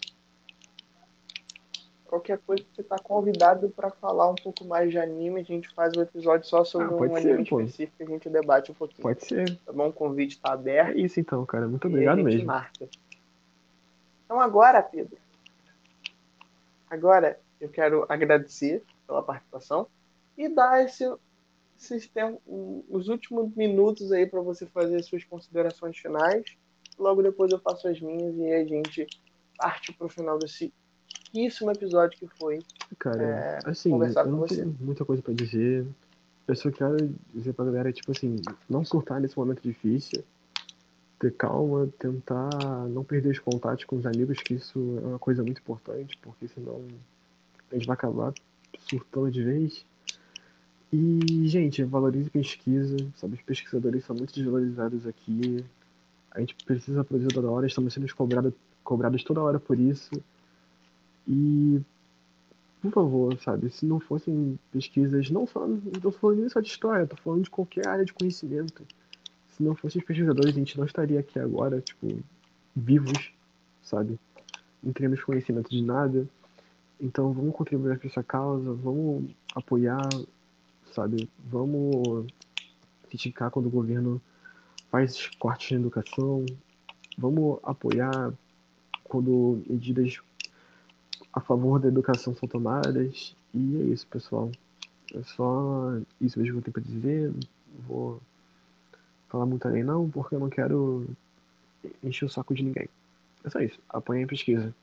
Qualquer 2.05 2.39
coisa 2.41 2.63
você 2.75 2.83
tá 2.83 2.99
convidado 2.99 3.71
para 3.71 3.91
falar 3.91 4.31
um 4.31 4.35
pouco 4.35 4.67
mais 4.67 4.91
de 4.91 4.99
anime, 4.99 5.41
a 5.41 5.45
gente 5.45 5.69
faz 5.71 5.97
um 5.97 6.03
episódio 6.03 6.47
só 6.47 6.63
sobre 6.63 6.89
ah, 6.89 6.91
um 6.91 7.17
anime 7.17 7.47
pô. 7.47 7.59
específico 7.63 8.03
e 8.03 8.05
a 8.05 8.07
gente 8.07 8.29
debate 8.29 8.71
um 8.71 8.75
pouquinho. 8.75 9.01
Pode 9.01 9.25
ser. 9.25 9.57
Tá 9.65 9.73
bom? 9.73 9.89
O 9.89 9.93
convite 9.93 10.39
tá 10.39 10.53
aberto. 10.53 10.99
É 10.99 11.01
isso 11.01 11.19
então, 11.19 11.47
cara. 11.47 11.67
Muito 11.67 11.89
obrigado 11.89 12.23
mesmo. 12.23 12.45
Marca. 12.45 12.87
Então 14.27 14.39
agora, 14.39 14.83
Pedro, 14.83 15.17
agora 16.91 17.39
eu 17.59 17.71
quero 17.71 18.05
agradecer 18.09 18.83
pela 19.07 19.23
participação 19.23 19.87
e 20.37 20.49
dar 20.49 20.85
esse 20.85 21.05
vocês 21.77 22.07
têm 22.07 22.39
os 22.47 23.09
últimos 23.09 23.55
minutos 23.55 24.13
aí 24.13 24.27
para 24.27 24.41
você 24.41 24.67
fazer 24.67 24.97
as 24.97 25.07
suas 25.07 25.25
considerações 25.25 25.99
finais. 25.99 26.45
Logo 26.99 27.23
depois 27.23 27.51
eu 27.51 27.59
faço 27.59 27.89
as 27.89 28.01
minhas 28.01 28.37
e 28.37 28.53
a 28.53 28.65
gente 28.65 29.07
parte 29.57 29.93
para 29.93 30.07
o 30.07 30.11
final 30.11 30.39
desse 30.39 30.73
riquíssimo 31.33 31.71
episódio 31.71 32.19
que 32.19 32.27
foi. 32.39 32.61
Cara, 32.99 33.23
é, 33.23 33.59
assim, 33.65 33.91
eu 33.91 34.27
não 34.27 34.47
tenho 34.47 34.77
muita 34.81 35.05
coisa 35.05 35.23
para 35.23 35.35
dizer. 35.35 35.87
Eu 36.47 36.57
só 36.57 36.71
quero 36.71 36.97
dizer 37.33 37.53
pra 37.53 37.65
galera, 37.65 37.93
tipo 37.93 38.11
assim, 38.13 38.37
não 38.69 38.85
surtar 38.85 39.21
nesse 39.21 39.39
momento 39.39 39.63
difícil, 39.63 40.25
ter 41.19 41.33
calma, 41.33 41.89
tentar 41.99 42.51
não 42.89 43.05
perder 43.05 43.31
os 43.31 43.39
contatos 43.39 43.85
com 43.85 43.97
os 43.97 44.07
amigos, 44.07 44.39
que 44.39 44.55
isso 44.55 44.99
é 45.03 45.07
uma 45.07 45.19
coisa 45.19 45.43
muito 45.43 45.61
importante, 45.61 46.19
porque 46.21 46.49
senão 46.49 46.85
a 47.71 47.75
gente 47.75 47.87
vai 47.87 47.95
acabar 47.95 48.35
surtando 48.89 49.31
de 49.31 49.43
vez. 49.43 49.87
E, 50.93 51.49
gente, 51.49 51.83
valorize 51.85 52.29
pesquisa, 52.29 52.97
sabe? 53.17 53.35
Os 53.35 53.43
pesquisadores 53.43 54.05
são 54.05 54.15
muito 54.15 54.35
desvalorizados 54.35 55.07
aqui. 55.07 55.65
A 56.31 56.41
gente 56.41 56.55
precisa 56.67 57.03
produzir 57.03 57.33
toda 57.33 57.51
hora, 57.51 57.67
estamos 57.67 57.95
sendo 57.95 58.15
cobrados, 58.15 58.53
cobrados 58.85 59.25
toda 59.25 59.41
hora 59.41 59.59
por 59.59 59.79
isso. 59.81 60.11
E, 61.27 61.81
por 62.83 62.93
favor, 62.93 63.39
sabe, 63.39 63.71
se 63.71 63.87
não 63.87 64.01
fossem 64.01 64.59
pesquisas, 64.71 65.31
não 65.31 65.47
só, 65.47 65.67
não 65.67 65.81
estou 65.95 66.13
falando 66.13 66.51
só 66.51 66.61
de 66.61 66.69
história, 66.69 67.05
estou 67.05 67.19
falando 67.19 67.45
de 67.45 67.51
qualquer 67.51 67.89
área 67.89 68.05
de 68.05 68.13
conhecimento. 68.13 68.85
Se 69.57 69.63
não 69.63 69.75
fossem 69.75 69.99
os 70.01 70.07
pesquisadores, 70.07 70.55
a 70.55 70.59
gente 70.59 70.77
não 70.77 70.85
estaria 70.85 71.21
aqui 71.21 71.39
agora, 71.39 71.81
tipo, 71.81 72.19
vivos, 72.77 73.33
sabe? 73.83 74.19
Não 74.83 74.93
teríamos 74.93 75.23
conhecimento 75.23 75.71
de 75.71 75.83
nada. 75.83 76.29
Então 77.01 77.33
vamos 77.33 77.55
contribuir 77.55 77.99
para 77.99 78.09
essa 78.09 78.23
causa, 78.23 78.73
vamos 78.75 79.31
apoiar, 79.55 80.09
sabe? 80.93 81.29
Vamos 81.51 82.27
criticar 83.09 83.51
quando 83.51 83.67
o 83.67 83.71
governo 83.71 84.21
faz 84.91 85.29
cortes 85.39 85.73
na 85.73 85.79
educação, 85.79 86.45
vamos 87.19 87.59
apoiar 87.63 88.33
quando 89.05 89.63
medidas 89.69 90.19
a 91.33 91.41
favor 91.41 91.79
da 91.81 91.89
educação 91.89 92.35
são 92.35 92.49
tomadas. 92.49 93.35
E 93.55 93.77
é 93.77 93.85
isso, 93.85 94.07
pessoal. 94.07 94.51
É 95.15 95.23
só 95.23 95.99
isso 96.21 96.39
mesmo 96.39 96.55
que 96.55 96.69
eu 96.69 96.73
tenho 96.73 96.73
para 96.73 96.83
dizer. 96.83 97.33
Vou 97.87 98.21
falar 99.29 99.47
muito 99.47 99.67
além 99.67 99.83
não, 99.83 100.09
porque 100.09 100.35
eu 100.35 100.41
não 100.41 100.49
quero 100.49 101.07
encher 102.03 102.27
o 102.27 102.29
saco 102.29 102.55
de 102.55 102.63
ninguém. 102.63 102.89
É 103.45 103.51
só 103.51 103.61
isso. 103.61 103.79
Apoiem 103.89 104.25
a 104.25 104.29
pesquisa. 104.29 104.75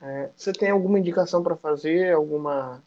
É, 0.00 0.30
você 0.36 0.52
tem 0.52 0.70
alguma 0.70 0.98
indicação 0.98 1.42
para 1.42 1.56
fazer? 1.56 2.12
Alguma, 2.12 2.82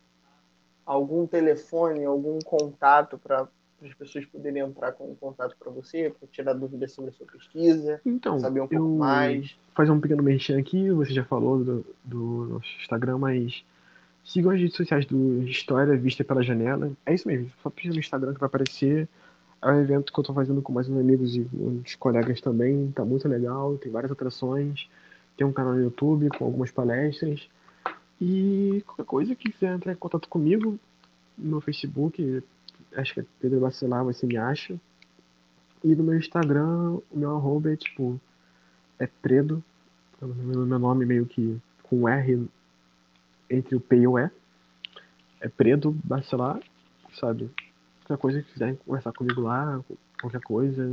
algum 0.86 1.26
telefone, 1.26 2.04
algum 2.04 2.40
contato 2.40 3.18
para 3.18 3.48
as 3.82 3.94
pessoas 3.94 4.26
poderem 4.26 4.64
entrar 4.64 4.92
com 4.94 5.12
um 5.12 5.16
contato 5.16 5.56
para 5.58 5.72
você, 5.72 6.10
para 6.10 6.28
tirar 6.30 6.54
dúvidas 6.54 6.92
sobre 6.92 7.12
a 7.12 7.14
sua 7.14 7.28
pesquisa, 7.28 8.02
então, 8.06 8.40
saber 8.40 8.62
um 8.62 8.68
pouco 8.68 8.98
mais? 8.98 9.56
Fazer 9.74 9.92
um 9.92 10.00
pequeno 10.02 10.24
merchan 10.24 10.60
aqui, 10.60 10.90
você 10.92 11.14
já 11.14 11.24
falou 11.24 11.64
do, 11.64 11.86
do 12.04 12.46
nosso 12.46 12.68
Instagram, 12.82 13.18
mas 13.20 13.64
sigam 14.26 14.52
as 14.52 14.60
redes 14.60 14.76
sociais 14.76 15.06
do 15.06 15.44
História 15.44 15.96
Vista 15.96 16.24
pela 16.24 16.44
Janela. 16.44 16.92
É 17.06 17.14
isso 17.14 17.28
mesmo, 17.28 17.50
só 17.62 17.70
precisa 17.70 17.94
no 17.94 18.00
Instagram 18.00 18.34
que 18.34 18.40
vai 18.40 18.48
aparecer. 18.48 19.08
É 19.62 19.72
um 19.72 19.80
evento 19.80 20.12
que 20.12 20.20
eu 20.20 20.22
estou 20.22 20.36
fazendo 20.36 20.62
com 20.62 20.74
mais 20.74 20.90
uns 20.90 21.00
amigos 21.00 21.36
e 21.36 21.48
uns 21.54 21.96
colegas 21.96 22.42
também, 22.42 22.92
tá 22.92 23.06
muito 23.06 23.28
legal, 23.28 23.78
tem 23.78 23.92
várias 23.92 24.12
atrações. 24.12 24.88
Tem 25.38 25.46
um 25.46 25.54
canal 25.54 25.74
no 25.74 25.82
YouTube 25.82 26.30
com 26.30 26.46
algumas 26.46 26.72
palestras. 26.72 27.48
E 28.20 28.82
qualquer 28.86 29.06
coisa 29.06 29.36
que 29.36 29.52
quiser 29.52 29.76
entrar 29.76 29.92
em 29.92 29.98
contato 29.98 30.30
comigo 30.30 30.80
no 31.38 31.60
Facebook, 31.60 32.42
acho 32.96 33.14
que 33.14 33.20
é 33.20 33.26
Pedro 33.40 33.60
Bacelar, 33.60 34.04
você 34.04 34.26
me 34.26 34.38
acha. 34.38 34.80
E 35.84 35.94
no 35.94 36.04
meu 36.04 36.18
Instagram, 36.18 37.00
o 37.12 37.18
meu 37.18 37.36
arroba 37.36 37.72
é 37.72 37.76
tipo. 37.76 38.20
É 38.98 39.08
Predo. 39.22 39.64
Meu 40.22 40.80
nome 40.80 41.06
meio 41.06 41.26
que 41.26 41.58
com 41.84 42.08
R 42.08 42.48
entre 43.50 43.76
o 43.76 43.80
P 43.80 43.98
e 43.98 44.08
o 44.08 44.18
E. 44.18 44.30
É 45.42 45.50
Predo 45.50 45.92
Bacelar, 46.04 46.60
sabe? 47.14 47.50
Qualquer 48.06 48.22
coisa 48.22 48.42
que 48.42 48.54
quiser 48.54 48.78
conversar 48.78 49.12
comigo 49.12 49.42
lá, 49.42 49.84
qualquer 50.20 50.42
coisa, 50.42 50.84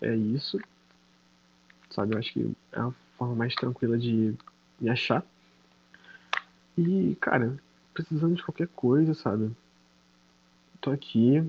é 0.00 0.14
isso. 0.14 0.58
Sabe? 1.90 2.14
Eu 2.14 2.18
acho 2.18 2.32
que 2.32 2.52
é 2.72 2.80
uma 2.80 2.94
forma 3.16 3.34
mais 3.34 3.54
tranquila 3.54 3.98
de 3.98 4.34
me 4.80 4.88
achar. 4.88 5.24
E, 6.76 7.16
cara, 7.20 7.56
precisando 7.94 8.34
de 8.34 8.42
qualquer 8.42 8.68
coisa, 8.68 9.14
sabe? 9.14 9.50
Tô 10.80 10.90
aqui, 10.90 11.42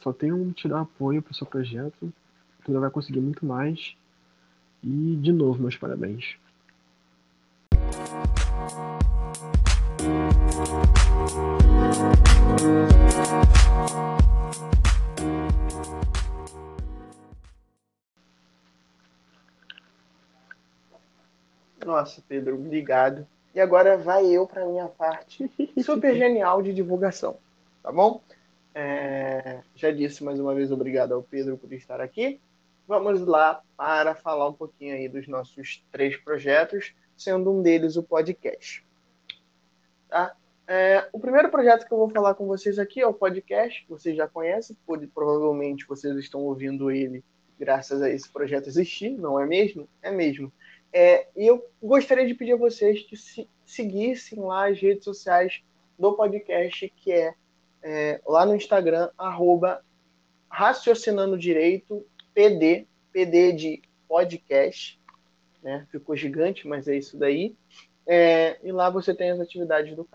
só 0.00 0.12
tenho 0.12 0.52
te 0.52 0.68
dar 0.68 0.80
apoio 0.80 1.22
pro 1.22 1.34
seu 1.34 1.46
projeto. 1.46 2.12
Tu 2.64 2.68
ainda 2.68 2.80
vai 2.80 2.90
conseguir 2.90 3.20
muito 3.20 3.44
mais. 3.44 3.94
E, 4.82 5.16
de 5.16 5.32
novo, 5.32 5.60
meus 5.60 5.76
parabéns. 5.76 6.36
Nossa, 21.84 22.22
Pedro, 22.28 22.54
obrigado. 22.56 23.26
E 23.54 23.60
agora 23.60 23.96
vai 23.96 24.26
eu 24.26 24.46
para 24.46 24.64
minha 24.66 24.88
parte 24.88 25.50
super 25.82 26.14
genial 26.14 26.62
de 26.62 26.74
divulgação, 26.74 27.38
tá 27.82 27.90
bom? 27.90 28.20
É, 28.74 29.62
já 29.74 29.90
disse 29.90 30.22
mais 30.22 30.38
uma 30.38 30.54
vez 30.54 30.70
obrigado 30.70 31.12
ao 31.12 31.22
Pedro 31.22 31.56
por 31.56 31.72
estar 31.72 32.00
aqui. 32.00 32.40
Vamos 32.86 33.20
lá 33.20 33.62
para 33.76 34.14
falar 34.14 34.48
um 34.48 34.52
pouquinho 34.52 34.94
aí 34.94 35.08
dos 35.08 35.26
nossos 35.26 35.84
três 35.90 36.16
projetos, 36.16 36.94
sendo 37.16 37.52
um 37.52 37.62
deles 37.62 37.96
o 37.96 38.02
podcast. 38.02 38.86
Tá? 40.08 40.36
É, 40.70 41.08
o 41.14 41.18
primeiro 41.18 41.48
projeto 41.48 41.86
que 41.86 41.92
eu 41.94 41.96
vou 41.96 42.10
falar 42.10 42.34
com 42.34 42.46
vocês 42.46 42.78
aqui 42.78 43.00
é 43.00 43.06
o 43.06 43.14
podcast, 43.14 43.86
vocês 43.88 44.14
já 44.14 44.28
conhecem, 44.28 44.76
pode, 44.86 45.06
provavelmente 45.06 45.86
vocês 45.86 46.14
estão 46.18 46.42
ouvindo 46.42 46.90
ele 46.90 47.24
graças 47.58 48.02
a 48.02 48.10
esse 48.10 48.30
projeto 48.30 48.68
existir, 48.68 49.16
não 49.16 49.40
é 49.40 49.46
mesmo? 49.46 49.88
É 50.02 50.10
mesmo. 50.10 50.52
É, 50.92 51.26
e 51.34 51.46
eu 51.46 51.66
gostaria 51.82 52.26
de 52.26 52.34
pedir 52.34 52.52
a 52.52 52.56
vocês 52.56 53.02
que 53.02 53.16
se, 53.16 53.48
seguissem 53.64 54.38
lá 54.40 54.68
as 54.68 54.78
redes 54.78 55.04
sociais 55.04 55.62
do 55.98 56.12
podcast, 56.12 56.92
que 56.98 57.12
é, 57.12 57.34
é 57.82 58.20
lá 58.26 58.44
no 58.44 58.54
Instagram, 58.54 59.08
arroba 59.16 59.82
Raciocinando 60.50 61.38
Direito, 61.38 62.06
PD, 62.34 62.86
PD 63.10 63.52
de 63.52 63.82
podcast, 64.06 65.00
né? 65.62 65.86
Ficou 65.90 66.14
gigante, 66.14 66.68
mas 66.68 66.86
é 66.88 66.96
isso 66.96 67.16
daí. 67.16 67.56
É, 68.06 68.58
e 68.62 68.70
lá 68.70 68.88
você 68.88 69.14
tem 69.14 69.30
as 69.30 69.40
atividades 69.40 69.96
do, 69.96 70.08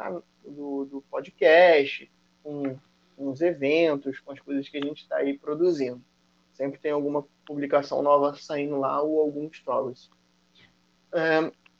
do, 0.46 0.86
do 0.86 1.04
podcast, 1.10 2.12
com, 2.44 2.78
com 3.16 3.30
os 3.30 3.42
eventos, 3.42 4.20
com 4.20 4.32
as 4.32 4.40
coisas 4.40 4.68
que 4.68 4.78
a 4.78 4.86
gente 4.86 5.02
está 5.02 5.18
aí 5.18 5.38
produzindo. 5.38 6.02
Sempre 6.54 6.80
tem 6.80 6.92
alguma 6.92 7.26
publicação 7.46 8.02
nova 8.02 8.36
saindo 8.36 8.78
lá 8.80 9.02
ou 9.02 9.20
algum 9.20 9.52
stories. 9.52 10.10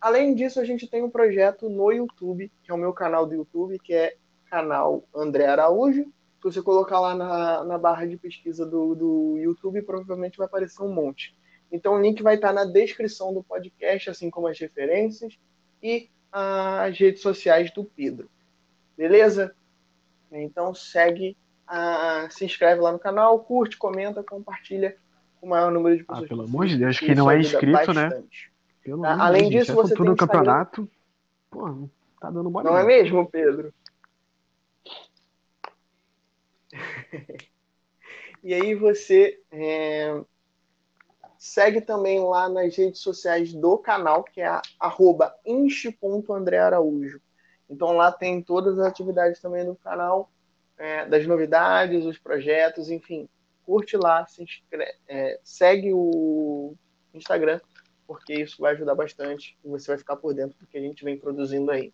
Além 0.04 0.36
disso, 0.36 0.60
a 0.60 0.66
gente 0.66 0.86
tem 0.86 1.02
um 1.02 1.10
projeto 1.10 1.70
no 1.70 1.90
YouTube, 1.90 2.52
que 2.62 2.70
é 2.70 2.74
o 2.74 2.78
meu 2.78 2.92
canal 2.92 3.26
do 3.26 3.36
YouTube, 3.36 3.80
que 3.80 3.94
é 3.94 4.18
canal 4.50 5.08
André 5.16 5.46
Araújo. 5.46 6.04
Se 6.04 6.44
você 6.44 6.62
colocar 6.62 7.00
lá 7.00 7.16
na, 7.16 7.64
na 7.64 7.78
barra 7.78 8.06
de 8.06 8.18
pesquisa 8.18 8.66
do, 8.66 8.94
do 8.96 9.38
YouTube, 9.38 9.82
provavelmente 9.84 10.38
vai 10.38 10.46
aparecer 10.46 10.84
um 10.84 10.94
monte. 10.94 11.34
Então 11.72 11.96
o 11.96 12.02
link 12.02 12.22
vai 12.22 12.36
estar 12.36 12.52
na 12.52 12.66
descrição 12.66 13.34
do 13.34 13.42
podcast, 13.42 14.10
assim 14.10 14.30
como 14.30 14.48
as 14.48 14.60
referências 14.60 15.40
e 15.82 16.10
as 16.30 16.98
redes 16.98 17.22
sociais 17.22 17.72
do 17.72 17.86
Pedro. 17.86 18.30
Beleza? 18.98 19.56
Então 20.32 20.74
segue, 20.74 21.38
uh, 21.68 22.32
se 22.32 22.46
inscreve 22.46 22.82
lá 22.82 22.92
no 22.92 23.00
canal, 23.00 23.40
curte, 23.40 23.78
comenta, 23.78 24.24
compartilha 24.24 24.98
com 25.40 25.48
o 25.48 25.50
maior 25.50 25.72
número 25.72 25.98
de 25.98 26.04
pessoas. 26.04 26.26
Ah, 26.26 26.28
pelo 26.28 26.44
amor 26.44 26.68
de 26.68 26.78
Deus, 26.78 27.00
quem 27.00 27.16
não 27.16 27.30
é 27.30 27.40
inscrito, 27.40 27.94
né? 27.94 28.24
Pelo 28.84 29.06
ah, 29.06 29.26
Além 29.26 29.50
disso, 29.50 29.74
gente, 29.74 29.76
você 29.76 29.96
tem 29.96 30.06
no 30.06 30.16
campeonato. 30.16 30.90
Pô, 31.50 31.88
tá 32.20 32.30
dando 32.30 32.50
bola. 32.50 32.70
Não, 32.70 32.78
é 32.78 32.84
mesmo, 32.84 33.30
Pedro? 33.30 33.74
e 38.44 38.54
aí 38.54 38.76
você 38.76 39.40
é, 39.52 40.20
segue 41.38 41.82
também 41.82 42.20
lá 42.20 42.50
nas 42.50 42.76
redes 42.76 43.02
sociais 43.02 43.54
do 43.54 43.78
canal, 43.78 44.24
que 44.24 44.42
é 44.42 44.62
arroba 44.80 45.36
inch.andrearaújo. 45.46 47.22
Então 47.74 47.94
lá 47.94 48.12
tem 48.12 48.42
todas 48.42 48.80
as 48.80 48.86
atividades 48.86 49.42
também 49.42 49.66
do 49.66 49.76
canal, 49.76 50.32
é, 50.78 51.06
das 51.06 51.26
novidades, 51.28 52.06
os 52.06 52.18
projetos, 52.18 52.90
enfim. 52.90 53.28
Curte 53.66 53.98
lá, 53.98 54.26
se 54.26 54.44
inscreve, 54.44 54.94
é, 55.08 55.40
segue 55.44 55.92
o 55.94 56.76
Instagram 57.14 57.60
porque 58.08 58.34
isso 58.34 58.62
vai 58.62 58.74
ajudar 58.74 58.96
bastante 58.96 59.58
e 59.64 59.70
você 59.70 59.88
vai 59.88 59.98
ficar 59.98 60.16
por 60.16 60.34
dentro 60.34 60.58
do 60.60 60.68
que 60.68 60.78
a 60.78 60.82
gente 60.82 61.04
vem 61.04 61.18
produzindo 61.18 61.72
aí. 61.72 61.94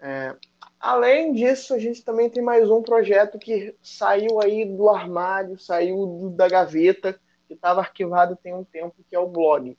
É, 0.00 0.36
além 0.78 1.32
disso, 1.32 1.74
a 1.74 1.78
gente 1.78 2.04
também 2.04 2.30
tem 2.30 2.42
mais 2.42 2.70
um 2.70 2.82
projeto 2.82 3.38
que 3.38 3.74
saiu 3.82 4.40
aí 4.40 4.64
do 4.64 4.88
armário, 4.88 5.58
saiu 5.58 6.06
do, 6.06 6.30
da 6.30 6.48
gaveta, 6.48 7.18
que 7.46 7.54
estava 7.54 7.80
arquivado 7.80 8.36
tem 8.36 8.54
um 8.54 8.64
tempo, 8.64 9.04
que 9.08 9.16
é 9.16 9.18
o 9.18 9.28
blog. 9.28 9.76